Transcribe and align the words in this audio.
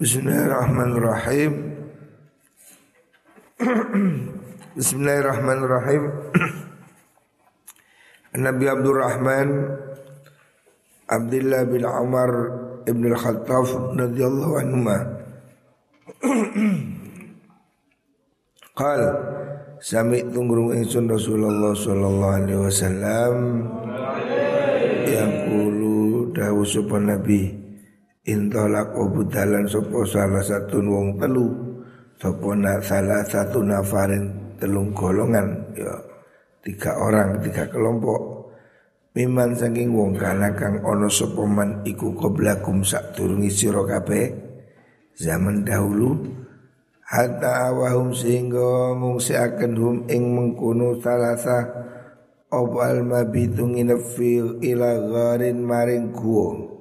Bismillahirrahmanirrahim. 0.00 1.76
Bismillahirrahmanirrahim. 4.80 6.02
Nabi 8.48 8.64
Abdurrahman 8.64 9.76
Abdullah 11.04 11.68
bin 11.68 11.84
Umar 11.84 12.30
ibn 12.88 13.12
al-Khattab 13.12 13.92
radhiyallahu 14.00 14.52
anhu 14.56 14.88
Qal 18.80 19.00
Sami 19.84 20.24
tunggurung 20.32 20.80
ingsun 20.80 21.12
Rasulullah 21.12 21.76
sallallahu 21.76 22.36
alaihi 22.40 22.56
wasallam 22.56 23.34
yang 25.12 25.32
kulu 25.44 26.32
dawu 26.32 26.64
sapa 26.64 26.96
nabi 26.96 27.59
intolak 28.30 28.94
obudalan 28.94 29.66
sapa 29.66 30.06
salah 30.06 30.40
satu 30.40 30.78
wong 30.78 31.18
telu 31.18 31.50
sapa 32.16 32.48
na 32.54 32.78
salah 32.78 33.26
satu 33.26 33.66
nafarin 33.66 34.54
telung 34.62 34.94
golongan 34.94 35.74
ya 35.74 35.90
tiga 36.62 36.94
orang 37.00 37.42
tiga 37.42 37.66
kelompok. 37.66 38.38
Miman 39.10 39.58
saking 39.58 39.90
wong 39.90 40.14
kana 40.14 40.54
kang 40.54 40.78
ana 40.86 41.10
sapa 41.10 41.42
man 41.42 41.82
iku 41.82 42.14
qablakum 42.14 42.86
sak 42.86 43.18
durungi 43.18 43.50
sira 43.50 43.82
kabeh 43.82 44.30
zaman 45.18 45.66
dahulu. 45.66 46.38
Hatta 47.10 47.74
wahum 47.74 48.14
sehingga 48.14 48.94
ngungsiaken 48.94 49.72
hum 49.74 49.96
ing 50.06 50.30
mengkono 50.30 50.94
salasa 51.02 51.66
opal 52.54 53.02
mabitu 53.02 53.66
nginep 53.66 54.14
ila 54.62 54.90
gharin 55.10 55.58
maring 55.58 56.14
guwa 56.14 56.79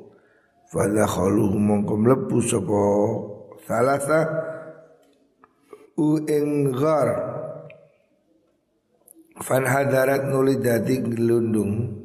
fadakhalu 0.70 1.58
mongko 1.58 1.94
mlebu 1.98 2.38
sapa 2.46 2.84
salasa 3.66 4.20
u 5.98 6.22
ing 6.24 6.72
ghar. 6.74 7.10
Fan 9.40 9.64
hadarat 9.64 10.28
nuli 10.28 10.60
dadi 10.60 11.00
gelundung 11.00 11.96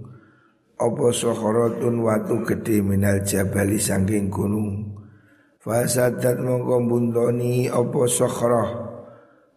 apa 0.78 1.06
sokhoratun 1.10 2.02
watu 2.02 2.46
gede 2.46 2.78
minal 2.78 3.22
jabali 3.26 3.78
saking 3.78 4.30
gunung. 4.30 4.94
Fasadat 5.64 6.44
mongko 6.44 6.76
buntoni 6.84 7.72
opo 7.72 8.04
sokhroh 8.04 8.92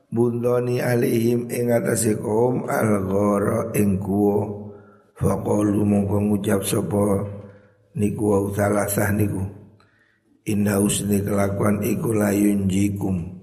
Buntoni 0.07 0.79
alihim 0.79 1.51
ing 1.51 1.67
atase 1.67 2.15
kaum 2.15 2.63
al-ghara 2.63 3.75
ing 3.75 3.99
kuwa 3.99 4.47
Faqalu 5.19 5.83
mongko 5.83 6.31
ngucap 6.31 6.63
sapa 6.63 7.27
niku 7.97 8.23
wa 8.29 8.37
salasah 8.53 9.09
niku. 9.11 9.41
Inna 10.47 10.79
usni 10.79 11.19
kelakuan 11.19 11.83
iku 11.83 12.15
layun 12.15 12.71
jikum 12.71 13.35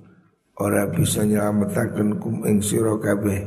Ora 0.54 0.86
bisa 0.86 1.26
nyelametaken 1.26 2.22
kum 2.22 2.46
ing 2.46 2.62
sira 2.62 2.94
kabeh. 2.94 3.42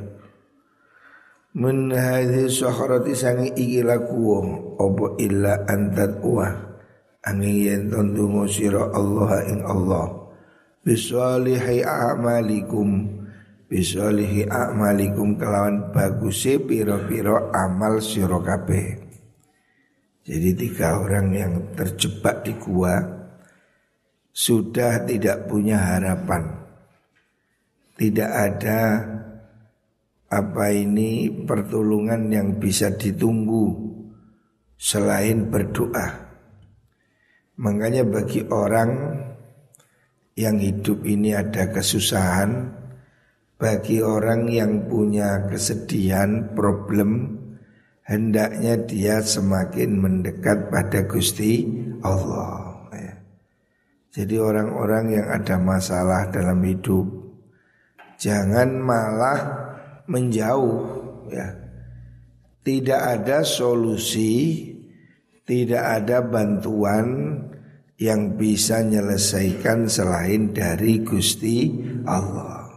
Min 1.55 1.89
hadhi 1.89 2.51
sakharati 2.51 3.15
sangi 3.15 3.49
iki 3.55 3.81
lakuwa 3.81 4.43
Apa 4.77 5.15
illa 5.17 5.63
antat 5.65 6.19
uah 6.21 6.53
angin 7.23 7.55
yen 7.63 7.81
tundungo 7.87 8.43
sira 8.51 8.91
Allah 8.91 9.39
ing 9.47 9.63
Allah. 9.63 10.05
Bisalihi 10.83 11.81
a'malikum. 11.87 13.07
Bisalihi 13.71 14.51
a'malikum 14.51 15.39
kelawan 15.39 15.89
baguse 15.95 16.59
piro-piro 16.59 17.55
amal 17.55 18.03
sira 18.03 18.39
kabeh 18.43 19.06
jadi 20.27 20.49
tiga 20.59 20.99
orang 20.99 21.31
yang 21.31 21.53
terjebak 21.71 22.43
di 22.43 22.51
gua 22.59 22.99
sudah 24.35 25.07
tidak 25.07 25.47
punya 25.47 25.79
harapan. 25.79 26.67
Tidak 27.95 28.27
ada 28.27 28.81
apa 30.27 30.65
ini 30.75 31.31
pertolongan 31.31 32.27
yang 32.27 32.59
bisa 32.59 32.91
ditunggu 32.91 33.71
selain 34.75 35.47
berdoa. 35.47 36.27
Makanya 37.57 38.03
bagi 38.03 38.43
orang 38.51 38.91
yang 40.35 40.59
hidup 40.59 41.07
ini 41.07 41.33
ada 41.33 41.71
kesusahan, 41.71 42.75
bagi 43.57 44.03
orang 44.03 44.51
yang 44.51 44.85
punya 44.91 45.47
kesedihan, 45.49 46.53
problem, 46.53 47.36
hendaknya 48.07 48.79
dia 48.87 49.19
semakin 49.19 49.99
mendekat 49.99 50.71
pada 50.71 51.03
Gusti 51.03 51.67
Allah. 52.01 52.87
Ya. 52.95 53.13
Jadi 54.15 54.35
orang-orang 54.39 55.13
yang 55.13 55.27
ada 55.27 55.59
masalah 55.59 56.31
dalam 56.31 56.63
hidup, 56.63 57.05
jangan 58.15 58.79
malah 58.79 59.39
menjauh. 60.07 60.79
Ya. 61.29 61.53
Tidak 62.63 63.01
ada 63.19 63.47
solusi 63.47 64.67
tidak 65.47 66.03
ada 66.03 66.19
bantuan 66.27 67.39
yang 67.95 68.35
bisa 68.35 68.83
menyelesaikan 68.83 69.87
selain 69.87 70.51
dari 70.51 70.99
Gusti 71.01 71.71
Allah. 72.03 72.67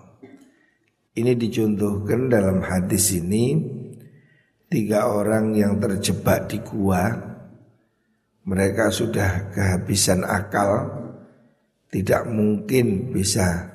Ini 1.11 1.35
dicontohkan 1.35 2.31
dalam 2.31 2.63
hadis 2.63 3.11
ini 3.19 3.59
tiga 4.71 5.11
orang 5.11 5.53
yang 5.59 5.77
terjebak 5.83 6.47
di 6.47 6.63
gua. 6.63 7.11
Mereka 8.41 8.89
sudah 8.89 9.53
kehabisan 9.53 10.25
akal, 10.25 10.89
tidak 11.93 12.25
mungkin 12.31 13.13
bisa 13.13 13.69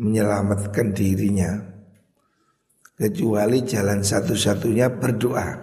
menyelamatkan 0.00 0.96
dirinya 0.96 1.60
kecuali 2.96 3.62
jalan 3.62 4.02
satu-satunya 4.02 4.90
berdoa. 4.98 5.60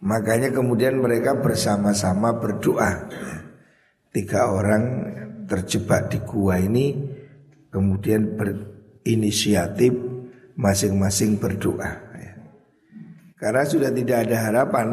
Makanya 0.00 0.50
kemudian 0.50 0.96
mereka 0.98 1.36
bersama-sama 1.36 2.34
berdoa. 2.40 3.06
Tiga 4.10 4.50
orang 4.50 4.84
terjebak 5.46 6.10
di 6.10 6.18
gua 6.24 6.58
ini 6.58 6.98
kemudian 7.70 8.34
berinisiatif 8.34 9.94
masing-masing 10.58 11.38
berdoa. 11.38 12.09
Karena 13.40 13.64
sudah 13.64 13.88
tidak 13.88 14.28
ada 14.28 14.36
harapan 14.52 14.88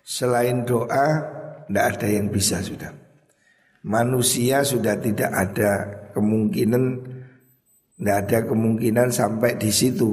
selain 0.00 0.64
doa 0.64 1.06
tidak 1.68 1.84
ada 1.96 2.08
yang 2.08 2.32
bisa 2.32 2.64
sudah. 2.64 2.88
Manusia 3.84 4.64
sudah 4.64 4.96
tidak 4.96 5.28
ada 5.28 5.70
kemungkinan 6.16 6.84
tidak 8.00 8.16
ada 8.24 8.38
kemungkinan 8.48 9.08
sampai 9.12 9.60
di 9.60 9.68
situ 9.68 10.10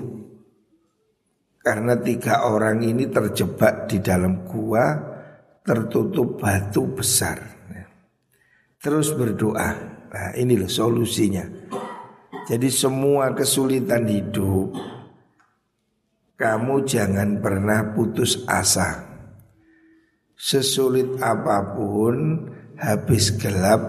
karena 1.64 1.96
tiga 1.96 2.44
orang 2.44 2.84
ini 2.84 3.08
terjebak 3.08 3.88
di 3.88 4.04
dalam 4.04 4.44
gua 4.44 5.00
tertutup 5.64 6.44
batu 6.44 6.92
besar. 6.92 7.40
Terus 8.80 9.12
berdoa. 9.12 9.70
Nah, 10.10 10.32
ini 10.40 10.56
loh 10.56 10.72
solusinya. 10.72 11.44
Jadi 12.48 12.72
semua 12.72 13.36
kesulitan 13.36 14.08
hidup 14.08 14.72
kamu 16.40 16.88
jangan 16.88 17.44
pernah 17.44 17.92
putus 17.92 18.48
asa. 18.48 19.04
Sesulit 20.40 21.20
apa 21.20 21.76
pun 21.76 22.48
habis 22.80 23.36
gelap 23.36 23.82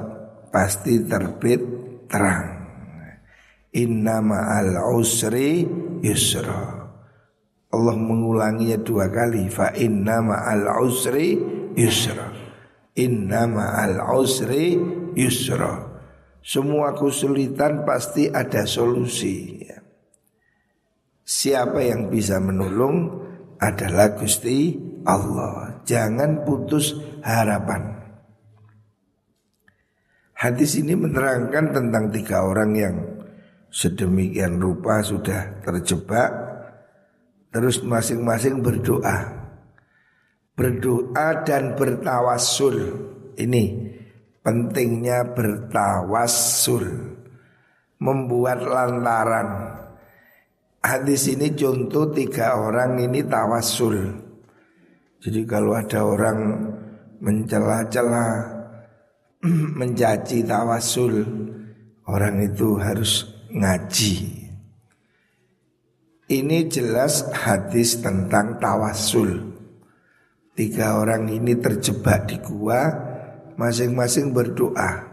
pasti 0.51 0.99
terbit 1.07 1.63
terang. 2.11 2.59
Inna 3.71 4.19
ma'al 4.19 4.83
usri 4.99 5.63
yusra. 6.03 6.91
Allah 7.71 7.95
mengulanginya 7.95 8.83
dua 8.83 9.07
kali 9.07 9.47
fa 9.47 9.71
inna 9.71 10.19
ma'al 10.19 10.67
usri 10.83 11.39
yusra 11.79 12.35
inna 12.99 13.47
ma'al 13.47 14.03
usri 14.19 14.75
yusra 15.15 15.87
semua 16.41 16.97
kesulitan 16.97 17.85
pasti 17.85 18.27
ada 18.27 18.65
solusi 18.65 19.61
ya. 19.61 19.80
Siapa 21.31 21.79
yang 21.87 22.11
bisa 22.11 22.43
menolong 22.43 23.23
adalah 23.63 24.19
Gusti 24.19 24.75
Allah. 25.07 25.87
Jangan 25.87 26.43
putus 26.43 26.99
harapan. 27.23 28.03
Hadis 30.35 30.75
ini 30.81 30.99
menerangkan 30.99 31.71
tentang 31.71 32.11
tiga 32.11 32.43
orang 32.43 32.71
yang 32.75 32.97
sedemikian 33.71 34.59
rupa 34.59 35.05
sudah 35.05 35.63
terjebak 35.63 36.51
Terus 37.51 37.83
masing-masing 37.83 38.63
berdoa. 38.63 39.43
Berdoa 40.55 41.43
dan 41.43 41.75
bertawasul 41.75 42.79
Ini 43.35 43.65
pentingnya 44.39 45.35
bertawasul 45.35 46.87
Membuat 47.99 48.63
lantaran 48.63 49.49
Hadis 50.81 51.29
ini 51.29 51.53
contoh 51.53 52.09
tiga 52.09 52.57
orang 52.57 52.97
ini 53.05 53.21
tawasul 53.21 54.01
Jadi 55.21 55.45
kalau 55.45 55.77
ada 55.77 56.01
orang 56.09 56.57
mencela-cela 57.21 58.49
mencaci 59.81 60.41
tawasul 60.41 61.21
orang 62.09 62.49
itu 62.49 62.81
harus 62.81 63.29
ngaji. 63.53 64.41
Ini 66.33 66.59
jelas 66.73 67.29
hadis 67.29 68.01
tentang 68.01 68.57
tawasul. 68.57 69.53
Tiga 70.57 70.97
orang 70.97 71.29
ini 71.29 71.61
terjebak 71.61 72.25
di 72.25 72.41
gua, 72.41 72.89
masing-masing 73.61 74.33
berdoa. 74.33 75.13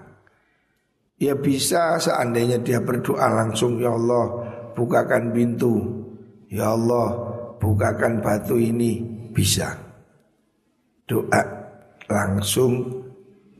Ya 1.19 1.35
bisa 1.35 1.99
seandainya 1.99 2.63
dia 2.63 2.79
berdoa 2.79 3.27
langsung 3.33 3.81
ya 3.81 3.91
Allah 3.91 4.56
bukakan 4.77 5.33
pintu. 5.33 6.05
Ya 6.53 6.77
Allah 6.77 7.17
bukakan 7.57 8.21
batu 8.21 8.61
ini 8.61 9.01
bisa. 9.33 9.73
Doa 11.09 11.41
langsung 12.05 13.03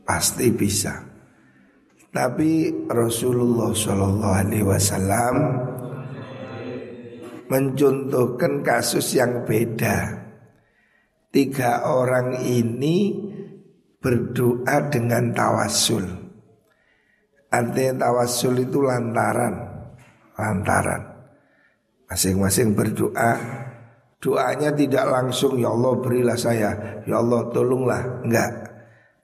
pasti 0.06 0.54
bisa. 0.54 1.04
Tapi 2.08 2.72
Rasulullah 2.88 3.74
Shallallahu 3.74 4.36
Alaihi 4.40 4.64
Wasallam 4.64 5.36
mencontohkan 7.52 8.64
kasus 8.64 9.12
yang 9.12 9.44
beda. 9.44 10.24
Tiga 11.28 11.84
orang 11.84 12.40
ini 12.40 13.12
berdoa 14.00 14.88
dengan 14.88 15.36
tawasul. 15.36 16.04
Artinya 17.52 18.08
tawasul 18.08 18.64
itu 18.64 18.80
lantaran, 18.80 19.54
lantaran. 20.36 21.07
Masing-masing 22.08 22.72
berdoa, 22.72 23.36
doanya 24.16 24.72
tidak 24.72 25.04
langsung 25.12 25.60
ya 25.60 25.68
Allah 25.68 25.92
berilah 26.00 26.38
saya, 26.40 27.04
ya 27.04 27.20
Allah 27.20 27.52
tolonglah, 27.52 28.24
enggak. 28.24 28.52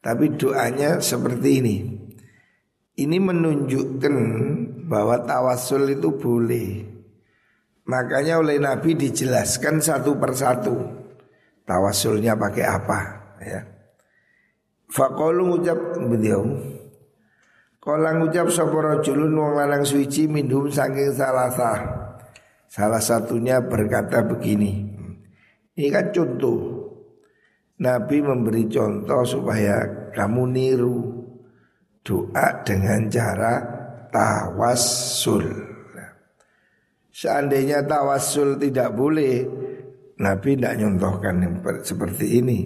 Tapi 0.05 0.37
doanya 0.37 1.01
seperti 1.01 1.51
ini. 1.65 1.77
Ini 2.95 3.17
menunjukkan 3.19 4.17
bahwa 4.87 5.25
tawasul 5.25 5.97
itu 5.97 6.13
boleh. 6.13 6.85
Makanya 7.89 8.39
oleh 8.39 8.61
Nabi 8.61 8.95
dijelaskan 8.95 9.81
satu 9.81 10.21
persatu. 10.21 10.77
Tawasulnya 11.65 12.37
pakai 12.37 12.65
apa 12.69 12.99
ya. 13.41 13.61
Fakolu 14.93 15.57
ngucap 15.57 15.79
beliau 15.97 16.45
Kala 17.85 18.17
ngucap 18.17 18.49
sapa 18.49 18.81
rajulun 18.81 19.37
wong 19.37 19.61
lanang 19.61 19.85
suci 19.85 20.25
minhum 20.25 20.73
saking 20.73 21.13
salasa. 21.13 22.04
Salah 22.75 22.99
satunya 22.99 23.63
berkata 23.63 24.27
begini. 24.27 24.83
Ini 25.79 25.89
kan 25.95 26.11
contoh. 26.11 26.83
Nabi 27.79 28.19
memberi 28.19 28.67
contoh 28.67 29.23
supaya 29.23 30.11
kamu 30.11 30.43
niru 30.51 30.99
doa 32.03 32.67
dengan 32.67 33.07
cara 33.07 33.63
tawassul. 34.11 35.47
Seandainya 37.15 37.87
tawassul 37.87 38.59
tidak 38.59 38.91
boleh, 38.91 39.47
Nabi 40.19 40.59
tidak 40.59 40.75
nyontohkan 40.83 41.47
yang 41.47 41.63
seperti 41.79 42.43
ini. 42.43 42.59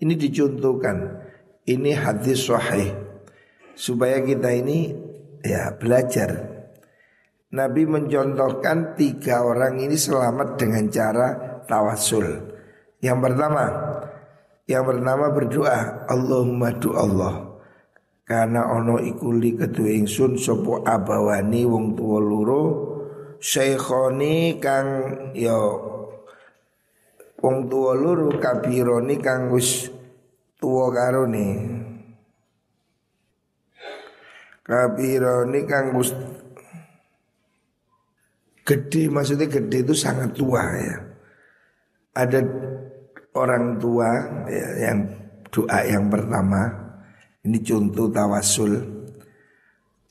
Ini 0.00 0.14
dicontohkan. 0.16 1.28
Ini 1.68 1.92
hadis 2.00 2.48
sahih 2.48 2.96
supaya 3.76 4.24
kita 4.24 4.56
ini 4.56 4.88
ya 5.44 5.76
belajar. 5.76 6.57
Nabi 7.48 7.88
mencontohkan 7.88 8.92
tiga 8.92 9.40
orang 9.40 9.80
ini 9.80 9.96
selamat 9.96 10.60
dengan 10.60 10.84
cara 10.92 11.28
tawassul. 11.64 12.28
Yang 13.00 13.18
pertama, 13.24 13.64
yang 14.68 14.84
bernama 14.84 15.32
berdoa 15.32 16.04
Allahumma 16.12 16.76
du 16.76 16.92
Allah 16.92 17.48
karena 18.28 18.68
ono 18.68 19.00
ikuli 19.00 19.56
ketua 19.56 19.88
ingsun 19.88 20.36
sopo 20.36 20.84
abawani 20.84 21.64
wong 21.64 21.96
tua 21.96 22.20
loro 22.20 22.62
syekhoni 23.40 24.60
kang 24.60 24.88
yo 25.32 25.40
ya, 25.40 25.60
wong 27.40 27.72
tua 27.72 27.96
loro 27.96 28.28
kabironi 28.36 29.16
kang 29.16 29.48
wis 29.48 29.88
tua 30.60 30.92
karone 30.92 31.48
kabironi 34.68 35.60
kang 35.64 35.96
wis 35.96 36.12
gede 38.68 39.08
maksudnya 39.08 39.48
gede 39.48 39.80
itu 39.80 39.96
sangat 39.96 40.36
tua 40.36 40.60
ya. 40.76 40.96
Ada 42.12 42.44
orang 43.32 43.80
tua 43.80 44.08
ya, 44.44 44.92
yang 44.92 44.98
doa 45.48 45.80
yang 45.88 46.12
pertama 46.12 46.68
ini 47.48 47.64
contoh 47.64 48.12
tawasul 48.12 48.76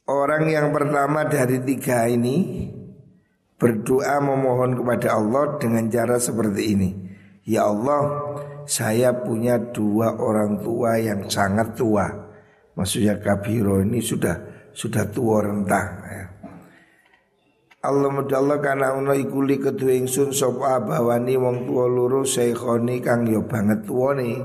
orang 0.10 0.50
yang 0.50 0.74
pertama 0.74 1.30
dari 1.30 1.62
tiga 1.62 2.10
ini 2.10 2.66
berdoa 3.58 4.18
memohon 4.22 4.78
kepada 4.82 5.18
Allah 5.18 5.58
dengan 5.58 5.90
cara 5.90 6.18
seperti 6.22 6.64
ini. 6.78 6.90
Ya 7.48 7.66
Allah 7.66 8.02
saya 8.68 9.16
punya 9.16 9.58
dua 9.58 10.14
orang 10.20 10.62
tua 10.62 11.00
yang 11.02 11.26
sangat 11.28 11.74
tua. 11.74 12.06
Maksudnya 12.78 13.18
kabiro 13.18 13.82
ini 13.82 13.98
sudah 14.04 14.38
sudah 14.76 15.10
tua 15.10 15.42
rentah 15.42 15.88
ya. 16.06 16.26
Allah 17.88 18.12
mudallah 18.12 18.60
kana 18.60 19.00
ono 19.00 19.16
ikuli 19.16 19.64
kedua 19.64 19.96
ingsun 19.96 20.36
sop 20.36 20.60
abawani 20.60 21.40
wong 21.40 21.64
tua 21.64 21.88
loro 21.88 22.28
syekhoni 22.28 23.00
kang 23.00 23.24
yo 23.24 23.48
banget 23.48 23.88
tuwane 23.88 24.44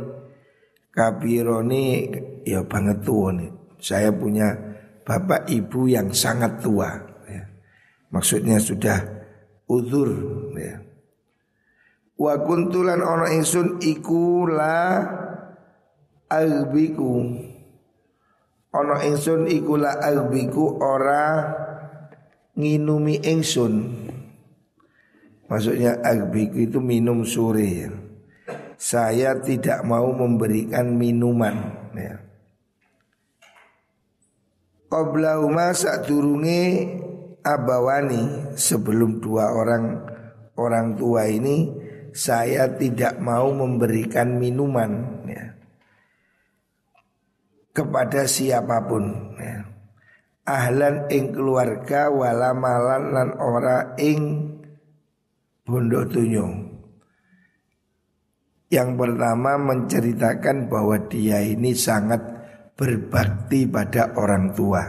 kabironi 0.94 2.06
yo 2.46 2.62
banget 2.70 3.02
tuwane 3.02 3.50
saya 3.82 4.14
punya 4.14 4.54
bapak 5.02 5.50
ibu 5.50 5.90
yang 5.90 6.14
sangat 6.14 6.62
tua 6.62 6.94
ya. 7.26 7.42
maksudnya 8.14 8.62
sudah 8.62 9.02
uzur 9.66 10.14
ya. 10.54 10.78
wa 12.22 12.38
kuntulan 12.46 13.02
ono 13.02 13.26
ingsun 13.26 13.82
iku 13.82 14.46
la 14.46 15.02
albiku 16.30 17.26
ono 18.70 18.94
ingsun 19.02 19.50
iku 19.50 19.74
la 19.82 19.98
albiku 19.98 20.78
ora 20.78 21.58
nginumi 22.56 23.20
ingsun 23.22 23.74
Maksudnya 25.52 26.00
agbiku 26.00 26.64
itu 26.64 26.80
minum 26.80 27.28
sore 27.28 27.68
ya. 27.68 27.92
Saya 28.80 29.36
tidak 29.36 29.84
mau 29.84 30.08
memberikan 30.08 30.96
minuman 30.96 31.76
ya. 31.92 32.16
Qoblauma 34.88 35.76
saat 35.76 36.08
turungi 36.08 36.88
abawani 37.44 38.56
sebelum 38.56 39.20
dua 39.20 39.52
orang 39.52 40.00
orang 40.56 40.96
tua 40.96 41.28
ini 41.28 41.68
saya 42.16 42.72
tidak 42.72 43.20
mau 43.20 43.52
memberikan 43.52 44.36
minuman 44.36 45.24
ya, 45.24 45.56
kepada 47.72 48.28
siapa 48.28 48.84
pun 48.84 49.32
ya 49.40 49.61
ahlan 50.42 51.06
ing 51.10 51.30
keluarga 51.30 52.10
wala 52.10 52.50
malan 52.54 53.14
lan 53.14 53.30
ora 53.38 53.94
ing 53.98 54.50
bondo 55.62 56.02
tunyo. 56.06 56.46
Yang 58.72 58.90
pertama 58.96 59.60
menceritakan 59.60 60.72
bahwa 60.72 60.96
dia 61.06 61.44
ini 61.44 61.76
sangat 61.76 62.24
berbakti 62.72 63.68
pada 63.68 64.16
orang 64.16 64.56
tua. 64.56 64.82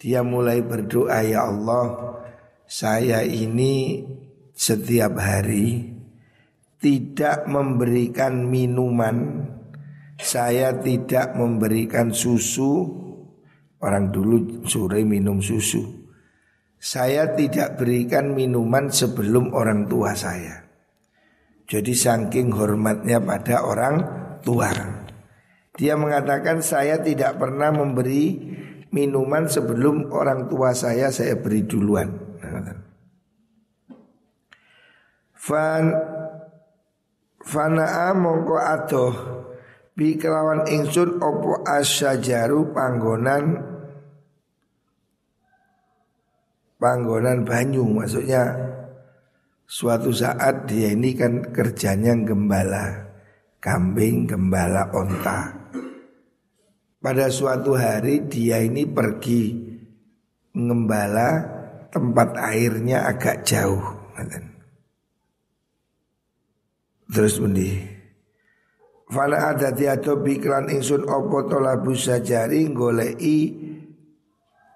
Dia 0.00 0.24
mulai 0.24 0.64
berdoa 0.64 1.20
ya 1.20 1.46
Allah, 1.46 2.16
saya 2.64 3.20
ini 3.22 4.02
setiap 4.56 5.20
hari 5.20 5.92
tidak 6.82 7.46
memberikan 7.46 8.50
minuman, 8.50 9.46
saya 10.18 10.74
tidak 10.80 11.38
memberikan 11.38 12.10
susu 12.10 13.02
Orang 13.82 14.14
dulu 14.14 14.62
sore 14.62 15.02
minum 15.02 15.42
susu. 15.42 15.82
Saya 16.78 17.34
tidak 17.34 17.82
berikan 17.82 18.30
minuman 18.30 18.90
sebelum 18.90 19.50
orang 19.50 19.90
tua 19.90 20.14
saya. 20.14 20.62
Jadi 21.66 21.90
saking 21.90 22.54
hormatnya 22.54 23.18
pada 23.18 23.66
orang 23.66 23.94
tua. 24.42 24.70
Dia 25.74 25.98
mengatakan 25.98 26.62
saya 26.62 27.02
tidak 27.02 27.42
pernah 27.42 27.74
memberi 27.74 28.54
minuman 28.94 29.50
sebelum 29.50 30.14
orang 30.14 30.46
tua 30.46 30.70
saya 30.74 31.10
saya 31.10 31.38
beri 31.38 31.66
duluan. 31.66 32.10
Fan 35.34 35.84
Fana'a 37.42 38.14
mongko 38.14 38.56
adoh 38.62 39.14
Bi 39.92 40.14
kelawan 40.16 40.70
ingsun 40.70 41.18
opo 41.18 41.66
asyajaru 41.66 42.70
panggonan 42.70 43.71
panggonan 46.82 47.46
banyu 47.46 47.86
maksudnya 47.86 48.50
suatu 49.62 50.10
saat 50.10 50.66
dia 50.66 50.90
ini 50.90 51.14
kan 51.14 51.54
kerjanya 51.54 52.18
gembala 52.26 53.06
kambing 53.62 54.26
gembala 54.26 54.90
onta 54.90 55.62
pada 56.98 57.30
suatu 57.30 57.78
hari 57.78 58.26
dia 58.26 58.58
ini 58.58 58.82
pergi 58.82 59.70
ngembala 60.54 61.30
tempat 61.92 62.38
airnya 62.40 63.04
agak 63.08 63.44
jauh. 63.44 63.82
Terus 67.12 67.36
undi. 67.42 67.76
Fala 69.12 69.52
ada 69.52 69.68
tiado 69.76 70.24
biklan 70.24 70.72
ingsun 70.72 71.04
opo 71.04 71.44
tolabu 71.44 71.92
sajari 71.92 72.72
ngolei 72.72 73.61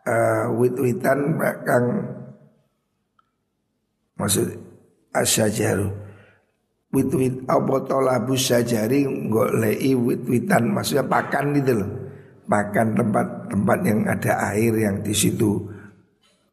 uh, 0.06 0.46
wit-witan 0.54 1.36
kang 1.66 1.86
maksud 4.16 4.54
asyajaru. 5.12 5.90
Wit-wit 6.94 7.44
apa 7.50 7.84
tolabu 7.84 8.38
sajari 8.38 9.04
ngolei 9.04 9.92
wit-witan? 9.92 10.72
Maksudnya 10.72 11.04
pakan 11.04 11.52
gitu 11.58 11.82
loh. 11.82 11.90
Makan 12.46 12.94
tempat-tempat 12.94 13.78
yang 13.82 14.00
ada 14.06 14.32
air 14.54 14.70
yang 14.78 15.02
di 15.02 15.10
situ 15.10 15.76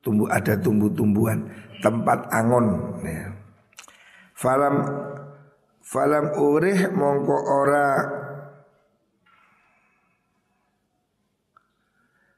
tumbuh 0.03 0.27
ada 0.27 0.59
tumbuh-tumbuhan 0.59 1.47
tempat 1.79 2.27
angon 2.29 2.97
ya. 3.01 3.31
falam 4.35 4.83
falam 5.79 6.35
urih 6.35 6.91
mongko 6.91 7.37
ora 7.47 7.87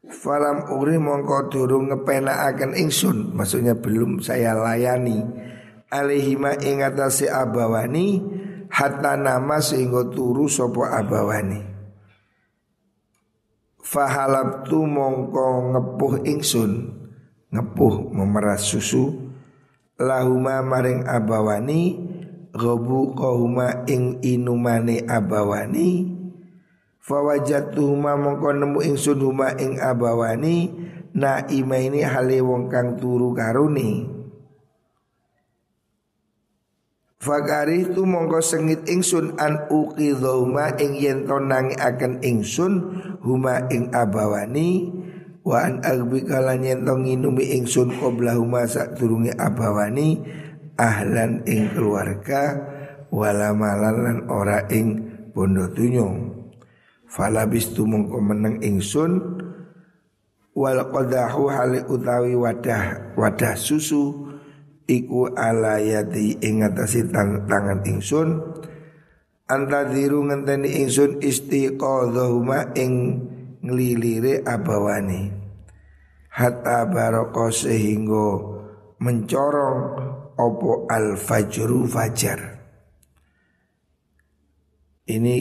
falam 0.09 0.69
urih 0.73 1.01
mongko 1.01 1.49
durung 1.49 1.91
ngepenakaken 1.91 2.77
ingsun. 2.77 3.33
Maksudnya 3.33 3.77
belum 3.77 4.21
saya 4.21 4.53
layani. 4.53 5.21
Alihima 5.89 6.57
ingatasi 6.57 7.29
abawani 7.29 8.21
hatta 8.69 9.15
nama 9.15 9.61
sehingga 9.61 10.09
turu 10.09 10.49
sopo 10.49 10.83
abawani. 10.85 11.61
Fahalabtu 13.81 14.79
mongko 14.81 15.73
ngepuh 15.75 16.13
ingsun. 16.25 16.71
Ngepuh 17.53 18.11
memeras 18.11 18.65
susu. 18.65 19.33
Lahuma 19.95 20.59
maring 20.59 21.07
abawani 21.07 22.05
Gobu 22.55 23.11
kohuma 23.11 23.83
ing 23.83 24.23
inumane 24.23 25.03
abawani 25.03 26.14
Fawajatuhuma 27.05 28.17
mongko 28.17 28.49
nemu 28.49 28.81
ingsun 28.81 29.21
huma 29.21 29.53
ing 29.61 29.77
abawani. 29.77 30.73
Na 31.13 31.45
ima 31.53 31.77
ini 31.77 32.01
hale 32.01 32.41
wong 32.41 32.65
kang 32.67 32.97
turu 32.97 33.29
karuni. 33.37 34.09
Fakari 37.21 37.93
tu 37.93 38.09
mongko 38.09 38.41
sengit 38.41 38.89
ingsun 38.89 39.37
an 39.37 39.69
uqidhuma 39.69 40.81
ing 40.81 40.97
yen 40.97 41.29
to 41.29 41.37
akan 41.77 42.25
ingsun 42.25 42.73
huma 43.21 43.69
ing 43.69 43.93
abawani. 43.93 44.89
Wa 45.45 45.61
an 45.61 45.85
agbi 45.85 46.25
kalan 46.25 46.65
yen 46.65 46.89
to 46.89 46.97
nginumi 46.97 47.53
ingsun 47.61 48.01
qabla 48.01 48.33
huma 48.33 48.65
turungi 48.97 49.29
abawani. 49.37 50.25
Ahlan 50.75 51.45
ing 51.45 51.69
keluarga 51.69 52.65
wala 53.13 53.53
malan 53.53 54.25
ora 54.25 54.65
ing 54.73 55.05
bondo 55.31 55.69
tunyo 55.71 56.35
falabis 57.15 57.71
tu 57.71 57.87
mongko 57.87 58.19
meneng 58.19 58.59
ingsun 58.59 59.39
wal 60.51 60.79
qadahu 60.91 61.47
hali 61.47 61.79
utawi 61.87 62.35
wadah 62.35 63.15
wadah 63.15 63.55
susu 63.55 64.35
iku 64.83 65.31
ala 65.31 65.79
yadi 65.79 66.35
ing 66.43 66.67
atase 66.67 67.07
tangan 67.07 67.81
ingsun. 67.87 68.43
Antadiru 69.45 70.25
ngenteni 70.25 70.81
ingsun 70.81 71.21
istiqadhahuma 71.21 72.73
ing 72.73 73.21
nglilire 73.61 74.41
abawani. 74.41 75.29
Hatta 76.33 76.89
baroko 76.89 77.53
sehingga 77.53 78.41
mencorong 78.97 79.79
opo 80.35 80.89
al 80.89 81.13
fajru 81.15 81.85
fajar 81.85 82.54
ini 85.05 85.35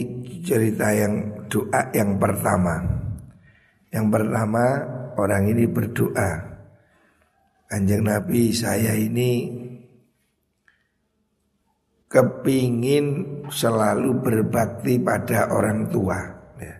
cerita 0.45 0.93
yang 0.93 1.45
doa 1.49 1.89
yang 1.93 2.17
pertama 2.21 2.75
yang 3.89 4.07
pertama 4.13 4.63
orang 5.17 5.49
ini 5.49 5.65
berdoa 5.65 6.55
Kanjeng 7.65 8.05
Nabi 8.05 8.53
saya 8.53 8.93
ini 8.93 9.49
kepingin 12.15 13.05
selalu 13.49 14.21
berbakti 14.21 15.01
pada 15.01 15.51
orang 15.51 15.89
tua. 15.89 16.15
Ya. 16.61 16.75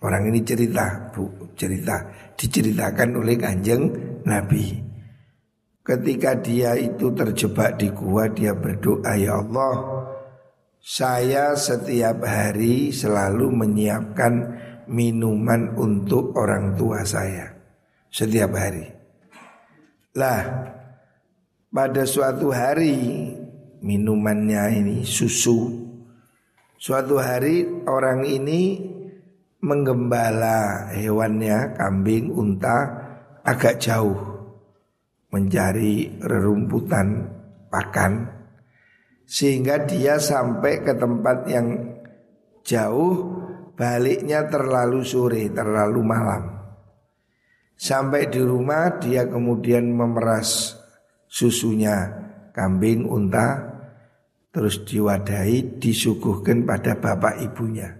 Orang 0.00 0.30
ini 0.30 0.40
cerita, 0.46 1.10
bu, 1.12 1.52
cerita 1.58 2.06
diceritakan 2.38 3.18
oleh 3.18 3.36
kanjeng 3.36 3.90
Nabi. 4.24 4.78
Ketika 5.82 6.38
dia 6.40 6.76
itu 6.76 7.12
terjebak 7.12 7.80
di 7.80 7.92
gua, 7.92 8.28
dia 8.32 8.52
berdoa 8.56 9.12
ya 9.16 9.40
Allah, 9.40 9.97
saya 10.88 11.52
setiap 11.52 12.24
hari 12.24 12.88
selalu 12.88 13.52
menyiapkan 13.52 14.56
minuman 14.88 15.76
untuk 15.76 16.32
orang 16.32 16.80
tua 16.80 17.04
saya 17.04 17.52
setiap 18.08 18.56
hari. 18.56 18.88
Lah 20.16 20.40
pada 21.68 22.08
suatu 22.08 22.48
hari 22.48 22.96
minumannya 23.84 24.80
ini 24.80 24.98
susu. 25.04 25.76
Suatu 26.80 27.20
hari 27.20 27.68
orang 27.84 28.24
ini 28.24 28.80
menggembala 29.60 30.88
hewannya 30.96 31.76
kambing, 31.76 32.32
unta 32.32 32.78
agak 33.44 33.76
jauh 33.76 34.16
mencari 35.28 36.16
rerumputan 36.22 37.28
pakan 37.68 38.37
sehingga 39.28 39.84
dia 39.84 40.16
sampai 40.16 40.80
ke 40.80 40.96
tempat 40.96 41.44
yang 41.52 42.00
jauh 42.64 43.36
baliknya 43.76 44.48
terlalu 44.48 45.04
sore, 45.04 45.52
terlalu 45.52 46.00
malam. 46.00 46.42
Sampai 47.76 48.26
di 48.32 48.40
rumah 48.40 48.96
dia 48.98 49.28
kemudian 49.28 49.92
memeras 49.92 50.74
susunya 51.28 52.10
kambing, 52.56 53.06
unta 53.06 53.68
Terus 54.48 54.82
diwadahi 54.82 55.78
disuguhkan 55.78 56.64
pada 56.64 56.98
bapak 56.98 57.44
ibunya 57.44 57.94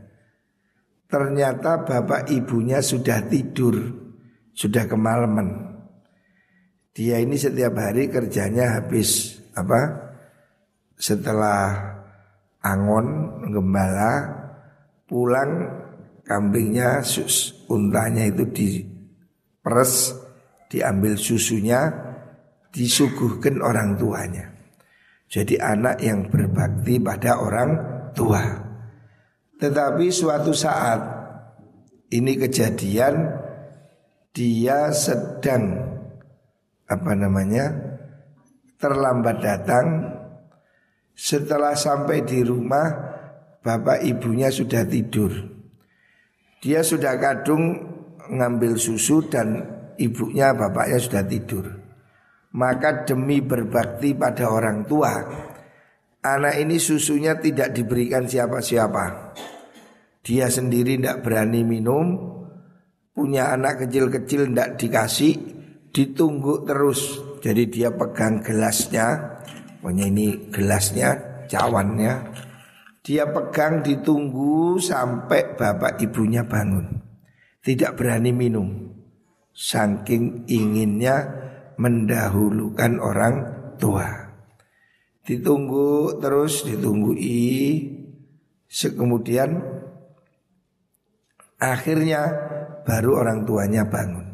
Ternyata 1.06 1.86
bapak 1.86 2.32
ibunya 2.34 2.82
sudah 2.82 3.22
tidur 3.28 3.78
Sudah 4.56 4.88
kemalaman 4.90 5.78
Dia 6.90 7.22
ini 7.22 7.38
setiap 7.38 7.78
hari 7.78 8.10
kerjanya 8.10 8.80
habis 8.80 9.38
apa 9.54 10.07
Setelah 10.98 11.94
angon 12.60 13.06
gembala 13.54 14.38
Pulang 15.08 15.64
kambingnya 16.28 17.00
sus, 17.00 17.64
untanya 17.72 18.28
itu 18.28 18.44
di 18.52 18.84
peres 19.64 20.12
diambil 20.68 21.16
susunya 21.16 21.88
disuguhkan 22.68 23.64
orang 23.64 23.96
tuanya. 23.96 24.52
Jadi 25.24 25.56
anak 25.56 26.04
yang 26.04 26.28
berbakti 26.28 27.00
pada 27.00 27.40
orang 27.40 27.70
tua. 28.12 28.44
Tetapi 29.56 30.12
suatu 30.12 30.52
saat 30.52 31.00
ini 32.12 32.36
kejadian 32.36 33.32
dia 34.36 34.92
sedang 34.92 35.88
apa 36.84 37.12
namanya 37.16 37.72
terlambat 38.76 39.36
datang 39.40 39.86
setelah 41.18 41.74
sampai 41.74 42.22
di 42.22 42.46
rumah 42.46 42.86
bapak 43.58 44.06
ibunya 44.06 44.54
sudah 44.54 44.86
tidur. 44.86 45.34
Dia 46.62 46.86
sudah 46.86 47.18
kadung 47.18 47.74
ngambil 48.30 48.78
susu 48.78 49.26
dan 49.26 49.66
ibunya 49.98 50.54
bapaknya 50.54 50.98
sudah 51.02 51.24
tidur. 51.26 51.66
Maka 52.54 53.02
demi 53.02 53.42
berbakti 53.42 54.14
pada 54.14 54.48
orang 54.48 54.86
tua, 54.86 55.12
anak 56.22 56.54
ini 56.62 56.78
susunya 56.78 57.34
tidak 57.36 57.74
diberikan 57.74 58.24
siapa-siapa. 58.24 59.34
Dia 60.22 60.46
sendiri 60.48 60.96
tidak 60.96 61.26
berani 61.26 61.62
minum, 61.66 62.06
punya 63.12 63.52
anak 63.52 63.84
kecil-kecil 63.86 64.48
tidak 64.54 64.70
dikasih, 64.80 65.34
ditunggu 65.92 66.64
terus. 66.64 67.20
Jadi 67.38 67.70
dia 67.70 67.94
pegang 67.94 68.42
gelasnya, 68.42 69.37
pokoknya 69.80 70.04
ini 70.10 70.26
gelasnya, 70.50 71.44
cawannya. 71.46 72.14
Dia 73.02 73.24
pegang 73.32 73.80
ditunggu 73.80 74.76
sampai 74.76 75.56
bapak 75.56 75.96
ibunya 76.04 76.44
bangun 76.44 76.98
tidak 77.68 78.00
berani 78.00 78.32
minum 78.32 78.88
saking 79.52 80.48
inginnya 80.48 81.26
mendahulukan 81.76 82.96
orang 82.96 83.34
tua. 83.76 84.08
Ditunggu 85.26 86.16
terus 86.22 86.64
ditunggui 86.64 87.96
Kemudian 88.68 89.64
akhirnya 91.56 92.20
baru 92.84 93.24
orang 93.24 93.48
tuanya 93.48 93.88
bangun. 93.88 94.28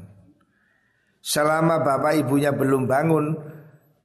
Selama 1.23 1.81
bapak 1.87 2.19
ibunya 2.19 2.51
belum 2.51 2.91
bangun, 2.91 3.31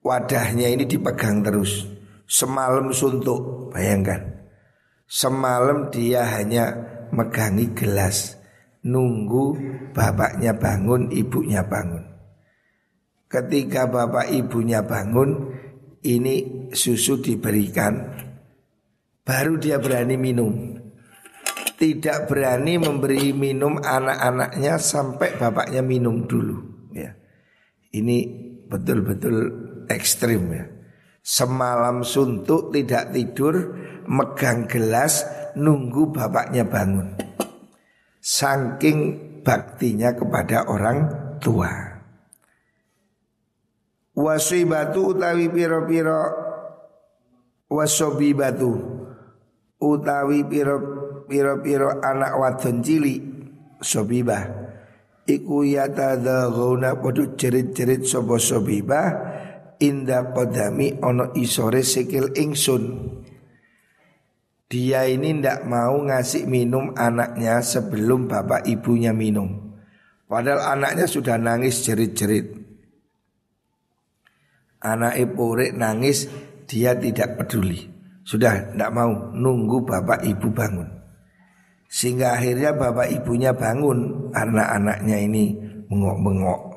wadahnya 0.09 0.73
ini 0.73 0.89
dipegang 0.89 1.45
terus. 1.45 1.85
Semalam 2.25 2.89
suntuk, 2.89 3.69
bayangkan. 3.69 4.49
Semalam 5.05 5.89
dia 5.93 6.25
hanya 6.37 6.73
megangi 7.13 7.69
gelas, 7.73 8.37
nunggu 8.85 9.57
bapaknya 9.93 10.53
bangun, 10.57 11.09
ibunya 11.13 11.65
bangun. 11.65 12.05
Ketika 13.29 13.85
bapak 13.85 14.33
ibunya 14.33 14.81
bangun, 14.81 15.53
ini 16.05 16.69
susu 16.73 17.21
diberikan, 17.21 18.13
baru 19.21 19.57
dia 19.61 19.77
berani 19.77 20.17
minum. 20.17 20.53
Tidak 21.79 22.27
berani 22.27 22.75
memberi 22.75 23.31
minum 23.31 23.79
anak-anaknya 23.79 24.75
sampai 24.77 25.37
bapaknya 25.39 25.79
minum 25.79 26.27
dulu. 26.27 26.57
Ya, 26.93 27.15
ini 27.95 28.25
betul-betul 28.69 29.68
ekstrim 29.89 30.43
ya. 30.53 30.63
Semalam 31.19 32.01
suntuk 32.05 32.71
tidak 32.71 33.11
tidur 33.11 33.55
Megang 34.09 34.65
gelas 34.65 35.21
nunggu 35.53 36.09
bapaknya 36.09 36.65
bangun. 36.65 37.13
Saking 38.17 38.97
baktinya 39.45 40.17
kepada 40.17 40.65
orang 40.65 40.97
tua. 41.37 41.69
Wasibatu 44.17 45.13
utawi 45.13 45.45
piro-piro 45.53 46.21
Wasobibatu 47.69 48.73
Utawi 49.79 50.41
piro-piro 51.29 52.01
anak 52.01 52.33
wadon 52.33 52.81
cili 52.81 53.15
Sobibah. 53.77 54.43
Iku 55.29 55.61
yatadaguna 55.61 56.97
podo 56.97 57.37
jerit-jerit 57.37 58.01
sobo 58.09 58.41
sobibah 58.41 59.28
inda 59.79 60.35
kodami 60.35 60.99
ono 60.99 61.31
isore 61.33 61.81
sikil 61.81 62.35
ingsun. 62.35 62.83
Dia 64.69 65.09
ini 65.09 65.41
ndak 65.41 65.65
mau 65.65 65.97
ngasih 65.97 66.45
minum 66.45 66.93
anaknya 66.93 67.57
sebelum 67.65 68.29
bapak 68.29 68.69
ibunya 68.69 69.09
minum. 69.09 69.73
Padahal 70.29 70.77
anaknya 70.77 71.09
sudah 71.09 71.41
nangis 71.41 71.81
jerit-jerit. 71.81 72.53
Anak 74.85 75.17
ibu 75.17 75.57
nangis 75.73 76.29
dia 76.69 76.93
tidak 76.93 77.41
peduli. 77.41 77.89
Sudah 78.21 78.77
ndak 78.77 78.93
mau 78.93 79.33
nunggu 79.33 79.89
bapak 79.89 80.21
ibu 80.29 80.53
bangun. 80.53 80.85
Sehingga 81.89 82.37
akhirnya 82.37 82.77
bapak 82.77 83.09
ibunya 83.09 83.49
bangun 83.57 84.29
Anak-anaknya 84.29 85.17
ini 85.25 85.57
mengok-mengok 85.89 86.68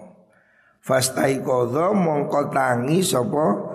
Fastai 0.82 1.38
kodho 1.46 1.94
mongko 1.94 2.50
tangi 2.50 3.06
sopo 3.06 3.70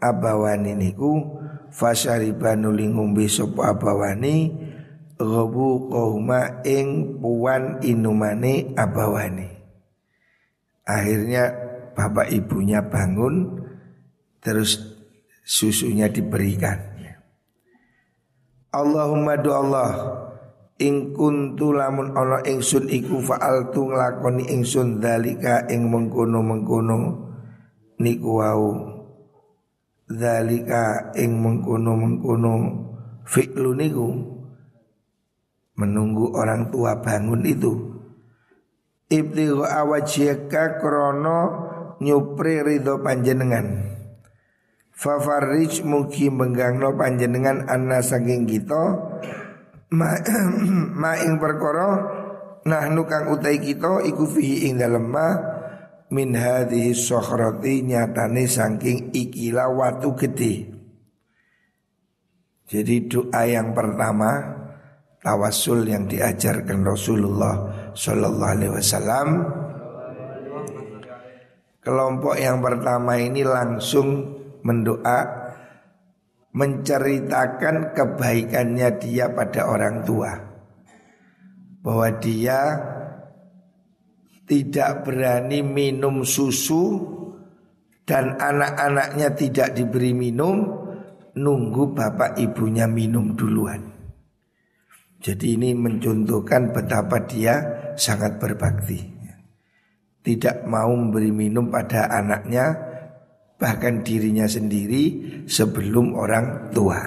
abawani 0.00 0.72
niku. 0.72 1.36
Fasyariba 1.68 2.56
nuli 2.56 2.88
ngombe 2.88 3.28
sopo 3.28 3.60
abawani. 3.60 4.64
Gobu 5.16 5.88
kohuma 5.88 6.64
ing 6.64 7.20
puan 7.20 7.80
inumane 7.84 8.72
abawani. 8.76 9.48
Akhirnya 10.88 11.52
bapak 11.96 12.28
ibunya 12.32 12.84
bangun 12.84 13.66
Terus 14.46 14.78
susunya 15.42 16.06
diberikan. 16.06 16.94
Allahumma 18.70 19.34
do 19.34 19.50
Allah 19.50 19.90
Ing 20.76 21.16
kuntu 21.16 21.72
lamun 21.72 22.12
ana 22.12 22.44
ingsun 22.44 22.92
iku 22.92 23.24
faaltu 23.24 23.88
nglakoni 23.88 24.44
ingsun 24.52 25.00
dalika 25.00 25.64
ing 25.72 25.88
mengkono-mengkono 25.88 26.98
niku 27.96 28.30
wau. 28.44 28.68
Dalika 30.04 31.16
ing 31.16 31.40
mengkono-mengkono 31.40 32.54
fi'lu 33.24 33.72
niku. 33.72 34.08
Menunggu 35.80 36.36
orang 36.36 36.68
tua 36.68 37.00
bangun 37.00 37.40
itu. 37.48 37.72
Ibtighu 39.08 39.64
awajiyaka 39.64 40.76
krono 40.76 41.38
nyupri 42.04 42.60
ridho 42.60 43.00
panjenengan. 43.00 43.96
Fafarij 44.92 45.80
mugi 45.88 46.28
menggangno 46.28 46.92
panjenengan 47.00 47.64
anna 47.64 48.04
saking 48.04 48.44
kita 48.44 48.96
ma, 49.92 50.10
ma 51.02 51.12
ing 51.20 51.38
perkara 51.38 51.88
nahnu 52.66 53.06
kang 53.06 53.30
utai 53.30 53.62
kita 53.62 54.02
iku 54.02 54.26
fihi 54.26 54.66
ing 54.70 54.82
dalem 54.82 55.06
ma 55.06 55.28
min 56.10 56.34
hadhihi 56.34 56.94
sokhrati 56.94 57.86
nyatane 57.86 58.46
saking 58.46 59.14
ikilah 59.14 59.70
watu 59.70 60.14
gede. 60.18 60.74
Jadi 62.66 63.06
doa 63.06 63.46
yang 63.46 63.70
pertama 63.78 64.42
tawasul 65.22 65.86
yang 65.86 66.10
diajarkan 66.10 66.82
Rasulullah 66.82 67.54
Shallallahu 67.94 68.52
Alaihi 68.58 68.74
Wasallam. 68.74 69.28
Kelompok 71.78 72.34
yang 72.34 72.58
pertama 72.58 73.14
ini 73.14 73.46
langsung 73.46 74.34
mendoa 74.66 75.45
menceritakan 76.56 77.92
kebaikannya 77.92 78.88
dia 78.96 79.28
pada 79.28 79.68
orang 79.68 80.00
tua 80.08 80.32
bahwa 81.84 82.08
dia 82.16 82.80
tidak 84.48 85.04
berani 85.04 85.60
minum 85.60 86.24
susu 86.24 86.96
dan 88.08 88.40
anak-anaknya 88.40 89.36
tidak 89.36 89.68
diberi 89.76 90.16
minum 90.16 90.64
nunggu 91.36 91.92
bapak 91.92 92.40
ibunya 92.40 92.88
minum 92.88 93.36
duluan. 93.36 93.92
Jadi 95.20 95.60
ini 95.60 95.76
mencontohkan 95.76 96.72
betapa 96.72 97.20
dia 97.28 97.54
sangat 97.98 98.40
berbakti. 98.40 99.02
Tidak 100.22 100.64
mau 100.66 100.90
memberi 100.94 101.30
minum 101.34 101.68
pada 101.68 102.08
anaknya 102.10 102.95
bahkan 103.56 104.04
dirinya 104.04 104.44
sendiri 104.44 105.04
sebelum 105.48 106.12
orang 106.12 106.72
tua. 106.72 107.00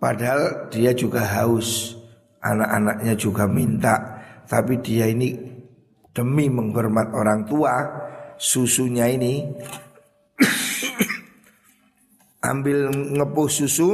Padahal 0.00 0.72
dia 0.72 0.96
juga 0.96 1.26
haus, 1.26 1.98
anak-anaknya 2.40 3.14
juga 3.20 3.44
minta, 3.44 3.94
tapi 4.48 4.80
dia 4.80 5.10
ini 5.10 5.36
demi 6.16 6.48
menghormat 6.48 7.12
orang 7.12 7.44
tua, 7.44 7.74
susunya 8.40 9.12
ini 9.12 9.44
ambil 12.50 12.88
ngepuh 12.88 13.50
susu, 13.52 13.90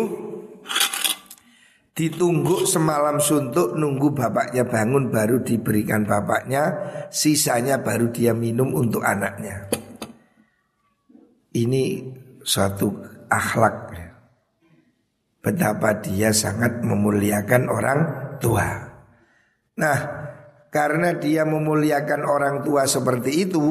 ditunggu 1.97 2.63
semalam 2.69 3.19
suntuk 3.19 3.75
nunggu 3.75 4.15
bapaknya 4.15 4.63
bangun 4.63 5.11
baru 5.11 5.43
diberikan 5.43 6.07
bapaknya, 6.07 6.71
sisanya 7.11 7.83
baru 7.83 8.15
dia 8.15 8.31
minum 8.31 8.71
untuk 8.79 9.03
anaknya. 9.03 9.86
Ini 11.57 11.85
suatu 12.45 12.93
akhlak 13.33 13.77
ya. 13.97 14.09
Betapa 15.41 15.97
dia 16.05 16.35
sangat 16.37 16.85
memuliakan 16.85 17.63
orang 17.73 18.01
tua. 18.37 18.69
Nah 19.81 19.99
karena 20.69 21.17
dia 21.17 21.49
memuliakan 21.49 22.23
orang 22.29 22.61
tua 22.61 22.85
seperti 22.85 23.49
itu 23.49 23.65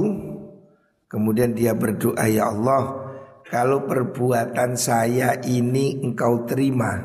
Kemudian 1.05 1.53
dia 1.53 1.77
berdoa 1.77 2.25
ya 2.25 2.49
Allah 2.49 3.13
Kalau 3.45 3.85
perbuatan 3.85 4.73
saya 4.73 5.37
ini 5.45 6.01
engkau 6.01 6.49
terima. 6.49 6.97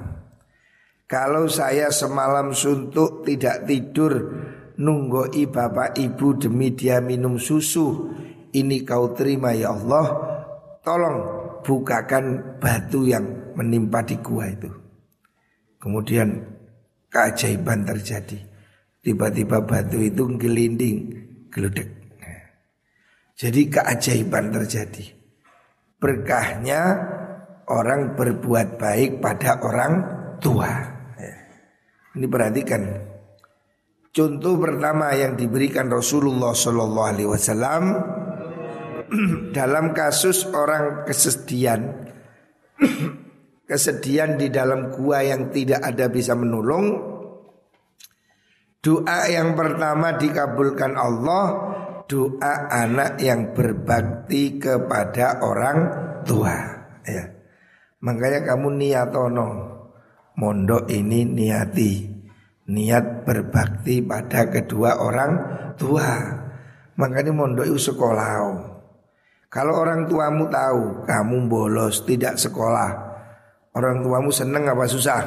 Kalau 1.04 1.44
saya 1.52 1.92
semalam 1.92 2.56
suntuk 2.56 3.28
tidak 3.28 3.68
tidur 3.68 4.12
Nunggoi 4.80 5.44
bapak 5.44 6.00
ibu 6.00 6.40
demi 6.40 6.72
dia 6.72 7.04
minum 7.04 7.36
susu 7.36 8.08
Ini 8.56 8.80
kau 8.88 9.12
terima 9.12 9.52
ya 9.52 9.76
Allah 9.76 10.39
tolong 10.80 11.18
bukakan 11.64 12.56
batu 12.60 13.04
yang 13.08 13.54
menimpa 13.56 14.04
di 14.04 14.16
gua 14.20 14.48
itu. 14.48 14.70
Kemudian 15.80 16.28
keajaiban 17.08 17.84
terjadi. 17.84 18.38
Tiba-tiba 19.00 19.64
batu 19.64 19.96
itu 19.96 20.28
gelinding, 20.36 20.98
geludek. 21.48 21.88
Jadi 23.40 23.72
keajaiban 23.72 24.52
terjadi. 24.52 25.16
Berkahnya 25.96 26.80
orang 27.72 28.12
berbuat 28.12 28.76
baik 28.76 29.24
pada 29.24 29.56
orang 29.64 29.92
tua. 30.36 30.68
Ini 32.12 32.26
perhatikan. 32.28 32.82
Contoh 34.12 34.58
pertama 34.60 35.14
yang 35.16 35.38
diberikan 35.38 35.88
Rasulullah 35.88 36.52
Shallallahu 36.52 37.08
Alaihi 37.14 37.30
Wasallam 37.30 37.82
dalam 39.56 39.92
kasus 39.92 40.46
orang 40.50 41.04
kesedihan. 41.06 42.10
Kesedihan 43.70 44.34
di 44.34 44.50
dalam 44.50 44.90
gua 44.90 45.22
yang 45.22 45.54
tidak 45.54 45.78
ada 45.78 46.10
bisa 46.10 46.34
menolong. 46.34 46.90
Doa 48.82 49.30
yang 49.30 49.54
pertama 49.54 50.18
dikabulkan 50.18 50.98
Allah. 50.98 51.44
Doa 52.10 52.66
anak 52.66 53.22
yang 53.22 53.54
berbakti 53.54 54.58
kepada 54.58 55.38
orang 55.46 55.78
tua. 56.26 56.56
Ya. 57.06 57.30
Makanya 58.02 58.42
kamu 58.50 58.74
niatono. 58.74 59.48
Mondok 60.34 60.90
ini 60.90 61.22
niati. 61.22 62.10
Niat 62.74 63.22
berbakti 63.22 64.02
pada 64.02 64.50
kedua 64.50 64.98
orang 64.98 65.32
tua. 65.78 66.10
Makanya 66.98 67.30
mondok 67.30 67.70
itu 67.70 67.94
sekolah 67.94 68.30
Kalau 69.50 69.82
orang 69.82 70.06
tuamu 70.06 70.46
tahu 70.46 71.02
kamu 71.10 71.50
bolos 71.50 72.06
tidak 72.06 72.38
sekolah 72.38 73.10
Orang 73.74 74.06
tuamu 74.06 74.30
seneng 74.30 74.62
apa 74.70 74.86
susah? 74.86 75.22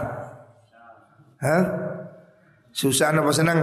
Hah? 1.43 1.63
Susah 2.71 3.11
apa 3.11 3.31
senang? 3.35 3.59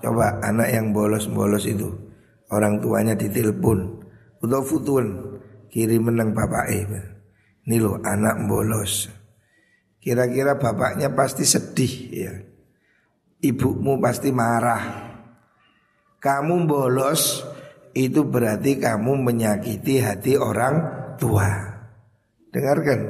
Coba 0.00 0.40
anak 0.40 0.72
yang 0.72 0.96
bolos-bolos 0.96 1.68
itu 1.68 1.88
Orang 2.48 2.80
tuanya 2.80 3.12
ditelepon 3.12 4.00
Atau 4.40 4.64
futun 4.64 5.36
Kirim 5.68 6.08
menang 6.08 6.32
bapak 6.32 6.64
eh 6.72 6.84
Ini 7.68 7.76
loh 7.76 8.00
anak 8.00 8.40
bolos 8.48 9.12
Kira-kira 10.00 10.56
bapaknya 10.56 11.12
pasti 11.12 11.44
sedih 11.44 11.94
ya 12.08 12.32
Ibumu 13.44 14.00
pasti 14.00 14.32
marah 14.32 15.12
Kamu 16.24 16.64
bolos 16.64 17.44
Itu 17.96 18.28
berarti 18.28 18.76
kamu 18.76 19.24
menyakiti 19.24 20.04
hati 20.04 20.36
orang 20.36 20.74
tua. 21.16 21.48
Dengarkan. 22.52 23.00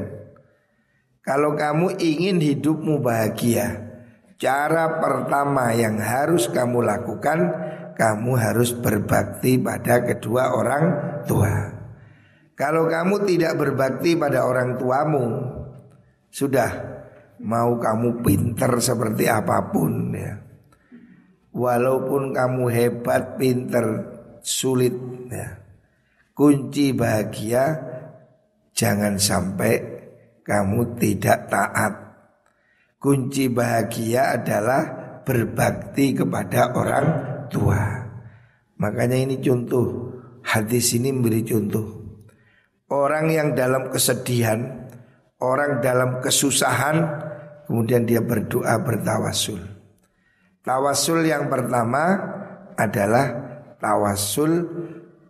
Kalau 1.26 1.58
kamu 1.58 1.98
ingin 1.98 2.38
hidupmu 2.38 3.02
bahagia 3.02 3.82
Cara 4.38 5.02
pertama 5.02 5.74
yang 5.74 5.98
harus 5.98 6.46
kamu 6.46 6.86
lakukan 6.86 7.50
Kamu 7.98 8.38
harus 8.38 8.70
berbakti 8.70 9.58
pada 9.58 10.06
kedua 10.06 10.54
orang 10.54 10.84
tua. 11.26 11.50
Kalau 12.54 12.86
kamu 12.86 13.26
tidak 13.26 13.58
berbakti 13.58 14.14
pada 14.14 14.46
orang 14.46 14.78
tuamu 14.78 15.26
Sudah 16.30 16.70
Mau 17.42 17.74
kamu 17.82 18.22
pinter 18.22 18.78
seperti 18.78 19.28
apa 19.28 19.68
pun 19.68 20.08
ya. 20.16 20.40
Walaupun 21.56 22.36
kamu 22.36 22.64
hebat, 22.68 23.36
pinter, 23.40 24.15
sulit 24.46 24.94
ya. 25.26 25.58
Kunci 26.30 26.94
bahagia 26.94 27.64
Jangan 28.76 29.16
sampai 29.16 29.72
kamu 30.44 31.00
tidak 31.00 31.48
taat 31.48 32.06
Kunci 33.00 33.48
bahagia 33.48 34.34
adalah 34.34 34.82
berbakti 35.22 36.16
kepada 36.16 36.74
orang 36.74 37.06
tua. 37.46 38.02
Makanya 38.82 39.14
ini 39.14 39.38
contoh 39.38 40.10
hadis 40.42 40.96
ini 40.96 41.14
memberi 41.14 41.46
contoh. 41.46 41.86
Orang 42.90 43.30
yang 43.30 43.54
dalam 43.54 43.94
kesedihan, 43.94 44.90
orang 45.38 45.78
dalam 45.84 46.18
kesusahan, 46.18 46.98
kemudian 47.70 48.10
dia 48.10 48.18
berdoa 48.24 48.74
bertawasul. 48.82 49.62
Tawasul 50.66 51.30
yang 51.30 51.46
pertama 51.46 52.16
adalah 52.74 53.45
tawasul 53.86 54.52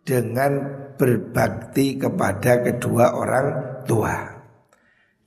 dengan 0.01 0.53
berbakti 0.97 2.01
kepada 2.01 2.65
kedua 2.65 3.13
orang 3.13 3.47
tua. 3.85 4.17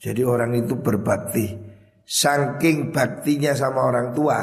Jadi 0.01 0.21
orang 0.25 0.57
itu 0.57 0.73
berbakti. 0.81 1.69
Saking 2.09 2.89
baktinya 2.89 3.53
sama 3.53 3.85
orang 3.85 4.17
tua 4.17 4.39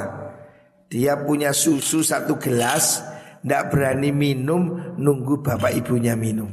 Dia 0.86 1.18
punya 1.18 1.50
susu 1.50 1.98
satu 1.98 2.38
gelas 2.38 3.02
Tidak 3.42 3.74
berani 3.74 4.14
minum 4.14 4.94
Nunggu 4.94 5.42
bapak 5.42 5.74
ibunya 5.74 6.14
minum. 6.14 6.46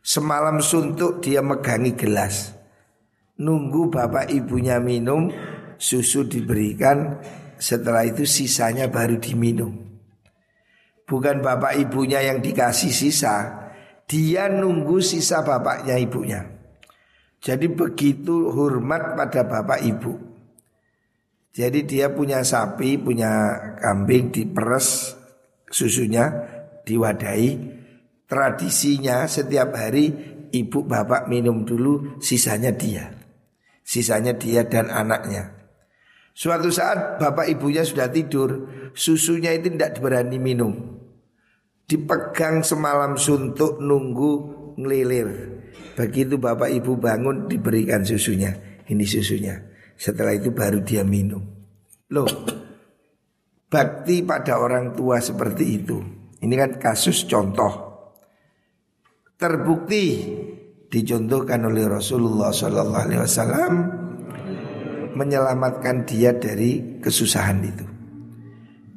Semalam 0.00 0.64
suntuk 0.64 1.20
dia 1.20 1.44
megangi 1.44 1.92
gelas. 1.92 2.56
Nunggu 3.36 3.92
bapak 3.92 4.32
ibunya 4.32 4.80
minum 4.80 5.28
Susu 5.76 6.24
diberikan 6.24 7.20
Setelah 7.60 8.08
itu 8.08 8.24
sisanya 8.24 8.88
baru 8.88 9.20
diminum 9.20 9.87
Bukan 11.08 11.40
bapak 11.40 11.80
ibunya 11.80 12.20
yang 12.20 12.44
dikasih 12.44 12.92
sisa 12.92 13.66
Dia 14.04 14.52
nunggu 14.52 15.00
sisa 15.00 15.40
bapaknya 15.40 15.96
ibunya 15.96 16.44
Jadi 17.40 17.72
begitu 17.72 18.52
hormat 18.52 19.16
pada 19.16 19.48
bapak 19.48 19.80
ibu 19.88 20.28
jadi 21.58 21.82
dia 21.82 22.06
punya 22.14 22.46
sapi, 22.46 23.02
punya 23.02 23.58
kambing 23.82 24.30
diperes 24.30 25.18
susunya, 25.66 26.30
diwadahi. 26.86 27.76
Tradisinya 28.30 29.26
setiap 29.26 29.74
hari 29.74 30.12
ibu 30.54 30.86
bapak 30.86 31.26
minum 31.26 31.66
dulu, 31.66 32.22
sisanya 32.22 32.70
dia. 32.70 33.10
Sisanya 33.82 34.38
dia 34.38 34.70
dan 34.70 34.86
anaknya. 34.86 35.50
Suatu 36.30 36.70
saat 36.70 37.18
bapak 37.18 37.50
ibunya 37.50 37.82
sudah 37.82 38.06
tidur, 38.06 38.70
susunya 38.94 39.50
itu 39.50 39.74
tidak 39.74 39.98
berani 39.98 40.38
minum. 40.38 40.87
Dipegang 41.88 42.60
semalam 42.60 43.16
suntuk 43.16 43.80
nunggu 43.80 44.32
ngelilir. 44.76 45.28
Begitu 45.96 46.36
bapak 46.36 46.68
ibu 46.68 47.00
bangun 47.00 47.48
diberikan 47.48 48.04
susunya. 48.04 48.52
Ini 48.84 49.04
susunya. 49.08 49.56
Setelah 49.96 50.36
itu 50.36 50.52
baru 50.52 50.84
dia 50.84 51.02
minum. 51.02 51.42
Loh, 52.12 52.28
bakti 53.72 54.20
pada 54.20 54.60
orang 54.60 54.92
tua 54.92 55.18
seperti 55.18 55.64
itu. 55.80 55.98
Ini 56.38 56.54
kan 56.54 56.70
kasus 56.78 57.26
contoh. 57.26 57.88
Terbukti 59.34 60.04
dicontohkan 60.92 61.66
oleh 61.66 61.88
Rasulullah 61.88 62.50
Wasallam 62.52 63.74
menyelamatkan 65.18 66.06
dia 66.06 66.36
dari 66.36 67.00
kesusahan 67.02 67.58
itu. 67.66 67.86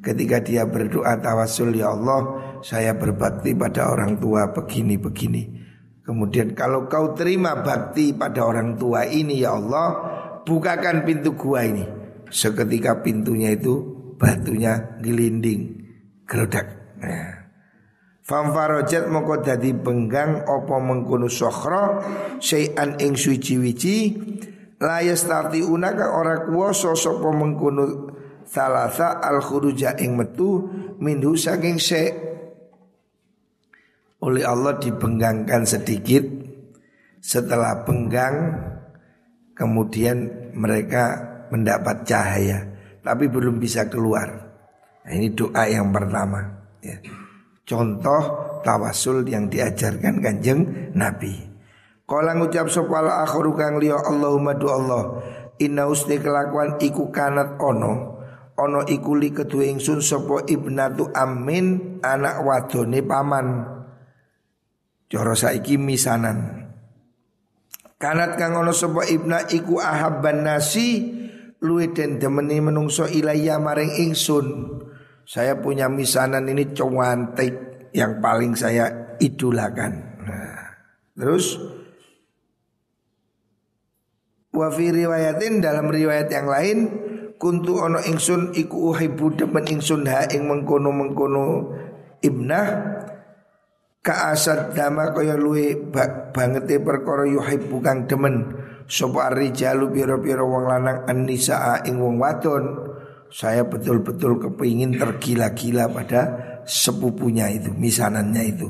Ketika 0.02 0.42
dia 0.42 0.66
berdoa 0.66 1.18
tawasul 1.22 1.78
ya 1.78 1.94
Allah, 1.94 2.51
saya 2.62 2.94
berbakti 2.98 3.58
pada 3.58 3.90
orang 3.90 4.22
tua 4.22 4.54
begini-begini. 4.54 5.62
Kemudian 6.02 6.58
kalau 6.58 6.90
kau 6.90 7.14
terima 7.14 7.62
bakti 7.62 8.14
pada 8.14 8.42
orang 8.42 8.78
tua 8.78 9.06
ini 9.06 9.42
ya 9.42 9.54
Allah, 9.54 9.88
bukakan 10.46 11.06
pintu 11.06 11.38
gua 11.38 11.66
ini. 11.66 11.86
Seketika 12.32 13.04
pintunya 13.04 13.54
itu 13.54 13.82
batunya 14.18 14.98
gelinding, 15.04 15.82
gerodak. 16.26 16.98
Nah. 17.02 17.42
Famfarojat 18.22 19.10
moko 19.12 19.42
dadi 19.42 19.76
benggang 19.76 20.46
opo 20.48 20.78
mengkono 20.80 21.28
sokhro 21.28 22.00
sayan 22.40 22.96
ing 23.02 23.18
suci-wici 23.18 24.16
layas 24.80 25.26
tati 25.26 25.60
unaka 25.66 26.16
ora 26.16 26.46
kuwasa 26.46 26.96
sapa 26.96 27.28
mengkono 27.34 28.14
salasa 28.48 29.20
al 29.20 29.42
khuruja 29.42 29.98
ing 30.00 30.16
metu 30.16 30.70
minhu 31.02 31.34
saking 31.36 31.82
se 31.82 32.31
oleh 34.22 34.46
Allah 34.46 34.78
dibenggangkan 34.78 35.66
sedikit. 35.66 36.24
Setelah 37.22 37.86
benggang 37.86 38.50
Kemudian 39.54 40.26
mereka 40.58 41.22
mendapat 41.54 42.02
cahaya 42.02 42.66
Tapi 43.06 43.30
belum 43.30 43.62
bisa 43.62 43.86
keluar. 43.86 44.26
Nah, 45.06 45.14
Ini 45.14 45.30
doa 45.38 45.70
yang 45.70 45.94
pertama 45.94 46.42
ya. 46.82 46.98
Contoh 47.62 48.22
tawasul 48.66 49.22
yang 49.30 49.54
diajarkan 49.54 50.18
kanjeng 50.18 50.92
Nabi. 50.98 51.34
Kala 52.10 52.34
ngucap 52.36 52.68
sopala 52.74 53.22
akhiru 53.24 53.54
kang 53.54 53.78
liya 53.78 54.02
Allahumma 54.02 54.58
du 54.58 54.68
Allah 54.68 55.24
Inna 55.62 55.88
usni 55.88 56.18
kelakuan 56.18 56.82
iku 56.82 57.14
kanat 57.14 57.56
ono 57.62 58.20
Ono 58.60 58.82
iku 58.84 59.16
li 59.16 59.32
kedua 59.32 59.64
ingsun 59.70 60.04
sopo 60.04 60.44
ibnatu 60.44 61.08
amin 61.16 61.98
Anak 62.04 62.44
wadone 62.44 63.00
paman 63.06 63.48
Joro 65.12 65.36
saiki 65.36 65.76
misanan 65.76 66.62
Kanat 68.02 68.34
kang 68.34 68.58
ono 68.58 68.74
sapa 68.74 69.06
ibna 69.06 69.46
iku 69.46 69.78
ahabban 69.78 70.42
nasi 70.42 71.06
luwe 71.62 71.94
den 71.94 72.18
demeni 72.18 72.58
menungso 72.58 73.06
ilaya 73.06 73.62
maring 73.62 73.94
ingsun. 74.10 74.48
Saya 75.22 75.62
punya 75.62 75.86
misanan 75.86 76.50
ini 76.50 76.74
cantik 76.74 77.54
yang 77.94 78.18
paling 78.18 78.58
saya 78.58 79.14
idolakan. 79.22 79.94
Nah, 80.26 80.82
terus 81.14 81.62
wa 84.50 84.68
fi 84.74 84.90
riwayatin 84.90 85.62
dalam 85.62 85.94
riwayat 85.94 86.28
yang 86.34 86.50
lain 86.50 86.78
kuntu 87.38 87.86
ono 87.86 88.02
ingsun 88.02 88.58
iku 88.58 88.98
uhibbu 88.98 89.38
demen 89.38 89.70
ingsun 89.70 90.10
ha 90.10 90.26
ing 90.26 90.50
mengkono-mengkono 90.50 91.70
ibnah 92.26 92.66
Kaasad 94.02 94.74
dama 94.74 95.14
kaya 95.14 95.38
luwe 95.38 95.78
banget 96.34 96.66
e 96.74 96.78
perkara 96.82 97.30
yuhib 97.30 97.70
bukan 97.70 98.10
demen 98.10 98.50
Sopo 98.92 99.24
rijalu 99.24 99.88
biro-biro 99.94 100.50
wong 100.52 100.68
lanang 100.68 101.08
an 101.08 101.30
ing 101.30 101.96
wong 102.02 102.20
wadon 102.20 102.92
saya 103.32 103.64
betul-betul 103.64 104.44
kepingin 104.44 105.00
tergila-gila 105.00 105.88
pada 105.88 106.22
sepupunya 106.68 107.48
itu, 107.48 107.72
misanannya 107.72 108.44
itu. 108.44 108.68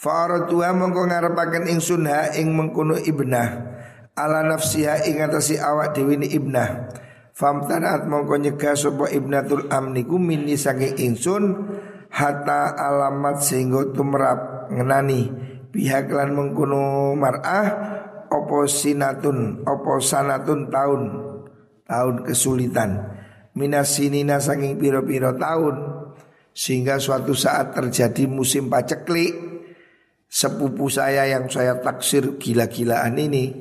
Fa'araduha 0.00 0.72
mongko 0.72 1.04
ngarepaken 1.04 1.68
ingsun 1.68 2.08
ha 2.08 2.32
ing 2.32 2.56
mengkono 2.56 2.96
ibnah 2.96 3.76
ala 4.16 4.40
nafsiha 4.48 5.04
ing 5.04 5.20
atasi 5.20 5.60
awak 5.60 5.92
dewi 5.92 6.16
ni 6.16 6.32
ibnah. 6.32 6.88
Famtanaat 7.36 8.08
mongko 8.08 8.40
nyegah 8.40 8.72
sapa 8.72 9.12
ibnatul 9.12 9.68
amniku 9.68 10.16
minni 10.16 10.56
saking 10.56 10.96
ingsun 11.04 11.44
hatta 12.14 12.78
alamat 12.78 13.42
sehingga 13.42 13.90
tumrap. 13.90 14.70
Ngenani 14.70 15.20
pihak 15.74 16.08
lan 16.08 16.32
mengkono 16.32 17.12
mar'ah 17.18 17.66
opo 18.30 18.64
sinatun 18.64 19.66
opo 19.66 19.98
sanatun 19.98 20.70
tahun. 20.70 21.02
Tahun 21.84 22.16
kesulitan. 22.24 22.90
Minasinina 23.58 24.40
saking 24.40 24.80
piro-piro 24.80 25.34
tahun. 25.36 25.76
Sehingga 26.54 27.02
suatu 27.02 27.34
saat 27.34 27.74
terjadi 27.74 28.30
musim 28.30 28.70
paceklik. 28.70 29.52
Sepupu 30.30 30.90
saya 30.90 31.30
yang 31.30 31.46
saya 31.46 31.78
taksir 31.78 32.40
gila-gilaan 32.40 33.14
ini 33.20 33.54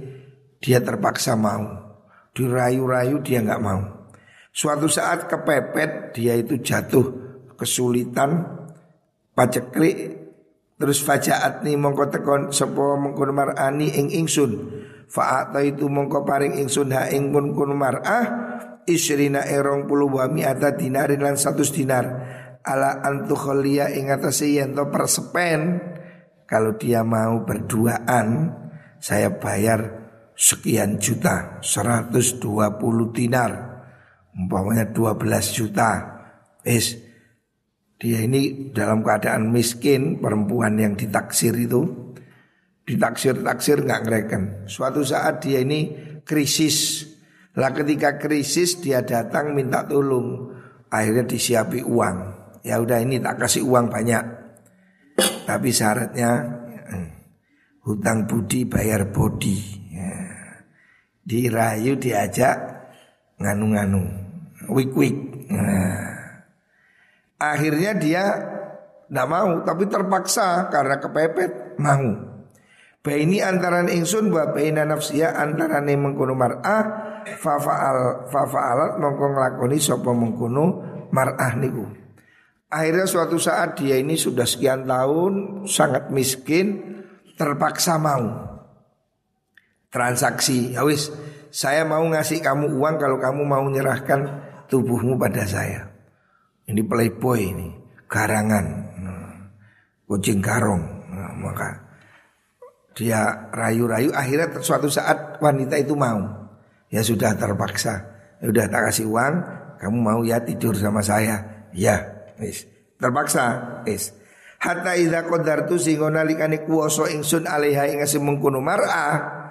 dia 0.58 0.82
terpaksa 0.82 1.38
mau. 1.38 1.70
Dirayu-rayu 2.34 3.22
dia 3.22 3.46
nggak 3.46 3.62
mau. 3.62 4.10
Suatu 4.50 4.90
saat 4.90 5.30
kepepet 5.30 6.18
dia 6.18 6.34
itu 6.34 6.58
jatuh 6.58 7.23
kesulitan 7.64 8.44
paceklik 9.32 10.20
terus 10.76 11.00
fajaat 11.00 11.64
ni 11.64 11.80
mongko 11.80 12.12
tekon 12.12 12.52
sapa 12.52 13.00
mengkon 13.00 13.32
mar'ani 13.32 13.88
ing 13.96 14.12
ingsun. 14.12 14.84
Fa'ata 15.08 15.64
itu 15.64 15.88
mongko 15.88 16.28
paring 16.28 16.60
ingsun 16.60 16.92
ha 16.92 17.08
ing 17.08 17.32
pun 17.32 17.56
kun 17.56 17.72
mar'ah 17.78 18.26
isrina 18.84 19.48
erong 19.48 19.88
puluh 19.88 20.12
wa 20.12 20.28
mi'ata 20.28 20.76
dinarin 20.76 21.24
lan 21.24 21.40
satu 21.40 21.64
dinar. 21.64 22.06
Ala 22.64 23.00
antukholia 23.04 23.92
ing 23.96 24.12
atase 24.12 24.60
yen 24.60 24.76
to 24.76 24.88
persepen 24.92 25.80
kalau 26.48 26.76
dia 26.76 27.04
mau 27.04 27.44
berduaan 27.44 28.56
saya 29.04 29.36
bayar 29.36 30.04
sekian 30.32 30.96
juta 30.96 31.60
120 31.60 32.40
dinar. 33.12 33.52
Umpamanya 34.34 34.88
12 34.92 35.60
juta. 35.60 35.92
Es 36.64 36.96
dia 38.04 38.20
ini 38.28 38.76
dalam 38.76 39.00
keadaan 39.00 39.48
miskin 39.48 40.20
perempuan 40.20 40.76
yang 40.76 41.00
ditaksir 41.00 41.56
itu 41.56 41.88
ditaksir-taksir 42.84 43.88
nggak 43.88 44.02
ngereken 44.04 44.44
suatu 44.68 45.08
saat 45.08 45.40
dia 45.40 45.64
ini 45.64 45.96
krisis 46.28 47.08
lah 47.56 47.72
ketika 47.72 48.20
krisis 48.20 48.84
dia 48.84 49.08
datang 49.08 49.56
minta 49.56 49.88
tolong 49.88 50.52
akhirnya 50.92 51.24
disiapi 51.24 51.80
uang 51.88 52.44
ya 52.64 52.80
udah 52.80 52.98
ini 53.04 53.20
tak 53.20 53.44
kasih 53.44 53.68
uang 53.68 53.92
banyak. 53.92 54.24
Tapi 55.50 55.70
syaratnya 55.70 56.32
hutang 57.86 58.26
budi 58.26 58.66
bayar 58.66 59.12
bodi. 59.12 59.60
Ya. 59.92 60.16
Dirayu 61.24 62.00
diajak 62.00 62.58
nganu-nganu, 63.38 64.04
wik-wik. 64.72 65.16
Nah. 65.52 66.13
Akhirnya 67.44 67.92
dia 68.00 68.24
tidak 69.12 69.28
mau, 69.28 69.60
tapi 69.68 69.84
terpaksa 69.92 70.72
karena 70.72 70.96
kepepet 71.04 71.76
mau. 71.76 72.32
ini 73.04 73.44
antara 73.44 73.84
ingsun 73.84 74.32
wa 74.32 74.48
baina 74.56 74.88
nafsiya 74.88 75.36
antara 75.36 75.84
mengkono 75.84 76.40
mar'ah 76.40 76.84
fa 77.36 77.60
faal 77.60 78.32
fa 78.32 78.48
faalat 78.48 78.96
mongko 78.96 79.26
nglakoni 79.36 79.76
sapa 79.76 80.08
mengkono 80.16 80.66
mar'ah 81.12 81.52
niku. 81.60 81.84
Akhirnya 82.72 83.06
suatu 83.06 83.38
saat 83.38 83.78
dia 83.78 84.00
ini 84.00 84.18
sudah 84.18 84.48
sekian 84.48 84.88
tahun 84.88 85.68
sangat 85.70 86.10
miskin 86.10 86.82
terpaksa 87.38 88.02
mau 88.02 88.50
transaksi. 89.94 90.74
Ya 90.74 90.82
wis, 90.82 91.14
saya 91.54 91.86
mau 91.86 92.02
ngasih 92.02 92.42
kamu 92.42 92.82
uang 92.82 92.98
kalau 92.98 93.22
kamu 93.22 93.46
mau 93.46 93.62
menyerahkan 93.62 94.26
tubuhmu 94.74 95.22
pada 95.22 95.46
saya. 95.46 95.93
Ini 96.64 96.82
playboy 96.88 97.40
ini, 97.44 97.70
garangan, 98.08 98.66
nah, 99.04 99.32
kucing 100.08 100.40
karong. 100.40 100.84
Nah, 101.12 101.32
maka 101.44 101.70
dia 102.94 103.50
rayu-rayu 103.52 104.14
akhirnya 104.16 104.48
suatu 104.64 104.88
saat 104.88 105.42
wanita 105.44 105.76
itu 105.82 105.98
mau. 105.98 106.24
Ya 106.88 107.02
sudah 107.02 107.34
terpaksa. 107.36 108.00
Ya 108.40 108.54
udah 108.54 108.66
tak 108.70 108.92
kasih 108.92 109.10
uang, 109.10 109.34
kamu 109.82 109.98
mau 109.98 110.22
ya 110.24 110.40
tidur 110.40 110.78
sama 110.78 111.02
saya. 111.02 111.68
Ya, 111.74 112.14
Wis. 112.40 112.66
Terpaksa, 112.98 113.44
wis. 113.84 114.16
Hatta 114.64 114.96
idza 114.96 115.28
qadartu 115.28 115.76
sing 115.76 116.00
nalikane 116.00 116.64
kuwasa 116.64 117.12
ingsun 117.12 117.46
alaiha 117.46 117.92
ing 117.92 118.00
mengkono 118.24 118.64
mar'ah. 118.64 119.44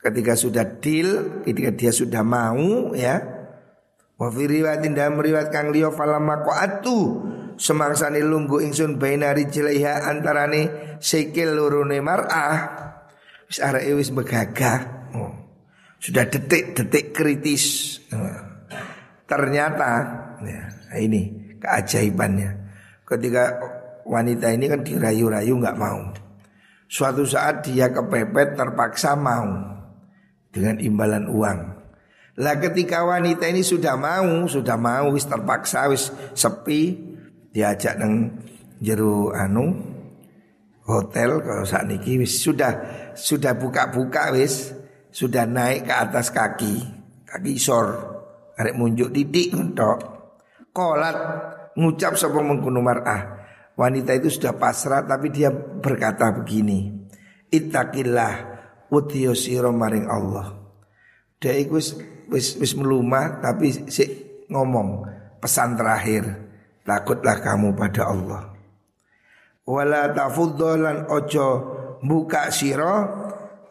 Ketika 0.00 0.36
sudah 0.36 0.64
deal, 0.80 1.40
ketika 1.44 1.70
dia 1.72 1.92
sudah 1.92 2.20
mau 2.20 2.92
ya. 2.92 3.39
Wa 4.20 4.28
fi 4.28 4.44
riwayatin 4.44 4.92
dalam 4.92 5.16
riwayat 5.16 5.48
kang 5.48 5.72
liya 5.72 5.88
falamma 5.88 6.44
qa'atu 6.44 7.24
semangsane 7.56 8.20
lunggu 8.20 8.60
ingsun 8.60 9.00
baina 9.00 9.32
rijlaiha 9.32 10.04
antarane 10.12 10.96
sikil 11.00 11.56
lorone 11.56 12.04
mar'ah. 12.04 12.56
Wis 13.48 13.64
areke 13.64 13.96
wis 13.96 14.12
begagah. 14.12 15.08
Oh. 15.16 15.32
Sudah 15.96 16.28
detik-detik 16.28 17.16
kritis. 17.16 17.96
Oh. 18.12 18.28
Ternyata 19.24 19.88
ya, 20.44 20.62
ini 21.00 21.56
keajaibannya. 21.56 22.50
Ketika 23.08 23.56
wanita 24.04 24.52
ini 24.52 24.68
kan 24.68 24.84
dirayu-rayu 24.84 25.56
nggak 25.64 25.80
mau. 25.80 26.12
Suatu 26.92 27.24
saat 27.24 27.64
dia 27.64 27.88
kepepet 27.88 28.52
terpaksa 28.52 29.16
mau 29.16 29.48
dengan 30.52 30.76
imbalan 30.76 31.24
uang. 31.24 31.79
Lah 32.40 32.56
ketika 32.56 33.04
wanita 33.04 33.44
ini 33.52 33.60
sudah 33.60 34.00
mau, 34.00 34.48
sudah 34.48 34.80
mau 34.80 35.12
wis 35.12 35.28
terpaksa 35.28 35.92
wis 35.92 36.08
sepi 36.32 36.96
diajak 37.52 38.00
neng 38.00 38.40
jeru 38.80 39.28
anu 39.36 39.76
hotel 40.88 41.44
kalau 41.44 41.64
saat 41.68 41.84
niki 41.84 42.16
wis 42.16 42.40
sudah 42.40 42.72
sudah 43.12 43.52
buka-buka 43.60 44.32
wis 44.32 44.72
sudah 45.12 45.44
naik 45.44 45.84
ke 45.84 45.92
atas 45.92 46.32
kaki 46.32 46.80
kaki 47.28 47.60
sor 47.60 48.08
arek 48.56 48.72
munjuk 48.72 49.12
titik 49.12 49.52
untuk 49.52 50.00
kolat 50.72 51.16
ngucap 51.76 52.16
sapa 52.16 52.40
mengkuno 52.40 52.80
mar'ah. 52.80 53.40
Wanita 53.78 54.12
itu 54.12 54.28
sudah 54.28 54.56
pasrah 54.56 55.04
tapi 55.08 55.32
dia 55.32 55.48
berkata 55.52 56.28
begini. 56.36 56.92
Ittaqillah 57.48 58.32
utiyo 58.92 59.32
maring 59.72 60.06
Allah. 60.06 60.60
Dia 61.40 61.56
wis 62.30 62.56
wis, 62.56 62.72
melumah 62.78 63.42
tapi 63.42 63.90
si 63.90 64.06
ngomong 64.48 65.04
pesan 65.42 65.74
terakhir. 65.76 66.24
Takutlah 66.80 67.38
kamu 67.38 67.76
pada 67.76 68.02
Allah. 68.08 68.42
Wala 69.68 70.10
tafuddolan 70.10 71.06
ojo 71.06 71.48
buka 72.02 72.50
siro 72.50 72.94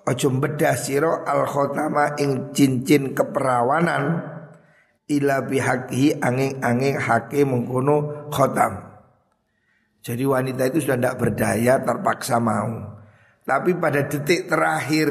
ojo 0.08 0.28
bedah 0.39 0.78
siro 0.78 1.28
al 1.28 1.43
khotama 1.43 2.15
ing 2.22 2.56
cincin 2.56 3.12
keperawanan 3.12 4.04
ila 5.10 5.43
bihaqi 5.43 6.22
angin-angin 6.22 6.95
hake 7.02 7.43
mengkono 7.43 8.30
khotam. 8.30 8.88
Jadi 10.00 10.24
wanita 10.24 10.72
itu 10.72 10.80
sudah 10.80 10.95
tidak 10.95 11.17
berdaya 11.19 11.82
terpaksa 11.84 12.39
mau. 12.39 12.95
Tapi 13.43 13.76
pada 13.76 14.06
detik 14.06 14.48
terakhir 14.48 15.08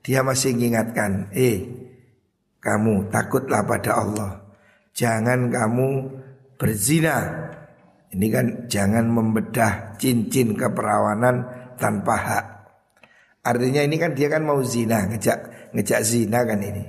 dia 0.00 0.24
masih 0.24 0.56
mengingatkan, 0.56 1.28
eh 1.36 1.79
kamu 2.60 3.08
takutlah 3.08 3.64
pada 3.64 3.96
Allah. 3.96 4.30
Jangan 4.92 5.48
kamu 5.48 5.88
berzina. 6.60 7.48
Ini 8.10 8.26
kan 8.28 8.46
jangan 8.68 9.08
membedah 9.08 9.96
cincin 9.96 10.52
keperawanan 10.52 11.46
tanpa 11.80 12.14
hak. 12.20 12.46
Artinya 13.40 13.80
ini 13.80 13.96
kan 13.96 14.12
dia 14.12 14.28
kan 14.28 14.44
mau 14.44 14.60
zina, 14.60 15.08
ngejak 15.08 15.72
ngejak 15.72 16.00
zina 16.04 16.44
kan 16.44 16.60
ini. 16.60 16.84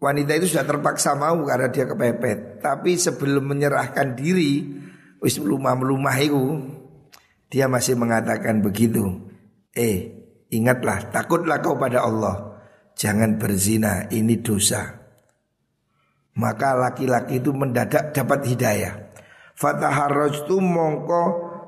Wanita 0.00 0.36
itu 0.36 0.56
sudah 0.56 0.64
terpaksa 0.64 1.12
mau 1.16 1.44
karena 1.44 1.68
dia 1.68 1.84
kepepet. 1.84 2.64
Tapi 2.64 2.96
sebelum 2.96 3.52
menyerahkan 3.52 4.16
diri, 4.16 4.64
wis 5.20 5.36
melumah-melumah 5.36 6.16
itu, 6.20 6.44
dia 7.52 7.68
masih 7.68 7.96
mengatakan 7.96 8.64
begitu. 8.64 9.28
Eh, 9.74 10.12
ingatlah, 10.52 11.10
takutlah 11.12 11.60
kau 11.60 11.76
pada 11.76 12.04
Allah. 12.04 12.53
Jangan 12.94 13.36
berzina, 13.36 14.06
ini 14.14 14.38
dosa. 14.38 15.04
Maka 16.34 16.74
laki-laki 16.74 17.38
itu 17.38 17.54
mendadak 17.54 18.10
dapat 18.10 18.42
hidayah. 18.46 18.94
Fataharraj 19.54 20.50
tu 20.50 20.58
mongko 20.58 21.22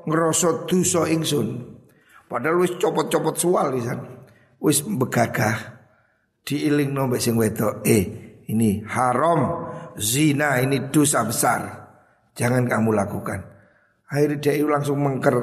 ngerosot 0.07 0.67
dosa 0.67 1.07
ingsun. 1.07 1.77
Padahal 2.27 2.59
wis 2.59 2.75
copot-copot 2.75 3.35
sual 3.39 3.71
wisan. 3.71 3.99
Wis 4.59 4.83
begagah 4.83 5.79
diiling 6.43 6.91
nombek 6.91 7.23
sing 7.23 7.39
wedok. 7.39 7.79
Eh, 7.87 8.03
ini 8.51 8.83
haram 8.83 9.71
zina 9.95 10.59
ini 10.59 10.91
dosa 10.91 11.23
besar. 11.23 11.87
Jangan 12.35 12.67
kamu 12.67 12.91
lakukan. 12.91 13.39
Akhirnya 14.11 14.51
dia 14.51 14.67
langsung 14.67 14.99
mengker. 14.99 15.35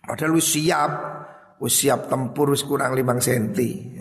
Padahal 0.00 0.40
wis 0.40 0.56
siap, 0.56 0.92
wis 1.60 1.84
siap 1.84 2.08
tempur 2.08 2.56
wis 2.56 2.64
kurang 2.64 2.96
limang 2.96 3.20
senti. 3.20 4.00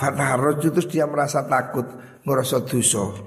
Fatharoj 0.00 0.64
terus 0.64 0.88
dia 0.88 1.04
merasa 1.04 1.44
takut, 1.44 1.84
ngerasa 2.24 2.64
dosa. 2.64 3.20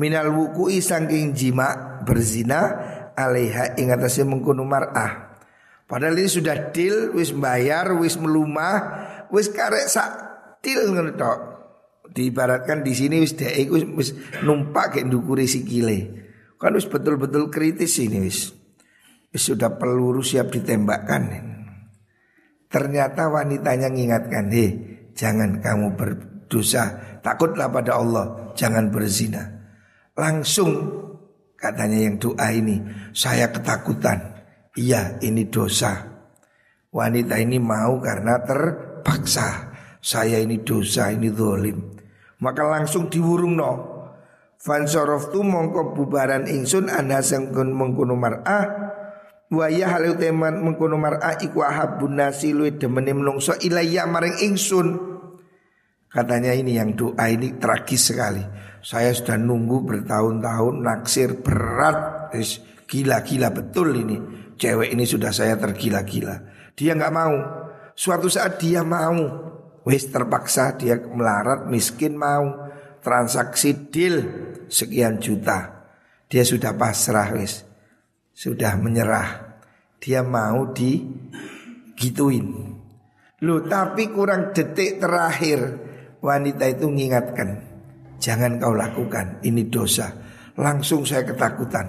Minal 0.00 0.32
wuku'i 0.32 0.80
saking 0.80 1.36
jima 1.36 2.00
berzina 2.08 2.72
alaiha 3.12 3.76
ing 3.76 3.92
atase 3.92 4.24
mengkono 4.24 4.64
mar'ah. 4.64 5.36
Padahal 5.84 6.16
ini 6.16 6.30
sudah 6.30 6.72
deal, 6.72 7.12
wis 7.12 7.36
bayar, 7.36 7.92
wis 8.00 8.16
melumah, 8.16 8.80
wis 9.28 9.52
karek 9.52 9.92
sak 9.92 10.10
deal 10.64 10.88
ngono 10.88 11.12
tok. 11.12 11.38
Diibaratkan 12.16 12.80
di 12.80 12.96
sini 12.96 13.20
wis 13.20 13.36
dhek 13.36 13.68
wis, 13.68 13.84
wis 13.92 14.10
numpak 14.40 14.96
kayak 14.96 15.12
ndukuri 15.12 15.44
sikile. 15.44 16.28
Kan 16.56 16.80
wis 16.80 16.88
betul-betul 16.88 17.52
kritis 17.52 18.00
ini 18.00 18.24
wis. 18.24 18.56
Wis 19.28 19.42
sudah 19.44 19.76
peluru 19.76 20.24
siap 20.24 20.48
ditembakkan. 20.48 21.28
Ternyata 22.68 23.28
wanitanya 23.28 23.88
mengingatkan, 23.92 24.48
"Hei, 24.52 24.97
jangan 25.18 25.58
kamu 25.58 25.98
berdosa, 25.98 27.18
takutlah 27.18 27.66
pada 27.66 27.98
Allah, 27.98 28.54
jangan 28.54 28.94
berzina." 28.94 29.42
Langsung 30.14 30.70
katanya 31.58 32.06
yang 32.06 32.22
doa 32.22 32.46
ini, 32.54 32.78
saya 33.10 33.50
ketakutan. 33.50 34.38
Iya, 34.78 35.18
ini 35.26 35.50
dosa. 35.50 36.06
Wanita 36.94 37.34
ini 37.42 37.58
mau 37.58 37.98
karena 37.98 38.38
terpaksa. 38.46 39.74
Saya 39.98 40.38
ini 40.38 40.62
dosa, 40.62 41.10
ini 41.10 41.34
dolim. 41.34 41.98
Maka 42.38 42.62
langsung 42.62 43.10
diwurung 43.10 43.58
no. 43.58 43.72
Fansorof 44.58 45.30
tu 45.30 45.42
mongko 45.46 45.94
bubaran 45.94 46.46
ingsun 46.50 46.90
anda 46.90 47.22
sengkun 47.22 47.70
mengkuno 47.74 48.18
mar'ah 48.18 48.66
Waya 49.48 49.88
halu 49.96 50.12
teman 50.20 50.60
mengkuno 50.60 51.00
mar'ah 51.00 51.40
iku 51.40 51.64
ahabun 51.64 52.20
nasi 52.20 52.52
luwe 52.52 52.76
demeni 52.76 53.16
menungso 53.16 53.56
ilayya 53.56 54.04
maring 54.04 54.44
ingsun 54.44 54.88
Katanya 56.08 56.52
ini 56.56 56.76
yang 56.76 56.96
doa 56.96 57.28
ini 57.28 57.56
tragis 57.56 58.12
sekali 58.12 58.40
saya 58.78 59.10
sudah 59.10 59.34
nunggu 59.34 59.82
bertahun-tahun 59.84 60.74
naksir 60.80 61.42
berat, 61.42 62.30
gila-gila 62.86 63.50
betul 63.50 63.90
ini. 63.94 64.16
Cewek 64.58 64.94
ini 64.94 65.04
sudah 65.06 65.34
saya 65.34 65.54
tergila-gila. 65.58 66.34
Dia 66.78 66.94
nggak 66.94 67.14
mau. 67.14 67.36
Suatu 67.94 68.30
saat 68.30 68.58
dia 68.62 68.86
mau. 68.86 69.46
Wis 69.86 70.10
terpaksa 70.10 70.78
dia 70.78 70.98
melarat, 70.98 71.66
miskin 71.66 72.16
mau. 72.16 72.70
Transaksi 73.04 73.92
deal 73.92 74.16
sekian 74.72 75.20
juta. 75.20 75.90
Dia 76.26 76.42
sudah 76.42 76.74
pasrah 76.74 77.34
wis. 77.36 77.67
Sudah 78.38 78.78
menyerah. 78.78 79.58
Dia 79.98 80.22
mau 80.22 80.70
digituin. 80.70 82.46
Loh 83.42 83.66
tapi 83.66 84.14
kurang 84.14 84.54
detik 84.54 85.02
terakhir 85.02 85.58
wanita 86.22 86.70
itu 86.70 86.86
mengingatkan 86.86 87.68
Jangan 88.18 88.58
kau 88.58 88.74
lakukan, 88.74 89.38
ini 89.46 89.70
dosa. 89.70 90.10
Langsung 90.58 91.06
saya 91.06 91.22
ketakutan. 91.22 91.86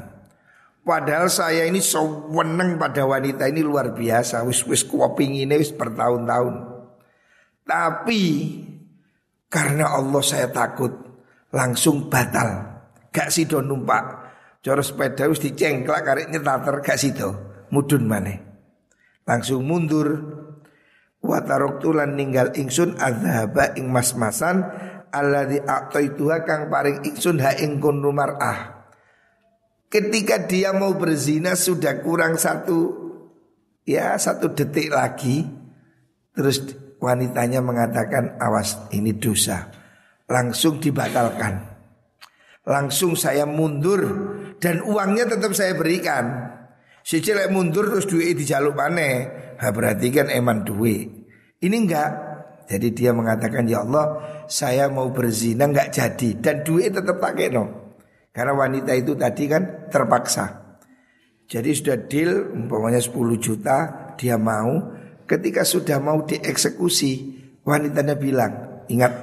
Padahal 0.85 1.29
saya 1.29 1.65
ini 1.65 1.81
seweneng 1.81 2.77
pada 2.77 3.05
wanita 3.05 3.49
ini 3.49 3.65
luar 3.65 3.93
biasa. 3.97 4.45
Wis 4.45 4.61
wis 4.69 4.85
kuoping 4.85 5.37
ini 5.37 5.57
wis 5.57 5.73
bertahun-tahun. 5.73 6.55
Tapi 7.65 8.23
karena 9.49 9.89
Allah 9.89 10.21
saya 10.21 10.49
takut, 10.53 10.93
langsung 11.49 12.09
batal. 12.09 12.81
Gak 13.09 13.33
sido 13.33 13.61
numpak. 13.65 14.18
Coro 14.59 14.83
sepeda 14.83 15.31
wis 15.31 15.39
dicengklak 15.39 16.03
karek 16.03 16.27
nyetater 16.27 16.83
gak 16.83 16.99
sido. 16.99 17.29
Mudun 17.71 18.03
mana? 18.09 18.35
Langsung 19.23 19.63
mundur. 19.63 20.07
Watarok 21.19 21.83
tulan 21.83 22.15
ninggal 22.15 22.55
ingsun 22.55 22.95
adhaba 22.95 23.75
ing 23.75 23.91
mas-masan 23.91 24.63
alladzi 25.11 25.59
a'taituha 25.59 26.47
kang 26.47 26.71
paring 26.71 27.03
ingsun 27.03 27.43
ha 27.43 27.51
ing 27.59 27.83
kunu 27.83 28.15
mar'ah. 28.15 28.87
Ketika 29.91 30.47
dia 30.47 30.71
mau 30.71 30.95
berzina 30.95 31.59
sudah 31.59 31.99
kurang 31.99 32.39
satu 32.39 33.09
ya 33.83 34.15
satu 34.15 34.55
detik 34.55 34.95
lagi 34.95 35.43
terus 36.31 36.61
wanitanya 37.03 37.59
mengatakan 37.59 38.39
awas 38.39 38.79
ini 38.95 39.11
dosa. 39.17 39.67
Langsung 40.29 40.79
dibatalkan. 40.79 41.68
Langsung 42.69 43.17
saya 43.17 43.49
mundur 43.49 44.05
dan 44.61 44.85
uangnya 44.85 45.25
tetap 45.25 45.57
saya 45.57 45.73
berikan. 45.73 46.53
Si 47.01 47.17
celek 47.17 47.49
mundur 47.49 47.89
terus 47.89 48.05
duit 48.05 48.37
dijaluk 48.37 48.77
mana? 48.77 49.25
Ha, 49.57 49.73
berarti 49.73 50.13
kan 50.13 50.29
eman 50.29 50.61
duit. 50.61 51.09
Ini 51.57 51.73
enggak. 51.73 52.11
Jadi 52.69 52.93
dia 52.93 53.09
mengatakan 53.09 53.65
ya 53.65 53.81
Allah 53.81 54.21
saya 54.45 54.85
mau 54.93 55.09
berzina 55.09 55.65
nggak 55.65 55.89
jadi 55.89 56.29
dan 56.37 56.61
duit 56.61 56.93
tetap 56.93 57.17
pakai 57.17 57.49
no. 57.49 57.97
Karena 58.29 58.53
wanita 58.53 58.93
itu 58.93 59.17
tadi 59.17 59.49
kan 59.49 59.89
terpaksa. 59.89 60.77
Jadi 61.49 61.73
sudah 61.73 61.97
deal 62.05 62.53
umpamanya 62.53 63.01
10 63.01 63.17
juta 63.41 63.77
dia 64.13 64.37
mau 64.37 64.93
ketika 65.25 65.65
sudah 65.65 65.97
mau 65.97 66.21
dieksekusi 66.21 67.41
wanitanya 67.65 68.13
bilang 68.13 68.85
ingat 68.85 69.13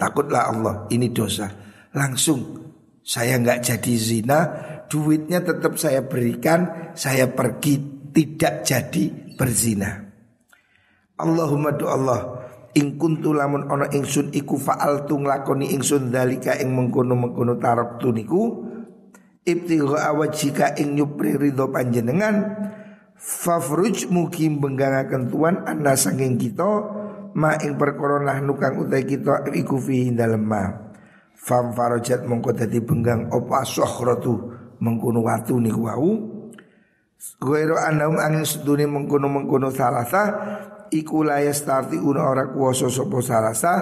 takutlah 0.00 0.48
Allah 0.48 0.74
ini 0.88 1.12
dosa 1.12 1.52
langsung 1.92 2.72
saya 3.04 3.36
nggak 3.36 3.60
jadi 3.60 3.94
zina 4.00 4.38
duitnya 4.88 5.44
tetap 5.44 5.76
saya 5.76 6.00
berikan 6.08 6.92
saya 6.96 7.28
pergi 7.28 7.76
tidak 8.14 8.64
jadi 8.64 9.04
berzina. 9.36 9.90
Allahumma 11.14 11.76
do 11.76 11.86
Allah 11.86 12.44
Ing 12.74 12.98
kuntu 12.98 13.30
lamun 13.30 13.70
ana 13.70 13.86
ingsun 13.86 14.34
iku 14.34 14.58
fa'altu 14.58 15.14
nglakoni 15.14 15.70
ingsun 15.78 16.10
dalika 16.10 16.58
ing 16.58 16.74
mengkono-mengkono 16.74 17.54
tarab 17.62 18.02
tuniku 18.02 18.66
ibtigha 19.46 20.10
awajika 20.10 20.74
ing 20.74 20.98
nyupri 20.98 21.38
ridho 21.38 21.70
panjenengan 21.70 22.66
fafruj 23.14 24.10
mugi 24.10 24.50
benggangaken 24.50 25.30
tuan 25.30 25.62
anna 25.70 25.94
sanging 25.94 26.34
kita 26.34 26.66
ma 27.38 27.54
ing 27.62 27.78
perkara 27.78 28.18
nahnu 28.26 28.58
kang 28.58 28.74
utai 28.82 29.06
kita 29.06 29.54
iku 29.54 29.78
fi 29.78 30.10
dalem 30.10 30.42
ma 30.42 30.83
fam 31.44 31.76
farajat 31.76 32.24
mongko 32.24 32.56
dadi 32.56 32.80
benggang 32.80 33.28
apa 33.28 33.68
sokhratu 33.68 34.48
mengkono 34.80 35.20
watu 35.20 35.60
niku 35.60 35.84
wau 35.84 36.34
Goiro 37.40 37.80
anam 37.80 38.20
angin 38.20 38.44
seduni 38.44 38.84
mengkono-mengkono 38.84 39.72
salasa 39.72 40.22
iku 40.92 41.24
la 41.24 41.40
una 42.04 42.20
ora 42.28 42.52
kuwasa 42.52 42.92
sapa 42.92 43.18
salasa 43.24 43.72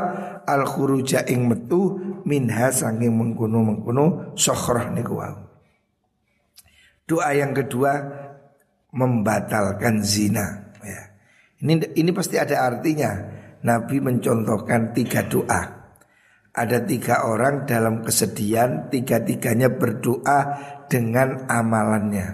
al 0.46 0.62
khuruja 0.62 1.26
ing 1.26 1.50
metu 1.50 1.98
minha 2.22 2.70
saking 2.70 3.10
mengkono-mengkono 3.10 4.36
sokhrah 4.38 4.94
niku 4.94 5.18
wae. 5.18 5.34
Doa 7.02 7.34
yang 7.34 7.50
kedua 7.50 7.98
membatalkan 8.94 10.06
zina 10.06 10.70
ya. 10.86 11.02
Ini 11.66 11.98
ini 11.98 12.10
pasti 12.14 12.38
ada 12.38 12.62
artinya. 12.62 13.42
Nabi 13.62 14.02
mencontohkan 14.02 14.90
tiga 14.94 15.26
doa. 15.26 15.81
Ada 16.52 16.84
tiga 16.84 17.24
orang 17.24 17.64
dalam 17.64 18.04
kesedihan, 18.04 18.92
tiga-tiganya 18.92 19.72
berdoa 19.72 20.40
dengan 20.84 21.48
amalannya. 21.48 22.28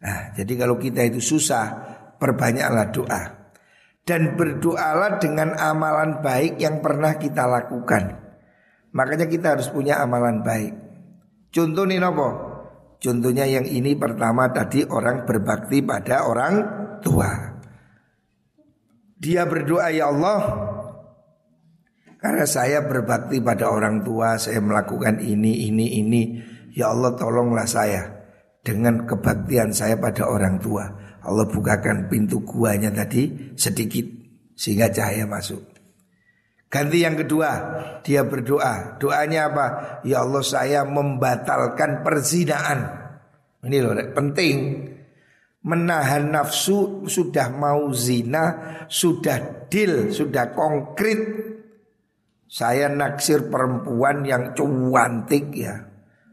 Nah, 0.00 0.20
jadi 0.32 0.52
kalau 0.56 0.80
kita 0.80 1.04
itu 1.04 1.20
susah, 1.20 1.66
perbanyaklah 2.16 2.88
doa 2.88 3.22
dan 4.08 4.40
berdoalah 4.40 5.20
dengan 5.20 5.52
amalan 5.60 6.24
baik 6.24 6.56
yang 6.56 6.80
pernah 6.80 7.20
kita 7.20 7.44
lakukan. 7.44 8.16
Makanya 8.96 9.28
kita 9.28 9.52
harus 9.52 9.68
punya 9.68 10.00
amalan 10.00 10.40
baik. 10.40 10.72
Contoh 11.52 11.84
nih 11.84 12.00
nopo. 12.00 12.28
Contohnya 12.98 13.44
yang 13.44 13.68
ini 13.68 13.94
pertama 13.94 14.48
tadi 14.48 14.82
orang 14.82 15.28
berbakti 15.28 15.84
pada 15.84 16.24
orang 16.24 16.54
tua. 17.04 17.30
Dia 19.20 19.44
berdoa 19.44 19.92
ya 19.92 20.08
Allah 20.08 20.40
karena 22.18 22.44
saya 22.50 22.82
berbakti 22.82 23.38
pada 23.38 23.70
orang 23.70 24.02
tua, 24.02 24.34
saya 24.42 24.58
melakukan 24.58 25.22
ini, 25.22 25.70
ini, 25.70 26.02
ini. 26.02 26.22
Ya 26.74 26.90
Allah 26.90 27.14
tolonglah 27.14 27.66
saya 27.66 28.10
dengan 28.62 29.06
kebaktian 29.06 29.70
saya 29.70 29.94
pada 29.94 30.26
orang 30.26 30.58
tua. 30.58 30.82
Allah 31.22 31.46
bukakan 31.46 32.10
pintu 32.10 32.42
guanya 32.42 32.90
tadi 32.90 33.54
sedikit 33.54 34.02
sehingga 34.58 34.90
cahaya 34.90 35.30
masuk. 35.30 35.62
Ganti 36.68 37.00
yang 37.00 37.16
kedua, 37.16 37.50
dia 38.02 38.26
berdoa. 38.26 38.98
Doanya 38.98 39.48
apa? 39.48 39.66
Ya 40.04 40.20
Allah 40.20 40.44
saya 40.44 40.82
membatalkan 40.84 42.02
perzinaan. 42.02 43.08
Ini 43.62 43.78
loh 43.78 43.94
penting. 44.12 44.56
Menahan 45.64 46.34
nafsu 46.34 47.06
sudah 47.06 47.50
mau 47.50 47.90
zina, 47.94 48.58
sudah 48.90 49.68
deal, 49.70 50.10
sudah 50.10 50.52
konkret. 50.54 51.57
Saya 52.48 52.88
naksir 52.88 53.52
perempuan 53.52 54.24
yang 54.24 54.56
cantik 54.56 55.52
ya. 55.52 55.84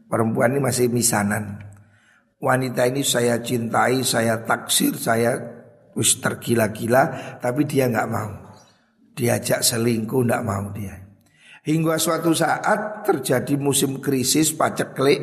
Perempuan 0.08 0.56
ini 0.56 0.60
masih 0.64 0.88
misanan. 0.88 1.60
Wanita 2.40 2.88
ini 2.88 3.04
saya 3.04 3.36
cintai, 3.44 4.00
saya 4.00 4.40
taksir, 4.40 4.96
saya 4.96 5.36
wis 5.92 6.16
tergila-gila, 6.16 7.36
tapi 7.36 7.68
dia 7.68 7.92
nggak 7.92 8.08
mau. 8.08 8.32
Diajak 9.12 9.60
selingkuh 9.60 10.24
nggak 10.24 10.44
mau 10.44 10.72
dia. 10.72 11.04
Hingga 11.66 12.00
suatu 12.00 12.32
saat 12.32 13.04
terjadi 13.04 13.58
musim 13.60 14.00
krisis 14.00 14.56
paceklik 14.56 15.20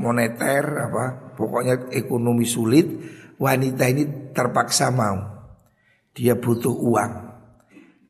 moneter 0.00 0.88
apa, 0.88 1.36
pokoknya 1.36 1.92
ekonomi 1.92 2.48
sulit. 2.48 2.88
Wanita 3.40 3.88
ini 3.88 4.32
terpaksa 4.36 4.92
mau. 4.92 5.16
Dia 6.12 6.36
butuh 6.36 6.76
uang. 6.76 7.12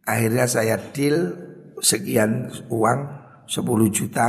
Akhirnya 0.02 0.50
saya 0.50 0.74
deal 0.90 1.49
sekian 1.80 2.52
uang 2.68 3.00
10 3.48 3.64
juta 3.90 4.28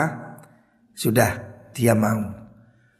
sudah 0.95 1.31
dia 1.75 1.93
mau. 1.93 2.41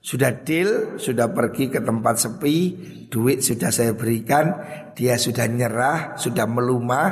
Sudah 0.01 0.33
deal, 0.33 0.97
sudah 0.97 1.29
pergi 1.29 1.69
ke 1.69 1.77
tempat 1.77 2.17
sepi, 2.17 2.57
duit 3.05 3.45
sudah 3.45 3.69
saya 3.69 3.93
berikan, 3.93 4.57
dia 4.97 5.13
sudah 5.13 5.45
nyerah, 5.45 6.17
sudah 6.17 6.49
melumah, 6.49 7.09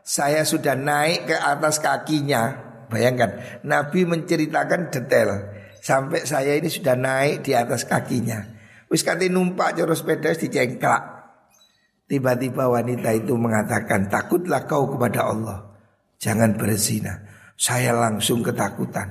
saya 0.00 0.40
sudah 0.42 0.72
naik 0.72 1.28
ke 1.28 1.36
atas 1.36 1.76
kakinya. 1.78 2.56
Bayangkan, 2.88 3.60
Nabi 3.68 4.08
menceritakan 4.08 4.88
detail 4.88 5.30
sampai 5.82 6.24
saya 6.24 6.56
ini 6.56 6.72
sudah 6.72 6.96
naik 6.96 7.44
di 7.44 7.52
atas 7.52 7.84
kakinya. 7.84 8.40
Wis 8.88 9.04
kate 9.04 9.28
numpak 9.32 9.76
jero 9.76 9.96
sepeda 9.96 10.32
dicengklak. 10.32 11.24
Tiba-tiba 12.08 12.68
wanita 12.68 13.12
itu 13.16 13.32
mengatakan, 13.36 14.08
"Takutlah 14.08 14.68
kau 14.68 14.88
kepada 14.92 15.32
Allah." 15.32 15.71
Jangan 16.22 16.54
berzina. 16.54 17.26
Saya 17.58 17.90
langsung 17.98 18.46
ketakutan. 18.46 19.10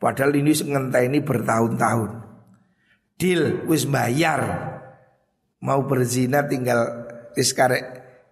Padahal 0.00 0.32
ini 0.32 0.56
ini 0.56 1.20
bertahun-tahun. 1.20 2.10
Deal 3.20 3.68
wis 3.68 3.84
bayar. 3.84 4.72
Mau 5.60 5.84
berzina 5.84 6.40
tinggal 6.48 6.80
wis 7.36 7.52
karek 7.52 7.84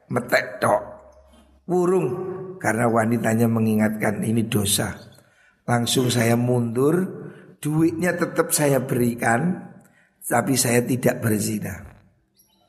metek 0.09 0.65
tok. 0.65 0.81
Burung 1.69 2.09
karena 2.57 2.89
wanitanya 2.89 3.45
mengingatkan 3.45 4.25
ini 4.25 4.49
dosa. 4.49 4.97
Langsung 5.69 6.09
saya 6.09 6.33
mundur, 6.33 7.05
duitnya 7.61 8.17
tetap 8.17 8.57
saya 8.57 8.81
berikan, 8.81 9.69
tapi 10.25 10.57
saya 10.57 10.81
tidak 10.81 11.21
berzina. 11.21 11.85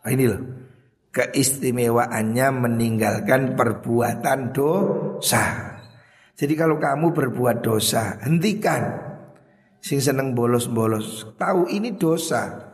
Nah, 0.03 0.11
ini 0.11 0.27
loh 0.27 0.68
keistimewaannya 1.09 2.47
meninggalkan 2.53 3.57
perbuatan 3.57 4.53
dosa. 4.53 5.43
Jadi 6.39 6.53
kalau 6.55 6.79
kamu 6.79 7.11
berbuat 7.11 7.65
dosa, 7.65 8.21
hentikan. 8.23 9.11
Sing 9.79 10.03
seneng 10.03 10.35
bolos-bolos, 10.35 11.35
tahu 11.39 11.67
ini 11.71 11.95
dosa. 11.95 12.71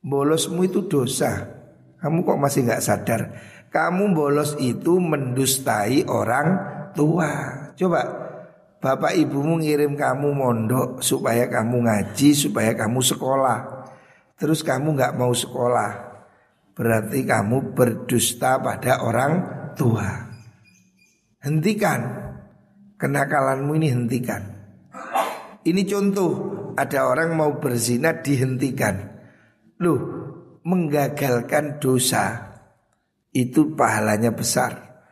Bolosmu 0.00 0.64
itu 0.64 0.88
dosa. 0.88 1.44
Kamu 2.00 2.24
kok 2.24 2.40
masih 2.40 2.64
nggak 2.64 2.80
sadar? 2.84 3.20
Kamu 3.68 4.16
bolos 4.16 4.56
itu 4.56 4.96
mendustai 4.96 6.08
orang 6.08 6.48
tua. 6.96 7.28
Coba 7.76 8.00
bapak 8.80 9.12
ibumu 9.20 9.60
ngirim 9.60 9.94
kamu 10.00 10.32
mondok 10.32 11.04
supaya 11.04 11.44
kamu 11.46 11.84
ngaji, 11.84 12.32
supaya 12.32 12.72
kamu 12.72 13.04
sekolah. 13.04 13.58
Terus 14.40 14.64
kamu 14.64 14.96
nggak 14.96 15.20
mau 15.20 15.36
sekolah, 15.36 16.09
Berarti 16.80 17.28
kamu 17.28 17.76
berdusta 17.76 18.56
pada 18.56 19.04
orang 19.04 19.32
tua. 19.76 20.08
Hentikan. 21.44 22.00
Kenakalanmu 22.96 23.76
ini 23.76 23.92
hentikan. 23.92 24.40
Ini 25.60 25.84
contoh. 25.84 26.32
Ada 26.80 27.04
orang 27.04 27.36
mau 27.36 27.60
berzina 27.60 28.16
dihentikan. 28.24 28.96
Loh 29.84 30.00
Menggagalkan 30.64 31.76
dosa 31.80 32.56
Itu 33.28 33.76
pahalanya 33.76 34.32
besar. 34.32 35.04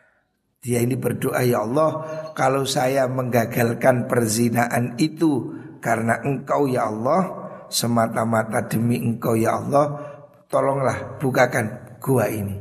Dia 0.57 0.81
ini 0.81 0.97
berdoa 0.97 1.45
ya 1.45 1.61
Allah 1.61 1.91
Kalau 2.33 2.65
saya 2.65 3.05
menggagalkan 3.05 4.09
perzinaan 4.09 4.97
itu 4.97 5.53
Karena 5.77 6.17
engkau 6.25 6.65
ya 6.65 6.89
Allah 6.89 7.21
Semata-mata 7.69 8.65
demi 8.65 8.97
engkau 8.97 9.37
ya 9.37 9.57
Allah 9.61 10.08
tolonglah 10.49 11.21
bukakan 11.21 11.97
gua 12.01 12.27
ini. 12.27 12.57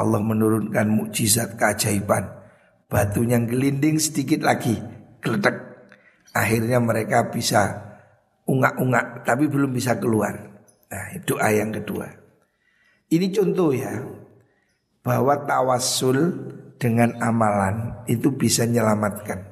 Allah 0.00 0.20
menurunkan 0.20 0.86
mukjizat 0.88 1.56
keajaiban. 1.56 2.40
Batunya 2.90 3.38
gelinding 3.40 4.00
sedikit 4.00 4.44
lagi, 4.44 4.76
geletek. 5.22 5.56
Akhirnya 6.30 6.78
mereka 6.78 7.28
bisa 7.28 7.90
ungak-ungak 8.46 9.26
tapi 9.26 9.46
belum 9.46 9.74
bisa 9.74 9.98
keluar. 9.98 10.34
Nah, 10.90 11.06
doa 11.22 11.48
yang 11.54 11.70
kedua. 11.70 12.06
Ini 13.10 13.26
contoh 13.30 13.70
ya 13.74 13.94
bahwa 15.02 15.34
tawasul 15.46 16.18
dengan 16.80 17.14
amalan 17.20 18.06
itu 18.08 18.32
bisa 18.34 18.66
menyelamatkan. 18.66 19.46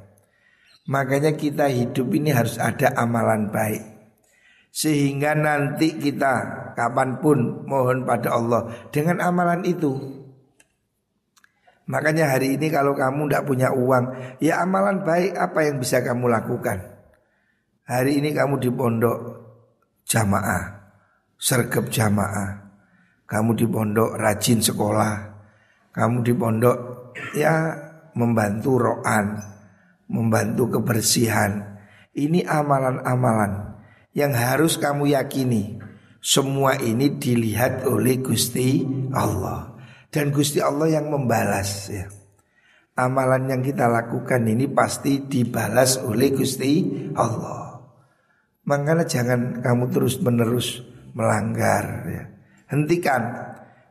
Makanya 0.88 1.36
kita 1.36 1.68
hidup 1.68 2.08
ini 2.16 2.32
harus 2.32 2.56
ada 2.56 2.96
amalan 2.96 3.52
baik. 3.52 3.84
Sehingga 4.78 5.34
nanti 5.34 5.98
kita 5.98 6.34
kapan 6.78 7.18
pun 7.18 7.66
mohon 7.66 8.06
pada 8.06 8.38
Allah 8.38 8.70
dengan 8.94 9.18
amalan 9.18 9.66
itu. 9.66 9.90
Makanya 11.90 12.38
hari 12.38 12.54
ini 12.54 12.70
kalau 12.70 12.94
kamu 12.94 13.26
tidak 13.26 13.42
punya 13.50 13.74
uang, 13.74 14.38
ya 14.38 14.62
amalan 14.62 15.02
baik 15.02 15.34
apa 15.34 15.66
yang 15.66 15.82
bisa 15.82 15.98
kamu 15.98 16.30
lakukan? 16.30 16.78
Hari 17.90 18.22
ini 18.22 18.30
kamu 18.30 18.62
di 18.62 18.70
pondok 18.70 19.18
jamaah, 20.06 20.94
sergap 21.34 21.90
jamaah. 21.90 22.70
Kamu 23.26 23.58
di 23.58 23.66
pondok 23.66 24.14
rajin 24.14 24.62
sekolah. 24.62 25.14
Kamu 25.90 26.22
di 26.22 26.30
pondok 26.38 26.78
ya 27.34 27.74
membantu 28.14 28.78
roan, 28.78 29.42
membantu 30.06 30.78
kebersihan. 30.78 31.66
Ini 32.14 32.46
amalan-amalan 32.46 33.77
yang 34.18 34.34
harus 34.34 34.74
kamu 34.82 35.14
yakini 35.14 35.78
semua 36.18 36.74
ini 36.74 37.14
dilihat 37.14 37.86
oleh 37.86 38.18
Gusti 38.18 38.82
Allah 39.14 39.78
dan 40.10 40.34
Gusti 40.34 40.58
Allah 40.58 40.90
yang 40.90 41.06
membalas 41.06 41.86
ya. 41.86 42.10
Amalan 42.98 43.46
yang 43.46 43.62
kita 43.62 43.86
lakukan 43.86 44.42
ini 44.42 44.66
pasti 44.66 45.22
dibalas 45.22 46.02
oleh 46.02 46.34
Gusti 46.34 46.82
Allah. 47.14 47.78
Makanya 48.66 49.06
jangan 49.06 49.62
kamu 49.62 49.84
terus 49.94 50.18
menerus 50.18 50.82
melanggar 51.14 52.02
ya. 52.10 52.26
Hentikan 52.74 53.22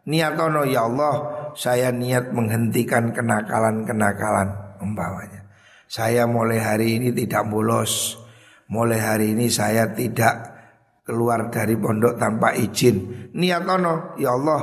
niatono 0.04 0.68
ya 0.68 0.84
Allah 0.84 1.16
saya 1.56 1.96
niat 1.96 2.36
menghentikan 2.36 3.16
kenakalan-kenakalan 3.16 4.76
umpamanya. 4.84 5.48
Saya 5.88 6.28
mulai 6.28 6.60
hari 6.60 7.00
ini 7.00 7.16
tidak 7.16 7.48
bolos 7.48 8.20
mulai 8.72 9.00
hari 9.00 9.36
ini 9.36 9.48
saya 9.52 9.92
tidak 9.92 10.58
keluar 11.08 11.48
dari 11.48 11.80
pondok 11.80 12.20
tanpa 12.20 12.52
izin. 12.52 13.32
Niatono, 13.32 14.20
ya 14.20 14.36
Allah, 14.36 14.62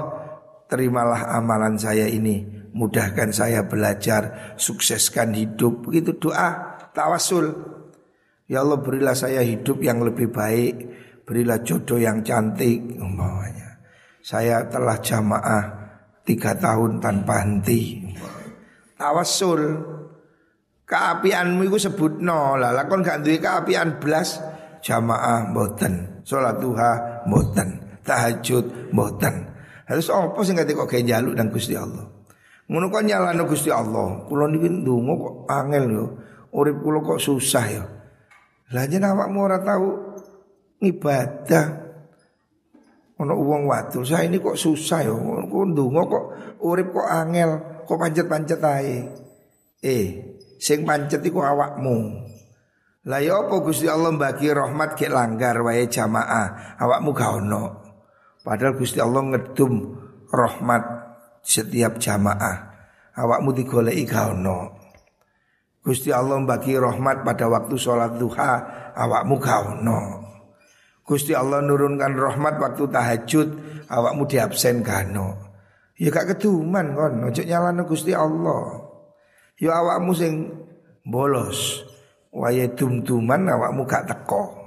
terimalah 0.69 1.33
amalan 1.33 1.81
saya 1.81 2.05
ini. 2.05 2.45
Mudahkan 2.75 3.31
saya 3.33 3.65
belajar, 3.65 4.53
sukseskan 4.61 5.33
hidup. 5.33 5.89
Begitu 5.89 6.21
doa, 6.21 6.77
tawasul. 6.93 7.55
Ya 8.45 8.61
Allah 8.61 8.83
berilah 8.83 9.17
saya 9.17 9.41
hidup 9.41 9.81
yang 9.81 10.05
lebih 10.05 10.29
baik. 10.29 10.75
Berilah 11.25 11.65
jodoh 11.65 11.97
yang 11.97 12.21
cantik. 12.21 13.01
Umpamanya. 13.01 13.81
Saya 14.21 14.69
telah 14.69 15.01
jamaah 15.01 15.65
tiga 16.27 16.53
tahun 16.59 17.01
tanpa 17.01 17.47
henti. 17.47 18.05
Tawasul. 18.99 19.94
Keapianmu 20.85 21.65
sebut 21.81 22.21
no 22.21 22.61
lah 22.61 22.77
lakon 22.77 23.01
gak 23.01 23.25
duwe 23.25 23.41
keapian 23.41 23.97
belas 23.97 24.37
jamaah 24.85 25.49
mboten, 25.49 26.21
salat 26.29 26.61
duha 26.61 27.25
mboten, 27.25 27.81
tahajud 28.05 28.93
mboten. 28.93 29.49
Harus 29.89 30.13
apa 30.13 30.37
sing 30.45 30.61
ngerti 30.61 30.77
kok 30.77 30.89
kayak 30.89 31.09
jaluk 31.09 31.33
dan 31.37 31.49
Gusti 31.49 31.73
Allah. 31.73 32.05
Ngono 32.69 32.89
kok 32.89 33.05
nyalano 33.05 33.45
Gusti 33.45 33.69
Allah. 33.69 34.25
Kula 34.25 34.49
niki 34.49 34.69
ndonga 34.69 35.13
kok 35.21 35.35
angel 35.49 35.85
yo. 35.93 36.05
Urip 36.57 36.81
kula 36.81 37.01
kok 37.05 37.21
susah 37.21 37.67
yo. 37.69 37.85
Lah 38.73 38.85
jen 38.89 39.05
awakmu 39.05 39.45
ora 39.45 39.61
tahu 39.61 39.89
ibadah. 40.81 41.85
Ono 43.15 43.31
uang 43.39 43.71
watu, 43.71 44.03
saya 44.03 44.27
ini 44.27 44.41
kok 44.41 44.57
susah 44.57 45.01
yo. 45.05 45.17
Kok 45.49 45.65
ndonga 45.77 46.03
kok 46.09 46.25
urip 46.65 46.89
kok 46.93 47.09
angel, 47.09 47.51
kok 47.85 48.01
pancet-pancet 48.01 48.61
ae. 48.65 48.97
Eh, 49.85 50.34
Sing 50.65 50.89
pancet 50.89 51.21
iku 51.21 51.45
awakmu. 51.45 52.25
Lah 53.05 53.21
ya 53.21 53.37
apa 53.37 53.61
Gusti 53.61 53.85
Allah 53.85 54.17
bagi 54.17 54.49
rahmat 54.49 54.97
ke 54.97 55.13
langgar 55.13 55.61
wae 55.61 55.85
jamaah, 55.85 56.81
awakmu 56.81 57.13
gak 57.13 57.33
ono. 57.37 57.65
Padahal 58.41 58.73
Gusti 58.73 58.97
Allah 58.97 59.29
ngedum 59.29 59.93
rahmat 60.33 60.83
setiap 61.45 62.01
jamaah. 62.01 62.73
Awakmu 63.13 63.53
digoleki 63.53 64.09
gak 64.09 64.41
ono. 64.41 64.73
Gusti 65.85 66.09
Allah 66.09 66.41
bagi 66.49 66.81
rahmat 66.81 67.29
pada 67.29 67.45
waktu 67.45 67.77
sholat 67.77 68.17
duha 68.17 68.53
awakmu 68.97 69.37
gak 69.37 69.61
ono. 69.69 70.01
Gusti 71.05 71.37
Allah 71.37 71.61
nurunkan 71.61 72.17
rahmat 72.17 72.57
waktu 72.57 72.89
tahajud 72.89 73.49
awakmu 73.93 74.25
diabsen 74.25 74.81
gano. 74.81 75.53
Ya 76.01 76.09
gak 76.09 76.33
keduman 76.33 76.97
kon, 76.97 77.21
ojo 77.29 77.43
nyalano 77.45 77.85
Gusti 77.85 78.17
Allah. 78.17 78.84
Ya 79.61 79.79
awakmu 79.79 80.13
sing 80.17 80.51
bolos. 81.07 81.85
Waya 82.35 82.67
dum-duman 82.75 83.47
awakmu 83.47 83.87
gak 83.87 84.11
teko. 84.11 84.65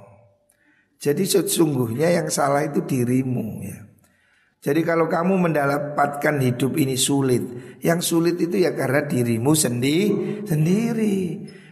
Jadi 0.97 1.27
sesungguhnya 1.27 2.09
yang 2.09 2.27
salah 2.31 2.65
itu 2.65 2.81
dirimu 2.81 3.61
ya. 3.61 3.87
Jadi 4.57 4.81
kalau 4.81 5.05
kamu 5.05 5.37
mendapatkan 5.37 6.35
hidup 6.41 6.73
ini 6.81 6.97
sulit, 6.97 7.39
yang 7.85 8.01
sulit 8.01 8.41
itu 8.41 8.57
ya 8.57 8.73
karena 8.73 9.05
dirimu 9.05 9.53
sendiri 9.53 10.43
sendiri. 10.43 11.17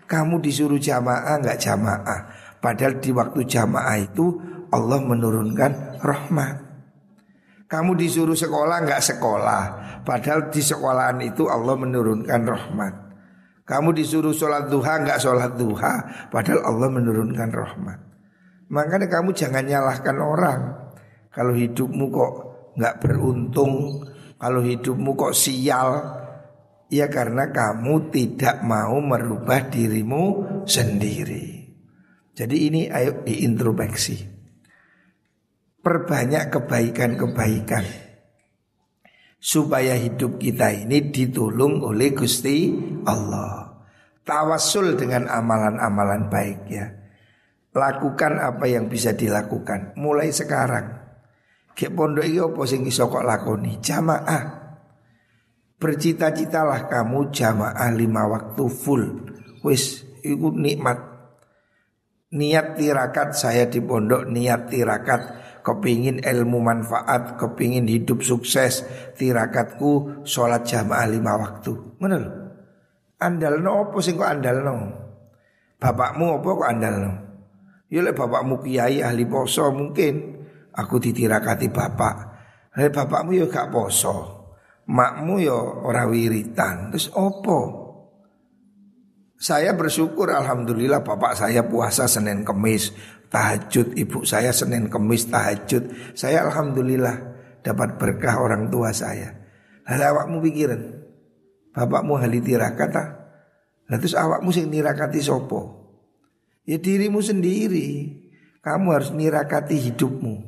Kamu 0.06 0.38
disuruh 0.38 0.78
jamaah 0.78 1.42
nggak 1.42 1.58
jamaah, 1.58 2.20
padahal 2.62 3.02
di 3.02 3.10
waktu 3.10 3.42
jamaah 3.50 3.98
itu 3.98 4.38
Allah 4.70 5.02
menurunkan 5.02 5.98
rahmat. 5.98 6.56
Kamu 7.66 7.98
disuruh 7.98 8.38
sekolah 8.38 8.86
nggak 8.86 9.02
sekolah, 9.02 9.64
padahal 10.06 10.54
di 10.54 10.62
sekolahan 10.62 11.18
itu 11.26 11.50
Allah 11.50 11.74
menurunkan 11.74 12.42
rahmat. 12.46 12.94
Kamu 13.66 13.98
disuruh 13.98 14.30
sholat 14.30 14.70
duha 14.70 15.02
nggak 15.02 15.18
sholat 15.18 15.58
duha, 15.58 16.30
padahal 16.30 16.62
Allah 16.70 16.90
menurunkan 16.94 17.50
rahmat. 17.50 17.98
Makanya 18.70 19.10
kamu 19.10 19.34
jangan 19.34 19.66
nyalahkan 19.66 20.18
orang. 20.22 20.62
Kalau 21.34 21.58
hidupmu 21.58 22.06
kok 22.14 22.34
nggak 22.78 22.96
beruntung, 23.02 24.06
kalau 24.38 24.62
hidupmu 24.62 25.18
kok 25.18 25.34
sial, 25.34 25.90
ya 26.94 27.10
karena 27.10 27.50
kamu 27.50 28.14
tidak 28.14 28.62
mau 28.62 29.02
merubah 29.02 29.66
dirimu 29.66 30.24
sendiri. 30.70 31.66
Jadi 32.38 32.56
ini 32.70 32.82
ayo 32.86 33.26
diintrospeksi. 33.26 34.38
Perbanyak 35.82 36.54
kebaikan-kebaikan 36.54 38.05
supaya 39.46 39.94
hidup 39.94 40.42
kita 40.42 40.74
ini 40.74 41.14
ditolong 41.14 41.86
oleh 41.86 42.18
Gusti 42.18 42.74
Allah. 43.06 43.78
Tawasul 44.26 44.98
dengan 44.98 45.30
amalan-amalan 45.30 46.34
baik 46.34 46.60
ya. 46.66 46.90
Lakukan 47.78 48.42
apa 48.42 48.66
yang 48.66 48.90
bisa 48.90 49.14
dilakukan 49.14 49.94
mulai 50.02 50.34
sekarang. 50.34 50.98
Kayak 51.78 51.94
pondok 51.94 52.26
iki 52.26 52.42
apa 52.42 52.62
sing 52.66 52.82
iso 52.90 53.06
kok 53.06 53.22
lakoni? 53.22 53.78
Jamaah. 53.78 54.44
Bercita-citalah 55.78 56.90
kamu 56.90 57.30
jamaah 57.30 57.92
lima 57.94 58.26
waktu 58.26 58.66
full. 58.66 59.04
Wis 59.62 60.02
iku 60.26 60.50
nikmat. 60.58 60.98
Niat 62.34 62.82
tirakat 62.82 63.38
saya 63.38 63.70
di 63.70 63.78
pondok 63.78 64.26
niat 64.26 64.74
tirakat 64.74 65.45
kepingin 65.66 66.22
ilmu 66.22 66.62
manfaat, 66.62 67.42
kepingin 67.42 67.90
hidup 67.90 68.22
sukses, 68.22 68.86
tirakatku 69.18 70.22
sholat 70.22 70.62
jamaah 70.70 71.10
lima 71.10 71.34
waktu. 71.42 71.74
Mana 71.98 72.22
lo? 72.22 72.32
Andal 73.18 73.66
no 73.66 73.90
apa 73.90 73.98
sing 74.06 74.14
kok 74.14 74.30
andal 74.30 74.62
no? 74.62 74.76
Bapakmu 75.82 76.38
apa 76.38 76.50
kok 76.54 76.70
andal 76.70 76.96
no? 77.02 77.12
Ya 77.90 78.06
lek 78.06 78.14
bapakmu 78.14 78.62
kiai 78.62 79.02
ahli 79.02 79.26
poso 79.26 79.74
mungkin 79.74 80.36
Aku 80.76 81.00
ditirakati 81.00 81.72
bapak. 81.72 82.16
Hei 82.76 82.92
bapakmu 82.92 83.32
ya 83.32 83.48
gak 83.48 83.72
poso. 83.72 84.44
Makmu 84.92 85.40
ya 85.40 85.56
ora 85.56 86.04
wiritan. 86.04 86.92
Terus 86.92 87.08
opo? 87.16 87.88
Saya 89.36 89.76
bersyukur 89.76 90.32
alhamdulillah 90.32 91.04
bapak 91.04 91.36
saya 91.36 91.64
puasa 91.68 92.08
Senin 92.08 92.44
Kemis 92.44 92.92
tahajud, 93.36 94.00
ibu 94.00 94.24
saya 94.24 94.56
Senin 94.56 94.88
Kemis 94.88 95.28
tahajud. 95.28 96.16
Saya 96.16 96.48
alhamdulillah 96.48 97.36
dapat 97.60 98.00
berkah 98.00 98.40
orang 98.40 98.72
tua 98.72 98.96
saya. 98.96 99.36
Lalu 99.84 100.04
awakmu 100.08 100.38
pikiran, 100.40 100.82
bapakmu 101.76 102.16
hali 102.16 102.40
tirakat 102.40 102.96
ah. 102.96 103.08
Lalu 103.92 104.00
terus 104.08 104.16
awakmu 104.16 104.50
sing 104.56 104.72
nirakati 104.72 105.20
sopo? 105.20 105.84
Ya 106.64 106.80
dirimu 106.80 107.20
sendiri. 107.20 108.24
Kamu 108.64 108.98
harus 108.98 109.14
nirakati 109.14 109.78
hidupmu. 109.78 110.42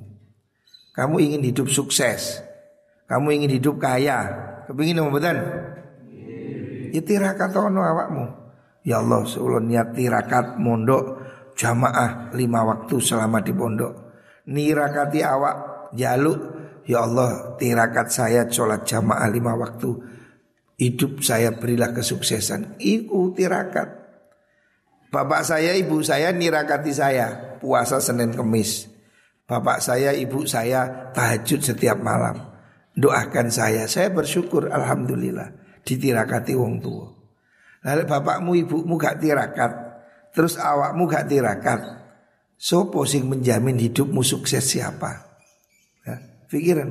Kamu 0.98 1.22
ingin 1.22 1.46
hidup 1.46 1.70
sukses. 1.70 2.42
Kamu 3.06 3.30
ingin 3.30 3.62
hidup 3.62 3.78
kaya. 3.78 4.26
Kepingin 4.66 5.06
apa 5.06 5.10
betul? 5.14 5.38
Ya 6.90 7.02
tirakat 7.06 7.54
ono 7.54 7.86
awakmu. 7.86 8.26
Ya 8.82 9.04
Allah, 9.04 9.22
seulun 9.30 9.70
niat 9.70 9.94
tirakat 9.94 10.58
mondok 10.58 11.27
jamaah 11.58 12.32
lima 12.38 12.62
waktu 12.64 12.96
selama 13.02 13.42
di 13.42 13.52
pondok. 13.52 13.94
Nirakati 14.48 15.20
awak 15.26 15.56
jaluk. 15.98 16.56
Ya 16.88 17.04
Allah, 17.04 17.60
tirakat 17.60 18.08
saya 18.14 18.48
sholat 18.48 18.88
jamaah 18.88 19.28
lima 19.28 19.58
waktu. 19.60 19.92
Hidup 20.78 21.20
saya 21.20 21.52
berilah 21.52 21.92
kesuksesan. 21.92 22.80
Iku 22.80 23.36
tirakat. 23.36 23.90
Bapak 25.12 25.44
saya, 25.44 25.76
ibu 25.76 26.00
saya 26.00 26.32
nirakati 26.32 26.94
saya 26.96 27.58
puasa 27.60 28.00
Senin 28.00 28.32
Kemis. 28.32 28.88
Bapak 29.48 29.84
saya, 29.84 30.16
ibu 30.16 30.48
saya 30.48 31.12
tahajud 31.12 31.60
setiap 31.60 32.00
malam. 32.00 32.40
Doakan 32.96 33.52
saya, 33.52 33.88
saya 33.88 34.12
bersyukur 34.12 34.72
alhamdulillah 34.72 35.82
ditirakati 35.88 36.54
wong 36.56 36.84
tua. 36.84 37.08
Lalu 37.88 38.04
bapakmu, 38.04 38.52
ibumu 38.60 39.00
gak 39.00 39.24
tirakat, 39.24 39.72
terus 40.38 40.62
awakmu 40.62 41.10
gak 41.10 41.26
tirakat. 41.26 41.82
Sopo 42.54 43.10
sing 43.10 43.26
menjamin 43.26 43.82
hidupmu 43.82 44.22
sukses 44.22 44.62
siapa? 44.62 45.42
Ya, 46.06 46.22
pikiran. 46.46 46.90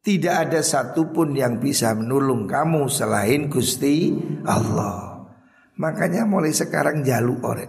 Tidak 0.00 0.34
ada 0.48 0.64
satupun 0.64 1.36
yang 1.36 1.60
bisa 1.60 1.92
menolong 1.92 2.48
kamu 2.48 2.88
selain 2.88 3.52
Gusti 3.52 4.16
Allah. 4.48 5.28
Makanya 5.76 6.24
mulai 6.24 6.56
sekarang 6.56 7.04
jaluk 7.04 7.44
orek. 7.44 7.68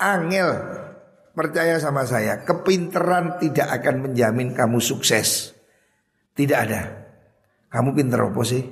Angel 0.00 0.80
Percaya 1.34 1.82
sama 1.82 2.06
saya, 2.06 2.46
kepinteran 2.46 3.42
tidak 3.42 3.66
akan 3.82 4.06
menjamin 4.06 4.54
kamu 4.54 4.78
sukses. 4.78 5.50
Tidak 6.30 6.54
ada. 6.54 7.10
Kamu 7.74 7.90
pinter 7.90 8.22
apa 8.22 8.42
sih? 8.46 8.62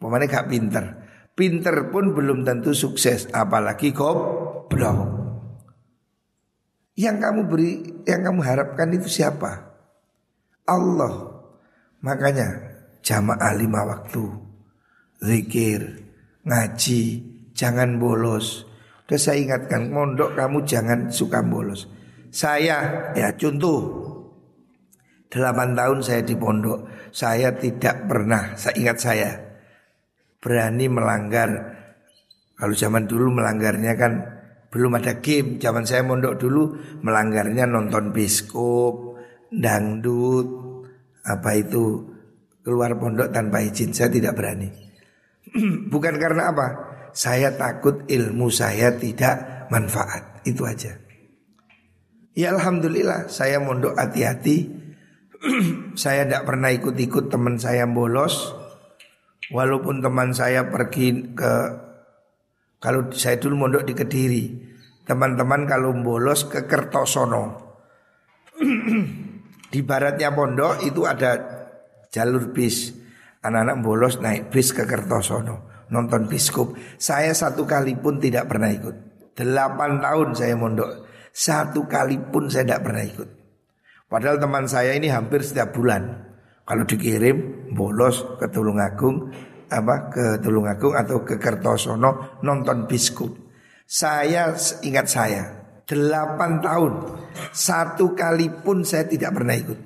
Pemane 0.00 0.24
gak 0.24 0.48
pinter. 0.48 1.03
Pinter 1.34 1.90
pun 1.90 2.14
belum 2.14 2.46
tentu 2.46 2.70
sukses, 2.70 3.26
apalagi 3.34 3.90
goblok. 3.90 4.98
Yang 6.94 7.16
kamu 7.26 7.40
beri, 7.50 7.72
yang 8.06 8.22
kamu 8.22 8.40
harapkan 8.46 8.94
itu 8.94 9.10
siapa? 9.10 9.74
Allah. 10.62 11.42
Makanya 12.06 12.48
jamaah 13.02 13.52
lima 13.58 13.82
waktu, 13.82 14.24
zikir, 15.18 16.06
ngaji, 16.46 17.02
jangan 17.50 17.98
bolos, 17.98 18.62
Udah 19.04 19.20
saya 19.20 19.36
ingatkan, 19.36 19.92
mondok 19.92 20.32
kamu 20.32 20.64
jangan 20.64 21.12
suka 21.12 21.44
bolos. 21.44 21.84
Saya, 22.32 23.12
ya 23.12 23.28
contoh, 23.36 23.84
delapan 25.28 25.76
tahun 25.76 26.00
saya 26.00 26.24
di 26.24 26.32
pondok, 26.32 26.88
saya 27.12 27.52
tidak 27.52 28.08
pernah, 28.08 28.56
saya 28.56 28.74
ingat 28.80 28.98
saya, 28.98 29.30
berani 30.44 30.86
melanggar. 30.92 31.80
Kalau 32.54 32.76
zaman 32.76 33.08
dulu 33.08 33.32
melanggarnya 33.40 33.96
kan 33.96 34.12
belum 34.68 35.00
ada 35.00 35.24
game. 35.24 35.56
Zaman 35.56 35.88
saya 35.88 36.04
mondok 36.04 36.36
dulu 36.36 36.76
melanggarnya 37.00 37.64
nonton 37.64 38.12
biskop, 38.12 39.16
dangdut, 39.48 40.46
apa 41.24 41.50
itu 41.56 42.04
keluar 42.60 42.92
pondok 43.00 43.32
tanpa 43.32 43.64
izin. 43.64 43.96
Saya 43.96 44.12
tidak 44.12 44.36
berani. 44.36 44.68
Bukan 45.92 46.14
karena 46.20 46.52
apa? 46.52 46.68
saya 47.14 47.54
takut 47.54 48.04
ilmu 48.10 48.50
saya 48.50 48.92
tidak 48.98 49.66
manfaat. 49.70 50.42
Itu 50.44 50.66
aja. 50.66 50.98
Ya 52.34 52.50
Alhamdulillah 52.50 53.30
saya 53.30 53.62
mondok 53.62 53.94
hati-hati. 53.94 54.82
saya 56.02 56.26
tidak 56.26 56.44
pernah 56.44 56.74
ikut-ikut 56.74 57.30
teman 57.30 57.56
saya 57.56 57.86
bolos. 57.86 58.63
Walaupun 59.52 60.00
teman 60.00 60.32
saya 60.32 60.64
pergi 60.68 61.34
ke 61.36 61.52
kalau 62.80 63.08
saya 63.16 63.40
dulu 63.40 63.64
mondok 63.64 63.88
di 63.88 63.96
Kediri, 63.96 64.44
teman-teman 65.08 65.64
kalau 65.64 65.96
bolos 65.96 66.48
ke 66.48 66.68
Kertosono. 66.68 67.64
di 69.72 69.80
baratnya 69.82 70.30
pondok 70.30 70.84
itu 70.84 71.08
ada 71.08 71.32
jalur 72.12 72.52
bis. 72.52 72.92
Anak-anak 73.44 73.76
bolos 73.84 74.20
naik 74.20 74.48
bis 74.48 74.72
ke 74.72 74.84
Kertosono 74.88 75.74
nonton 75.92 76.26
biskup. 76.30 76.76
Saya 76.96 77.34
satu 77.36 77.68
kali 77.68 77.98
pun 77.98 78.20
tidak 78.20 78.48
pernah 78.48 78.70
ikut. 78.72 78.96
Delapan 79.34 80.00
tahun 80.00 80.28
saya 80.34 80.54
mondok. 80.58 81.04
Satu 81.34 81.90
kali 81.90 82.18
pun 82.30 82.46
saya 82.46 82.62
tidak 82.62 82.82
pernah 82.86 83.02
ikut. 83.02 83.28
Padahal 84.06 84.38
teman 84.38 84.70
saya 84.70 84.94
ini 84.94 85.10
hampir 85.10 85.42
setiap 85.42 85.74
bulan. 85.74 86.33
Kalau 86.64 86.84
dikirim 86.88 87.68
bolos 87.76 88.24
ke 88.40 88.48
Tulungagung 88.48 89.28
apa 89.68 90.08
ke 90.08 90.24
Tulungagung 90.40 90.96
atau 90.96 91.20
ke 91.20 91.36
Kertosono 91.36 92.40
nonton 92.40 92.88
biskup. 92.88 93.32
Saya 93.84 94.56
ingat 94.80 95.06
saya 95.12 95.42
delapan 95.84 96.64
tahun 96.64 96.92
satu 97.52 98.16
kali 98.16 98.48
pun 98.64 98.80
saya 98.80 99.04
tidak 99.04 99.36
pernah 99.36 99.54
ikut. 99.54 99.78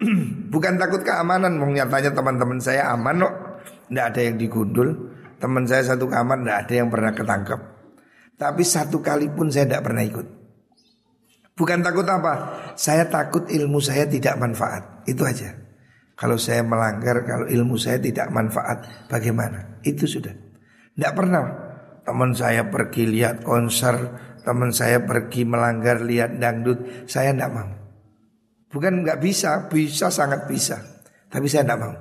Bukan 0.52 0.74
takut 0.80 1.06
keamanan, 1.06 1.54
mau 1.60 1.70
nyatanya 1.70 2.10
teman-teman 2.10 2.58
saya 2.58 2.90
aman 2.90 3.22
kok, 3.22 3.34
tidak 3.86 4.06
ada 4.10 4.20
yang 4.26 4.36
digundul. 4.40 4.88
Teman 5.40 5.64
saya 5.64 5.94
satu 5.94 6.04
kamar 6.04 6.44
tidak 6.44 6.58
ada 6.66 6.74
yang 6.76 6.88
pernah 6.92 7.12
ketangkep. 7.16 7.60
Tapi 8.36 8.62
satu 8.64 9.00
kali 9.00 9.32
pun 9.32 9.48
saya 9.48 9.64
tidak 9.68 9.84
pernah 9.88 10.04
ikut. 10.04 10.26
Bukan 11.56 11.80
takut 11.84 12.04
apa? 12.08 12.32
Saya 12.76 13.08
takut 13.08 13.48
ilmu 13.48 13.80
saya 13.80 14.08
tidak 14.08 14.36
manfaat. 14.36 14.99
Itu 15.10 15.26
aja. 15.26 15.50
Kalau 16.14 16.38
saya 16.38 16.62
melanggar, 16.62 17.26
kalau 17.26 17.50
ilmu 17.50 17.74
saya 17.80 17.98
tidak 17.98 18.30
manfaat, 18.30 19.08
bagaimana? 19.10 19.80
Itu 19.82 20.06
sudah. 20.06 20.30
Tidak 20.94 21.12
pernah. 21.16 21.44
Teman 22.06 22.36
saya 22.36 22.68
pergi 22.68 23.08
lihat 23.08 23.42
konser, 23.42 23.96
teman 24.44 24.70
saya 24.70 25.00
pergi 25.00 25.48
melanggar 25.48 26.04
lihat 26.04 26.36
dangdut, 26.36 27.08
saya 27.08 27.32
tidak 27.32 27.50
mau. 27.56 27.70
Bukan 28.70 29.02
nggak 29.02 29.18
bisa, 29.18 29.66
bisa 29.66 30.12
sangat 30.12 30.46
bisa, 30.46 30.78
tapi 31.32 31.48
saya 31.48 31.66
tidak 31.66 31.80
mau. 31.80 31.94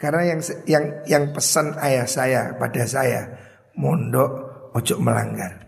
Karena 0.00 0.32
yang 0.32 0.40
yang 0.64 0.84
yang 1.04 1.24
pesan 1.36 1.76
ayah 1.76 2.08
saya 2.08 2.56
pada 2.56 2.88
saya, 2.88 3.28
mondok 3.76 4.32
ojo 4.72 4.96
melanggar. 4.96 5.60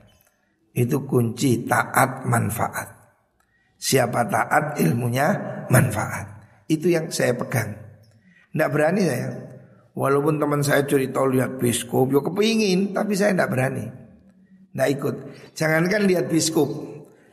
Itu 0.72 1.04
kunci 1.04 1.68
taat 1.68 2.24
manfaat. 2.24 2.88
Siapa 3.76 4.24
taat 4.24 4.80
ilmunya 4.80 5.36
manfaat. 5.68 6.31
Itu 6.72 6.88
yang 6.88 7.12
saya 7.12 7.36
pegang. 7.36 7.76
Tidak 8.48 8.68
berani 8.72 9.04
saya. 9.04 9.28
Walaupun 9.92 10.40
teman 10.40 10.64
saya 10.64 10.88
cerita 10.88 11.20
lihat 11.20 11.60
biskop, 11.60 12.08
yo 12.08 12.24
kepingin, 12.24 12.96
tapi 12.96 13.12
saya 13.12 13.36
tidak 13.36 13.52
berani. 13.52 13.84
Tidak 14.72 14.88
ikut. 14.88 15.14
Jangankan 15.52 16.08
lihat 16.08 16.32
biskop. 16.32 16.72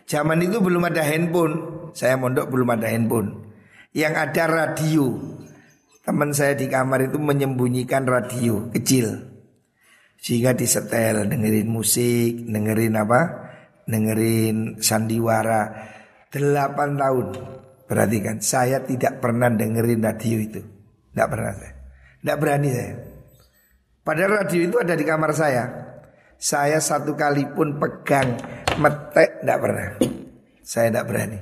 Zaman 0.04 0.44
itu 0.44 0.60
belum 0.60 0.92
ada 0.92 1.00
handphone. 1.00 1.88
Saya 1.96 2.20
mondok 2.20 2.52
belum 2.52 2.76
ada 2.76 2.92
handphone. 2.92 3.48
Yang 3.96 4.14
ada 4.28 4.44
radio. 4.52 5.16
Teman 6.04 6.36
saya 6.36 6.60
di 6.60 6.68
kamar 6.68 7.08
itu 7.08 7.16
menyembunyikan 7.16 8.04
radio 8.04 8.68
kecil. 8.76 9.24
Sehingga 10.20 10.52
disetel 10.52 11.32
dengerin 11.32 11.72
musik, 11.72 12.44
dengerin 12.44 13.00
apa? 13.00 13.22
Dengerin 13.88 14.84
sandiwara. 14.84 15.72
Delapan 16.28 17.00
tahun 17.00 17.28
Berarti 17.90 18.18
kan 18.22 18.38
saya 18.38 18.86
tidak 18.86 19.18
pernah 19.18 19.50
dengerin 19.50 20.06
radio 20.06 20.38
itu. 20.38 20.62
Tidak 21.10 21.28
pernah 21.28 21.54
saya. 21.58 21.74
Tidak 22.22 22.38
berani 22.38 22.70
saya. 22.70 22.94
Padahal 24.06 24.32
radio 24.46 24.62
itu 24.62 24.78
ada 24.78 24.94
di 24.94 25.06
kamar 25.06 25.32
saya. 25.34 25.64
Saya 26.38 26.78
satu 26.78 27.18
kali 27.18 27.50
pun 27.52 27.82
pegang 27.82 28.38
metek 28.78 29.42
tidak 29.42 29.58
pernah. 29.58 29.88
Saya 30.62 30.94
tidak 30.94 31.06
berani. 31.10 31.40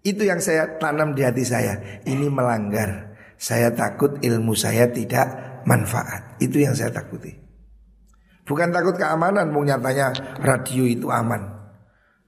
Itu 0.00 0.22
yang 0.24 0.40
saya 0.40 0.80
tanam 0.80 1.12
di 1.12 1.20
hati 1.20 1.44
saya. 1.44 2.00
Ini 2.08 2.32
melanggar. 2.32 3.12
Saya 3.36 3.68
takut 3.76 4.16
ilmu 4.24 4.56
saya 4.56 4.88
tidak 4.88 5.60
manfaat. 5.68 6.40
Itu 6.40 6.64
yang 6.64 6.72
saya 6.72 6.88
takuti. 6.88 7.36
Bukan 8.46 8.70
takut 8.70 8.94
keamanan, 8.94 9.50
mau 9.50 9.66
nyatanya 9.66 10.38
radio 10.38 10.86
itu 10.86 11.10
aman. 11.10 11.55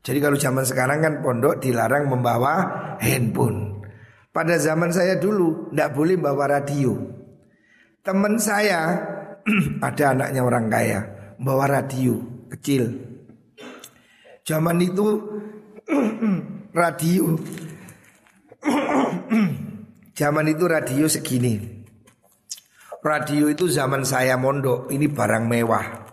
Jadi 0.09 0.25
kalau 0.25 0.41
zaman 0.41 0.65
sekarang 0.65 1.05
kan 1.05 1.15
pondok 1.21 1.61
dilarang 1.61 2.09
membawa 2.09 2.65
handphone. 2.97 3.85
Pada 4.33 4.57
zaman 4.57 4.89
saya 4.89 5.21
dulu 5.21 5.69
tidak 5.69 5.93
boleh 5.93 6.17
bawa 6.17 6.49
radio. 6.49 6.97
Teman 8.01 8.41
saya 8.41 9.05
ada 9.85 10.17
anaknya 10.17 10.41
orang 10.41 10.73
kaya 10.73 11.01
bawa 11.37 11.69
radio 11.69 12.25
kecil. 12.49 12.89
Zaman 14.49 14.81
itu 14.81 15.07
radio 16.81 17.37
zaman 20.25 20.47
itu 20.49 20.65
radio 20.65 21.05
segini. 21.05 21.85
Radio 23.05 23.53
itu 23.53 23.69
zaman 23.69 24.09
saya 24.09 24.41
mondok 24.41 24.89
ini 24.89 25.05
barang 25.05 25.45
mewah. 25.45 26.08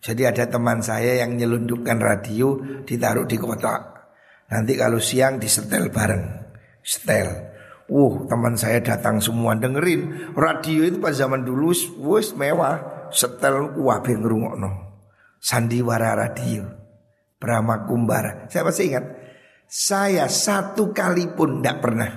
Jadi 0.00 0.22
ada 0.24 0.48
teman 0.48 0.80
saya 0.80 1.20
yang 1.20 1.36
nyelundupkan 1.36 2.00
radio 2.00 2.56
ditaruh 2.88 3.28
di 3.28 3.36
kotak. 3.36 3.80
Nanti 4.48 4.72
kalau 4.74 4.96
siang 4.96 5.36
disetel 5.36 5.92
bareng. 5.92 6.24
Setel. 6.80 7.52
Uh, 7.90 8.24
teman 8.30 8.56
saya 8.56 8.80
datang 8.80 9.20
semua 9.20 9.52
dengerin. 9.54 10.32
Radio 10.32 10.88
itu 10.88 10.96
pas 10.96 11.12
zaman 11.12 11.44
dulu 11.44 11.76
wis 12.16 12.32
mewah. 12.32 13.08
Setel 13.12 13.76
wabe 13.76 14.16
ngerungokno. 14.16 14.70
Sandiwara 15.36 16.16
radio. 16.16 16.64
Brahma 17.36 17.84
Kumbara. 17.84 18.48
Saya 18.48 18.64
masih 18.64 18.84
ingat. 18.94 19.04
Saya 19.70 20.26
satu 20.26 20.90
kali 20.96 21.30
pun 21.36 21.60
tidak 21.60 21.78
pernah. 21.78 22.10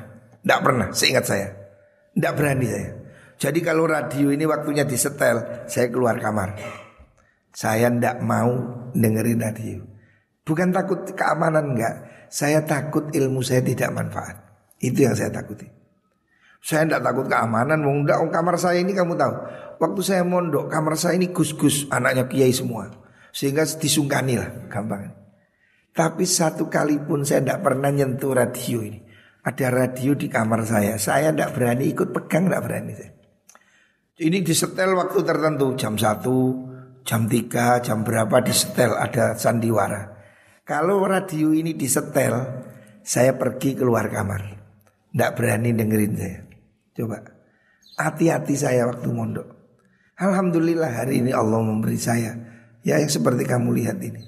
Tidak 0.44 0.60
pernah, 0.60 0.88
seingat 0.92 1.24
saya. 1.24 1.48
Tidak 2.12 2.34
berani 2.36 2.68
saya. 2.68 2.90
Jadi 3.40 3.60
kalau 3.64 3.88
radio 3.88 4.28
ini 4.30 4.44
waktunya 4.44 4.84
disetel, 4.84 5.68
saya 5.68 5.88
keluar 5.88 6.20
kamar. 6.20 6.83
Saya 7.54 7.94
ndak 7.94 8.26
mau 8.26 8.50
dengerin 8.98 9.38
radio. 9.38 9.86
Bukan 10.42 10.74
takut 10.74 11.06
keamanan 11.14 11.78
enggak. 11.78 12.28
Saya 12.34 12.66
takut 12.66 13.14
ilmu 13.14 13.46
saya 13.46 13.62
tidak 13.62 13.94
manfaat. 13.94 14.36
Itu 14.82 15.06
yang 15.06 15.14
saya 15.14 15.30
takuti. 15.30 15.70
Saya 16.60 16.90
ndak 16.90 17.06
takut 17.06 17.30
keamanan. 17.30 17.86
Wong 17.86 18.10
ndak 18.10 18.26
kamar 18.34 18.58
saya 18.58 18.82
ini 18.82 18.98
kamu 18.98 19.14
tahu. 19.14 19.34
Waktu 19.78 20.02
saya 20.02 20.26
mondok 20.26 20.68
kamar 20.68 20.98
saya 20.98 21.14
ini 21.16 21.30
gus-gus 21.30 21.86
anaknya 21.94 22.26
kiai 22.26 22.52
semua. 22.52 22.90
Sehingga 23.30 23.70
disungkani 23.70 24.34
lah 24.42 24.50
gampang. 24.68 25.14
Tapi 25.94 26.26
satu 26.26 26.74
kali 26.74 27.06
pun 27.06 27.22
saya 27.22 27.46
tidak 27.46 27.70
pernah 27.70 27.94
nyentuh 27.94 28.34
radio 28.34 28.82
ini. 28.82 29.00
Ada 29.46 29.70
radio 29.70 30.18
di 30.18 30.26
kamar 30.26 30.66
saya. 30.66 30.98
Saya 30.98 31.30
tidak 31.30 31.54
berani 31.54 31.86
ikut 31.94 32.10
pegang, 32.10 32.50
tidak 32.50 32.64
berani 32.66 32.94
saya. 32.98 33.14
Ini 34.14 34.42
disetel 34.42 34.94
waktu 34.98 35.20
tertentu 35.22 35.78
jam 35.78 35.94
1, 36.00 36.73
jam 37.04 37.28
3, 37.28 37.84
jam 37.84 38.02
berapa 38.02 38.40
disetel 38.44 38.96
ada 38.96 39.36
sandiwara. 39.36 40.16
Kalau 40.64 41.04
radio 41.04 41.52
ini 41.52 41.76
disetel, 41.76 42.64
saya 43.04 43.36
pergi 43.36 43.76
keluar 43.76 44.08
kamar. 44.08 44.64
Tidak 45.12 45.32
berani 45.36 45.76
dengerin 45.76 46.14
saya. 46.16 46.40
Coba, 46.96 47.20
hati-hati 48.00 48.56
saya 48.56 48.88
waktu 48.88 49.12
mondok. 49.12 49.48
Alhamdulillah 50.18 51.04
hari 51.04 51.20
ini 51.20 51.36
Allah 51.36 51.60
memberi 51.60 52.00
saya 52.00 52.38
ya 52.86 53.00
yang 53.02 53.12
seperti 53.12 53.44
kamu 53.44 53.76
lihat 53.76 54.00
ini. 54.00 54.22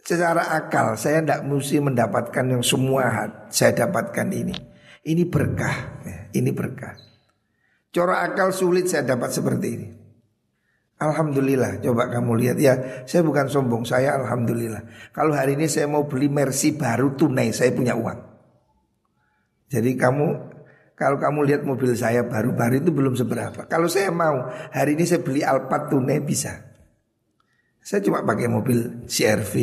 Secara 0.00 0.56
akal 0.56 0.96
saya 0.96 1.22
tidak 1.22 1.46
mesti 1.46 1.78
mendapatkan 1.78 2.44
yang 2.44 2.64
semua 2.64 3.28
saya 3.52 3.86
dapatkan 3.86 4.28
ini. 4.32 4.56
Ini 5.00 5.24
berkah, 5.28 6.04
ya, 6.04 6.18
ini 6.36 6.52
berkah. 6.52 6.92
Cora 7.88 8.20
akal 8.26 8.52
sulit 8.52 8.90
saya 8.90 9.06
dapat 9.06 9.32
seperti 9.32 9.66
ini. 9.72 9.88
Alhamdulillah, 11.00 11.80
coba 11.80 12.12
kamu 12.12 12.36
lihat 12.44 12.56
ya. 12.60 12.74
Saya 13.08 13.24
bukan 13.24 13.48
sombong, 13.48 13.88
saya 13.88 14.20
alhamdulillah. 14.20 14.84
Kalau 15.16 15.32
hari 15.32 15.56
ini 15.56 15.64
saya 15.64 15.88
mau 15.88 16.04
beli 16.04 16.28
Mercy 16.28 16.76
baru 16.76 17.16
tunai, 17.16 17.56
saya 17.56 17.72
punya 17.72 17.96
uang. 17.96 18.20
Jadi 19.72 19.96
kamu 19.96 20.28
kalau 21.00 21.16
kamu 21.16 21.48
lihat 21.48 21.62
mobil 21.64 21.96
saya 21.96 22.28
baru-baru 22.28 22.84
itu 22.84 22.92
belum 22.92 23.16
seberapa. 23.16 23.64
Kalau 23.64 23.88
saya 23.88 24.12
mau 24.12 24.52
hari 24.68 25.00
ini 25.00 25.08
saya 25.08 25.24
beli 25.24 25.40
Alphard 25.40 25.88
tunai 25.88 26.20
bisa. 26.20 26.68
Saya 27.80 28.04
cuma 28.04 28.20
pakai 28.20 28.52
mobil 28.52 29.08
CRV. 29.08 29.54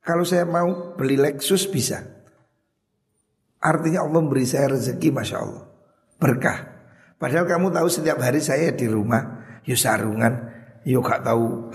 Kalau 0.00 0.24
saya 0.24 0.48
mau 0.48 0.96
beli 0.96 1.20
Lexus 1.20 1.68
bisa. 1.68 2.00
Artinya 3.60 4.00
Allah 4.08 4.24
memberi 4.24 4.48
saya 4.48 4.72
rezeki 4.72 5.12
Masya 5.12 5.36
Allah. 5.36 5.68
Berkah. 6.16 6.58
Padahal 7.20 7.44
kamu 7.44 7.68
tahu 7.76 7.88
setiap 7.92 8.16
hari 8.24 8.40
saya 8.40 8.72
di 8.72 8.88
rumah 8.88 9.39
yo 9.64 9.76
sarungan, 9.76 10.50
yo 10.84 11.00
gak 11.04 11.24
tahu 11.24 11.72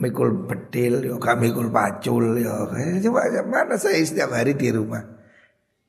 mikul 0.00 0.44
bedil, 0.44 1.04
yo 1.04 1.16
gak 1.16 1.40
mikul 1.40 1.72
pacul, 1.72 2.36
yo 2.40 2.68
coba 2.72 3.20
mana 3.44 3.76
saya 3.80 4.00
setiap 4.00 4.32
hari 4.36 4.56
di 4.56 4.68
rumah. 4.72 5.16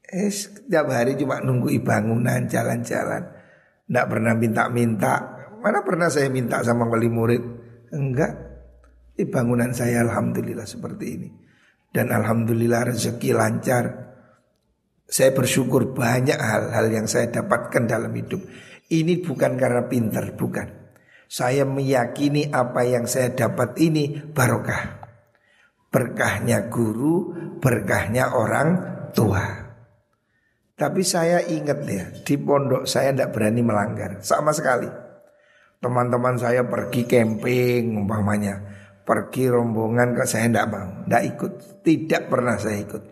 Eh, 0.07 0.31
setiap 0.31 0.87
hari 0.87 1.19
cuma 1.19 1.43
nunggu 1.43 1.67
bangunan 1.83 2.47
jalan-jalan. 2.47 3.27
Tidak 3.87 4.05
pernah 4.07 4.33
minta-minta. 4.39 5.35
Mana 5.59 5.83
pernah 5.83 6.07
saya 6.07 6.31
minta 6.31 6.63
sama 6.63 6.87
wali 6.87 7.11
murid? 7.11 7.43
Enggak. 7.91 8.31
Di 9.11 9.27
bangunan 9.27 9.75
saya 9.75 10.07
alhamdulillah 10.07 10.63
seperti 10.63 11.05
ini. 11.11 11.29
Dan 11.91 12.15
alhamdulillah 12.15 12.87
rezeki 12.87 13.35
lancar. 13.35 13.85
Saya 15.07 15.35
bersyukur 15.35 15.91
banyak 15.91 16.39
hal-hal 16.39 16.87
yang 16.87 17.07
saya 17.07 17.27
dapatkan 17.27 17.83
dalam 17.87 18.11
hidup. 18.15 18.43
Ini 18.87 19.23
bukan 19.23 19.59
karena 19.59 19.87
pinter, 19.91 20.35
bukan. 20.39 20.67
Saya 21.27 21.67
meyakini 21.67 22.47
apa 22.47 22.87
yang 22.87 23.03
saya 23.03 23.35
dapat 23.35 23.75
ini 23.83 24.15
barokah. 24.15 25.03
Berkahnya 25.91 26.71
guru, 26.71 27.35
berkahnya 27.59 28.31
orang 28.31 28.69
tua. 29.11 29.43
Tapi 30.77 31.01
saya 31.01 31.43
ingat 31.43 31.79
ya, 31.89 32.05
di 32.23 32.35
pondok 32.37 32.87
saya 32.87 33.11
tidak 33.11 33.33
berani 33.33 33.61
melanggar 33.65 34.21
sama 34.23 34.53
sekali. 34.53 34.87
Teman-teman 35.81 36.37
saya 36.37 36.63
pergi 36.63 37.03
camping 37.09 37.97
umpamanya, 37.97 38.61
pergi 39.01 39.49
rombongan 39.49 40.13
ke 40.13 40.23
saya 40.29 40.47
tidak 40.47 40.67
mau, 40.69 40.89
tidak 41.05 41.23
ikut, 41.33 41.51
tidak 41.81 42.21
pernah 42.29 42.55
saya 42.61 42.77
ikut. 42.77 43.03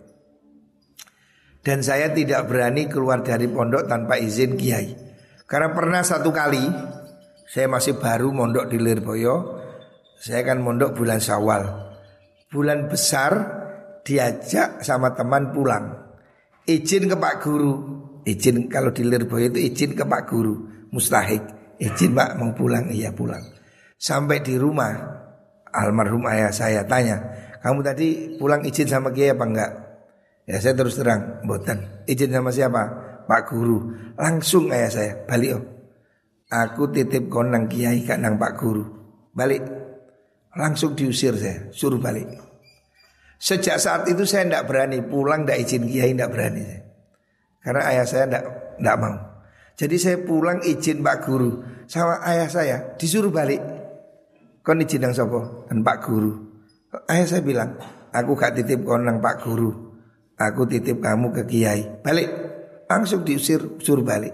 Dan 1.65 1.81
saya 1.81 2.13
tidak 2.13 2.45
berani 2.45 2.85
keluar 2.85 3.25
dari 3.25 3.49
pondok 3.49 3.89
tanpa 3.89 4.21
izin 4.21 4.53
kiai. 4.53 4.93
Karena 5.49 5.73
pernah 5.73 6.05
satu 6.05 6.29
kali 6.29 6.61
saya 7.45 7.69
masih 7.69 7.97
baru 7.97 8.33
mondok 8.33 8.69
di 8.69 8.77
Lirboyo, 8.81 9.61
saya 10.17 10.41
kan 10.41 10.61
mondok 10.61 10.97
bulan 10.97 11.21
Syawal. 11.21 11.63
Bulan 12.49 12.87
besar 12.89 13.33
diajak 14.05 14.81
sama 14.81 15.13
teman 15.13 15.53
pulang. 15.53 15.91
Izin 16.65 17.09
ke 17.09 17.15
Pak 17.17 17.35
Guru. 17.45 17.73
Izin 18.25 18.69
kalau 18.69 18.89
di 18.89 19.05
Lirboyo 19.05 19.53
itu 19.53 19.59
izin 19.61 19.93
ke 19.93 20.05
Pak 20.07 20.23
Guru. 20.29 20.55
Mustahik. 20.89 21.55
Izin 21.79 22.15
pak 22.15 22.39
mau 22.39 22.55
pulang 22.55 22.87
Iya 22.87 23.11
pulang 23.11 23.43
Sampai 23.99 24.39
di 24.39 24.55
rumah 24.55 24.95
Almarhum 25.75 26.23
ayah 26.31 26.51
saya 26.51 26.87
tanya 26.87 27.19
Kamu 27.59 27.83
tadi 27.83 28.39
pulang 28.39 28.63
izin 28.63 28.87
sama 28.87 29.11
kiai 29.11 29.35
apa 29.35 29.43
enggak 29.43 29.71
Ya 30.47 30.61
saya 30.61 30.77
terus 30.77 30.95
terang 30.95 31.43
Botan 31.43 32.05
Izin 32.07 32.31
sama 32.31 32.53
siapa 32.53 32.83
Pak 33.27 33.41
Guru 33.51 33.91
Langsung 34.15 34.71
ayah 34.71 34.91
saya 34.91 35.11
Balik 35.27 35.51
oh 35.59 35.63
Aku 36.51 36.93
titip 36.93 37.29
konang 37.29 37.65
kiai 37.65 38.05
kak 38.05 38.21
nang 38.21 38.37
Pak 38.37 38.53
Guru 38.57 38.85
Balik 39.33 39.65
Langsung 40.53 40.93
diusir 40.93 41.33
saya 41.35 41.73
Suruh 41.73 41.97
balik 41.97 42.29
Sejak 43.41 43.81
saat 43.81 44.05
itu 44.07 44.23
saya 44.23 44.45
tidak 44.45 44.69
berani 44.69 45.01
Pulang 45.01 45.43
tidak 45.43 45.65
izin 45.65 45.89
kiai 45.89 46.13
tidak 46.13 46.29
berani 46.31 46.63
Karena 47.65 47.81
ayah 47.89 48.05
saya 48.05 48.25
tidak 48.29 48.97
mau 49.01 49.35
jadi 49.75 49.95
saya 49.99 50.17
pulang 50.23 50.63
izin 50.63 51.03
Pak 51.03 51.17
Guru 51.27 51.51
sama 51.85 52.23
ayah 52.23 52.47
saya 52.47 52.77
disuruh 52.95 53.29
balik. 53.29 53.59
Kon 54.63 54.79
izin 54.79 55.03
yang 55.03 55.13
sopo 55.13 55.67
dan 55.67 55.83
Pak 55.83 55.97
Guru. 56.07 56.31
Ayah 57.11 57.27
saya 57.27 57.43
bilang, 57.43 57.75
aku 58.15 58.39
gak 58.39 58.55
titip 58.55 58.87
konang 58.87 59.19
Pak 59.19 59.43
Guru. 59.43 59.69
Aku 60.39 60.63
titip 60.63 61.03
kamu 61.03 61.35
ke 61.35 61.43
Kiai. 61.43 61.83
Balik. 62.01 62.31
Langsung 62.87 63.27
diusir, 63.27 63.81
suruh 63.83 64.05
balik. 64.05 64.31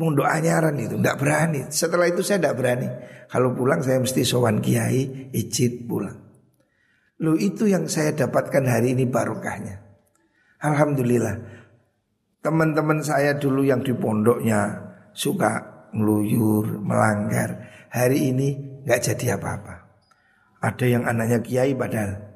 Mau 0.00 0.08
doa 0.08 0.40
nyaran 0.40 0.76
itu, 0.80 0.96
tidak 0.96 1.20
berani. 1.20 1.68
Setelah 1.68 2.08
itu 2.08 2.24
saya 2.24 2.40
tidak 2.40 2.56
berani. 2.56 2.88
Kalau 3.28 3.52
pulang 3.52 3.84
saya 3.84 4.00
mesti 4.00 4.24
sowan 4.24 4.64
Kiai, 4.64 5.32
izin 5.32 5.84
pulang. 5.84 6.16
Lu 7.20 7.36
itu 7.36 7.68
yang 7.68 7.86
saya 7.86 8.16
dapatkan 8.16 8.64
hari 8.64 8.96
ini 8.96 9.04
barokahnya. 9.04 9.78
Alhamdulillah. 10.64 11.36
Teman-teman 12.42 13.04
saya 13.04 13.38
dulu 13.38 13.62
yang 13.62 13.84
di 13.84 13.94
pondoknya 13.94 14.90
suka 15.14 15.86
ngeluyur, 15.94 16.82
melanggar. 16.82 17.70
Hari 17.92 18.32
ini 18.34 18.48
nggak 18.82 19.00
jadi 19.12 19.38
apa-apa. 19.38 19.74
Ada 20.64 20.86
yang 20.88 21.04
anaknya 21.06 21.38
kiai 21.44 21.76
padahal 21.76 22.32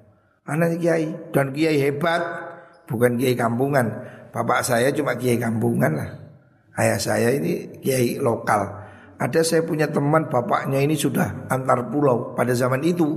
anaknya 0.46 0.78
kiai 0.78 1.06
dan 1.34 1.50
kiai 1.50 1.78
hebat, 1.82 2.22
bukan 2.86 3.18
kiai 3.18 3.34
kampungan. 3.34 3.86
Bapak 4.30 4.62
saya 4.62 4.94
cuma 4.94 5.18
kiai 5.18 5.36
kampungan 5.36 5.92
lah. 5.92 6.10
Ayah 6.76 7.00
saya 7.00 7.32
ini 7.32 7.80
kiai 7.80 8.20
lokal. 8.20 8.84
Ada 9.16 9.40
saya 9.40 9.62
punya 9.64 9.88
teman 9.88 10.28
bapaknya 10.28 10.76
ini 10.84 10.92
sudah 10.92 11.48
antar 11.48 11.88
pulau 11.88 12.36
pada 12.36 12.52
zaman 12.52 12.84
itu. 12.84 13.16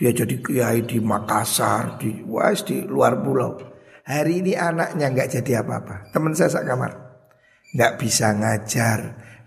Dia 0.00 0.16
jadi 0.16 0.40
kiai 0.40 0.88
di 0.88 0.96
Makassar, 0.96 2.00
di 2.00 2.24
was 2.24 2.64
di 2.64 2.80
luar 2.88 3.20
pulau. 3.20 3.60
Hari 4.08 4.40
ini 4.40 4.56
anaknya 4.56 5.12
nggak 5.12 5.28
jadi 5.36 5.60
apa-apa. 5.60 6.08
Teman 6.16 6.32
saya 6.32 6.48
sak 6.48 6.64
kamar, 6.64 6.96
nggak 7.76 8.00
bisa 8.00 8.32
ngajar, 8.32 9.00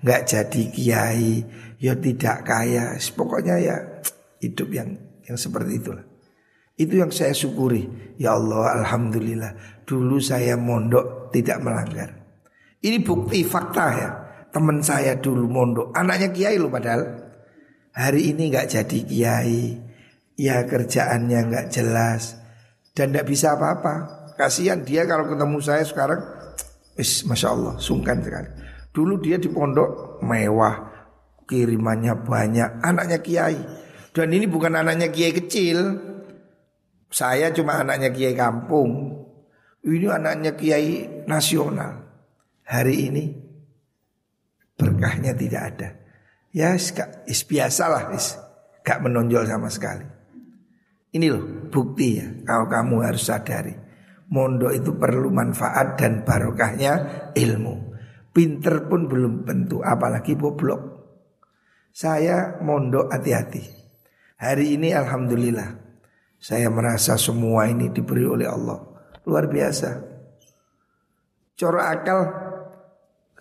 nggak 0.05 0.21
jadi 0.29 0.63
kiai, 0.69 1.33
ya 1.81 1.97
tidak 1.97 2.45
kaya. 2.45 2.93
Pokoknya 3.17 3.57
ya 3.57 3.75
hidup 4.37 4.69
yang 4.69 4.93
yang 5.25 5.33
seperti 5.33 5.81
itulah. 5.81 6.05
Itu 6.77 6.93
yang 6.93 7.09
saya 7.09 7.33
syukuri. 7.33 8.13
Ya 8.21 8.37
Allah, 8.37 8.85
alhamdulillah. 8.85 9.81
Dulu 9.81 10.21
saya 10.21 10.53
mondok 10.61 11.33
tidak 11.33 11.57
melanggar. 11.65 12.20
Ini 12.81 12.97
bukti 13.05 13.45
fakta 13.45 13.85
ya. 13.93 14.09
Teman 14.51 14.81
saya 14.83 15.15
dulu 15.15 15.47
mondok, 15.47 15.93
anaknya 15.95 16.33
kiai 16.33 16.57
loh 16.57 16.67
padahal. 16.67 17.07
Hari 17.93 18.35
ini 18.35 18.51
nggak 18.51 18.67
jadi 18.67 18.99
kiai, 19.05 19.63
ya 20.35 20.65
kerjaannya 20.65 21.39
nggak 21.47 21.65
jelas. 21.71 22.35
Dan 22.91 23.15
nggak 23.15 23.29
bisa 23.29 23.55
apa-apa. 23.55 24.25
Kasihan 24.35 24.81
dia 24.81 25.05
kalau 25.05 25.29
ketemu 25.29 25.57
saya 25.61 25.85
sekarang. 25.85 26.19
Is, 26.99 27.23
Masya 27.23 27.47
Allah 27.53 27.73
sungkan 27.79 28.19
sekali. 28.19 28.49
Dulu 28.91 29.21
dia 29.23 29.39
di 29.39 29.47
pondok 29.47 30.19
mewah. 30.25 30.89
Kirimannya 31.47 32.19
banyak. 32.27 32.83
Anaknya 32.83 33.23
kiai. 33.23 33.59
Dan 34.11 34.35
ini 34.35 34.49
bukan 34.49 34.75
anaknya 34.75 35.07
kiai 35.07 35.31
kecil. 35.31 35.79
Saya 37.07 37.55
cuma 37.55 37.79
anaknya 37.79 38.11
kiai 38.11 38.35
kampung. 38.35 39.21
Ini 39.87 40.11
anaknya 40.11 40.59
kiai 40.59 41.23
nasional 41.29 42.00
Hari 42.71 42.95
ini 43.11 43.25
Berkahnya 44.79 45.35
tidak 45.35 45.63
ada 45.75 45.89
Ya 46.55 46.71
is, 46.71 46.95
is 47.27 47.43
biasalah 47.43 48.15
is, 48.15 48.39
Gak 48.87 49.03
menonjol 49.03 49.43
sama 49.43 49.67
sekali 49.67 50.07
Ini 51.11 51.27
loh 51.27 51.67
bukti 51.67 52.23
ya 52.23 52.27
Kalau 52.47 52.71
kamu 52.71 52.95
harus 53.03 53.27
sadari 53.27 53.75
Mondok 54.31 54.71
itu 54.71 54.95
perlu 54.95 55.27
manfaat 55.27 55.99
dan 55.99 56.23
barokahnya 56.23 56.93
ilmu. 57.35 57.91
Pinter 58.31 58.87
pun 58.87 59.11
belum 59.11 59.43
tentu, 59.43 59.83
apalagi 59.83 60.39
boblok. 60.39 60.79
Saya 61.91 62.55
mondok 62.63 63.11
hati-hati. 63.11 63.59
Hari 64.39 64.79
ini 64.79 64.95
alhamdulillah 64.95 65.75
saya 66.39 66.71
merasa 66.71 67.19
semua 67.19 67.67
ini 67.67 67.91
diberi 67.91 68.23
oleh 68.23 68.47
Allah. 68.47 68.79
Luar 69.27 69.51
biasa. 69.51 69.99
Coro 71.59 71.83
akal 71.83 72.19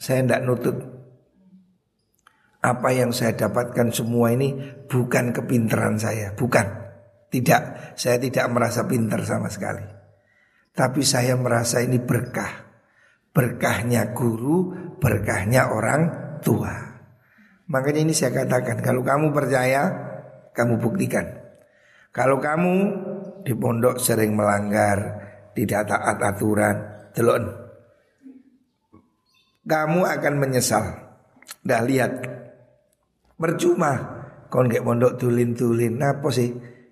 saya 0.01 0.25
tidak 0.25 0.43
nutut. 0.49 0.77
Apa 2.65 2.89
yang 2.93 3.13
saya 3.13 3.37
dapatkan 3.37 3.93
semua 3.93 4.33
ini 4.33 4.57
bukan 4.89 5.37
kepintaran 5.37 6.01
saya, 6.01 6.33
bukan. 6.33 6.81
Tidak, 7.31 7.95
saya 7.95 8.17
tidak 8.19 8.49
merasa 8.51 8.89
pintar 8.89 9.23
sama 9.23 9.47
sekali. 9.53 9.85
Tapi 10.73 11.05
saya 11.05 11.37
merasa 11.37 11.85
ini 11.85 12.01
berkah. 12.01 12.73
Berkahnya 13.31 14.11
guru, 14.11 14.75
berkahnya 14.99 15.71
orang 15.71 16.03
tua. 16.43 16.75
Makanya 17.71 18.03
ini 18.03 18.11
saya 18.11 18.43
katakan, 18.43 18.83
kalau 18.83 19.07
kamu 19.07 19.31
percaya, 19.31 19.87
kamu 20.51 20.83
buktikan. 20.83 21.23
Kalau 22.11 22.43
kamu 22.43 22.75
di 23.47 23.55
pondok 23.55 24.03
sering 24.03 24.35
melanggar, 24.35 24.99
tidak 25.55 25.87
taat 25.87 26.19
aturan, 26.19 26.77
telon. 27.15 27.60
Kamu 29.65 30.09
akan 30.09 30.35
menyesal. 30.41 30.85
Dah 31.61 31.85
lihat, 31.85 32.13
percuma. 33.37 34.19
Kau 34.51 34.67
nggak 34.67 34.83
pondok 34.83 35.15
tulin 35.15 35.55
tulin, 35.55 36.03
apa 36.03 36.27
sih? 36.35 36.51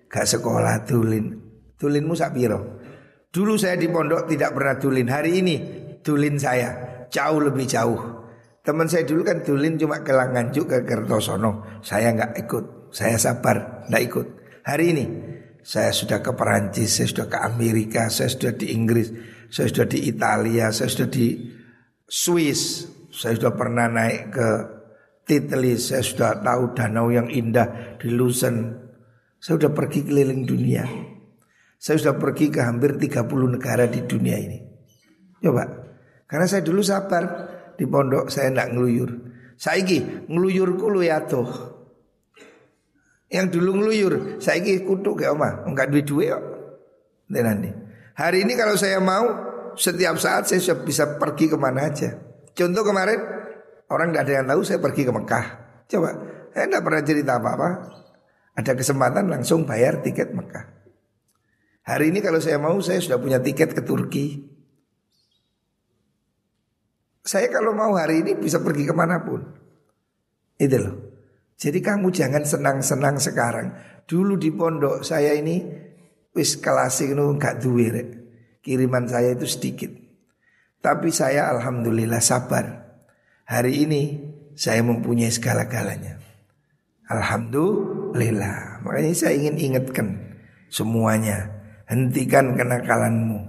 Gak 0.09 0.25
sekolah 0.25 0.87
tulin, 0.87 1.37
tulinmu 1.75 2.15
sak 2.15 2.33
piro? 2.33 2.79
Dulu 3.29 3.59
saya 3.61 3.77
di 3.77 3.85
pondok 3.91 4.25
tidak 4.25 4.57
pernah 4.57 4.75
tulin. 4.81 5.05
Hari 5.05 5.31
ini 5.43 5.55
tulin 6.01 6.39
saya 6.41 7.05
jauh 7.13 7.37
lebih 7.43 7.69
jauh. 7.69 7.99
Teman 8.65 8.89
saya 8.89 9.05
dulu 9.05 9.21
kan 9.21 9.45
tulin 9.45 9.77
cuma 9.77 10.01
ke 10.01 10.09
Langanjuk 10.09 10.65
ke 10.65 10.77
Kertosono. 10.81 11.81
Saya 11.85 12.09
nggak 12.15 12.41
ikut. 12.41 12.89
Saya 12.89 13.21
sabar 13.21 13.85
nggak 13.85 14.03
ikut. 14.09 14.27
Hari 14.65 14.85
ini 14.97 15.05
saya 15.61 15.93
sudah 15.93 16.25
ke 16.25 16.33
Perancis, 16.33 16.89
saya 16.89 17.07
sudah 17.11 17.27
ke 17.29 17.37
Amerika, 17.37 18.09
saya 18.09 18.33
sudah 18.33 18.57
di 18.57 18.73
Inggris, 18.73 19.13
saya 19.53 19.69
sudah 19.69 19.85
di 19.85 19.99
Italia, 20.09 20.73
saya 20.73 20.89
sudah 20.89 21.09
di 21.11 21.27
Swiss, 22.09 22.89
saya 23.13 23.37
sudah 23.37 23.53
pernah 23.53 23.85
naik 23.85 24.33
ke 24.33 24.49
Titlis, 25.29 25.93
saya 25.93 26.01
sudah 26.01 26.41
tahu 26.41 26.73
danau 26.73 27.13
yang 27.13 27.29
indah 27.29 28.01
di 28.01 28.09
Luzon. 28.09 28.73
Saya 29.37 29.61
sudah 29.61 29.71
pergi 29.71 30.01
keliling 30.01 30.41
dunia. 30.41 30.89
Saya 31.77 32.01
sudah 32.01 32.17
pergi 32.17 32.49
ke 32.49 32.65
hampir 32.65 32.97
30 32.97 33.29
negara 33.29 33.85
di 33.85 34.01
dunia 34.03 34.35
ini. 34.41 34.57
Coba. 35.37 35.63
Karena 36.25 36.49
saya 36.49 36.65
dulu 36.65 36.81
sabar 36.81 37.23
di 37.77 37.85
pondok 37.85 38.27
saya 38.33 38.51
tidak 38.51 38.73
ngeluyur. 38.73 39.09
Saiki 39.55 40.27
ngeluyurku 40.27 40.85
lu 40.89 41.05
ya 41.05 41.23
tuh. 41.23 41.47
Yang 43.29 43.61
dulu 43.61 43.71
ngeluyur, 43.79 44.13
saiki 44.41 44.81
kutuk 44.81 45.21
ke 45.21 45.29
oma, 45.29 45.61
enggak 45.69 45.93
duit 45.93 46.09
duit 46.09 46.33
kok. 46.33 46.45
Hari 48.17 48.37
ini 48.41 48.53
kalau 48.57 48.73
saya 48.73 48.97
mau, 48.97 49.48
setiap 49.79 50.19
saat 50.19 50.51
saya 50.51 50.75
bisa 50.83 51.15
pergi 51.15 51.47
ke 51.47 51.55
mana 51.55 51.87
aja. 51.87 52.19
Contoh 52.51 52.83
kemarin 52.83 53.19
orang 53.87 54.11
tidak 54.11 54.23
ada 54.27 54.33
yang 54.43 54.47
tahu 54.51 54.61
saya 54.67 54.79
pergi 54.83 55.07
ke 55.07 55.11
Mekah. 55.15 55.45
Coba, 55.87 56.09
saya 56.51 56.65
tidak 56.67 56.83
pernah 56.83 57.01
cerita 57.07 57.31
apa-apa. 57.39 57.69
Ada 58.59 58.75
kesempatan 58.75 59.31
langsung 59.31 59.63
bayar 59.63 60.03
tiket 60.03 60.35
Mekah. 60.35 60.65
Hari 61.87 62.11
ini 62.11 62.19
kalau 62.19 62.43
saya 62.43 62.59
mau 62.59 62.75
saya 62.83 62.99
sudah 62.99 63.17
punya 63.17 63.39
tiket 63.39 63.71
ke 63.71 63.81
Turki. 63.87 64.43
Saya 67.23 67.47
kalau 67.47 67.71
mau 67.71 67.95
hari 67.95 68.19
ini 68.19 68.35
bisa 68.35 68.59
pergi 68.59 68.83
ke 68.83 68.91
mana 68.91 69.23
pun. 69.23 69.39
Itu 70.59 70.75
loh. 70.75 70.95
Jadi 71.55 71.79
kamu 71.79 72.11
jangan 72.11 72.43
senang-senang 72.43 73.15
sekarang. 73.15 73.67
Dulu 74.03 74.35
di 74.35 74.51
pondok 74.51 75.07
saya 75.07 75.31
ini 75.31 75.63
wis 76.35 76.59
kelas 76.59 76.99
itu 77.07 77.15
gak 77.39 77.63
duwe. 77.63 78.18
Kiriman 78.69 79.09
saya 79.09 79.33
itu 79.33 79.49
sedikit. 79.49 79.89
Tapi 80.77 81.09
saya 81.09 81.49
alhamdulillah 81.57 82.21
sabar. 82.21 82.85
Hari 83.49 83.81
ini 83.81 84.01
saya 84.53 84.85
mempunyai 84.85 85.33
segala-galanya. 85.33 86.21
Alhamdulillah. 87.09 88.85
Makanya 88.85 89.13
saya 89.17 89.33
ingin 89.41 89.57
ingatkan 89.57 90.21
semuanya. 90.69 91.49
Hentikan 91.89 92.53
kenakalanmu. 92.53 93.41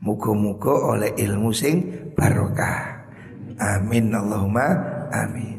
Mugo-mugo 0.00 0.96
oleh 0.96 1.12
ilmu 1.12 1.52
sing 1.52 1.84
barokah. 2.16 3.04
Amin 3.60 4.16
Allahumma 4.16 4.80
amin. 5.12 5.53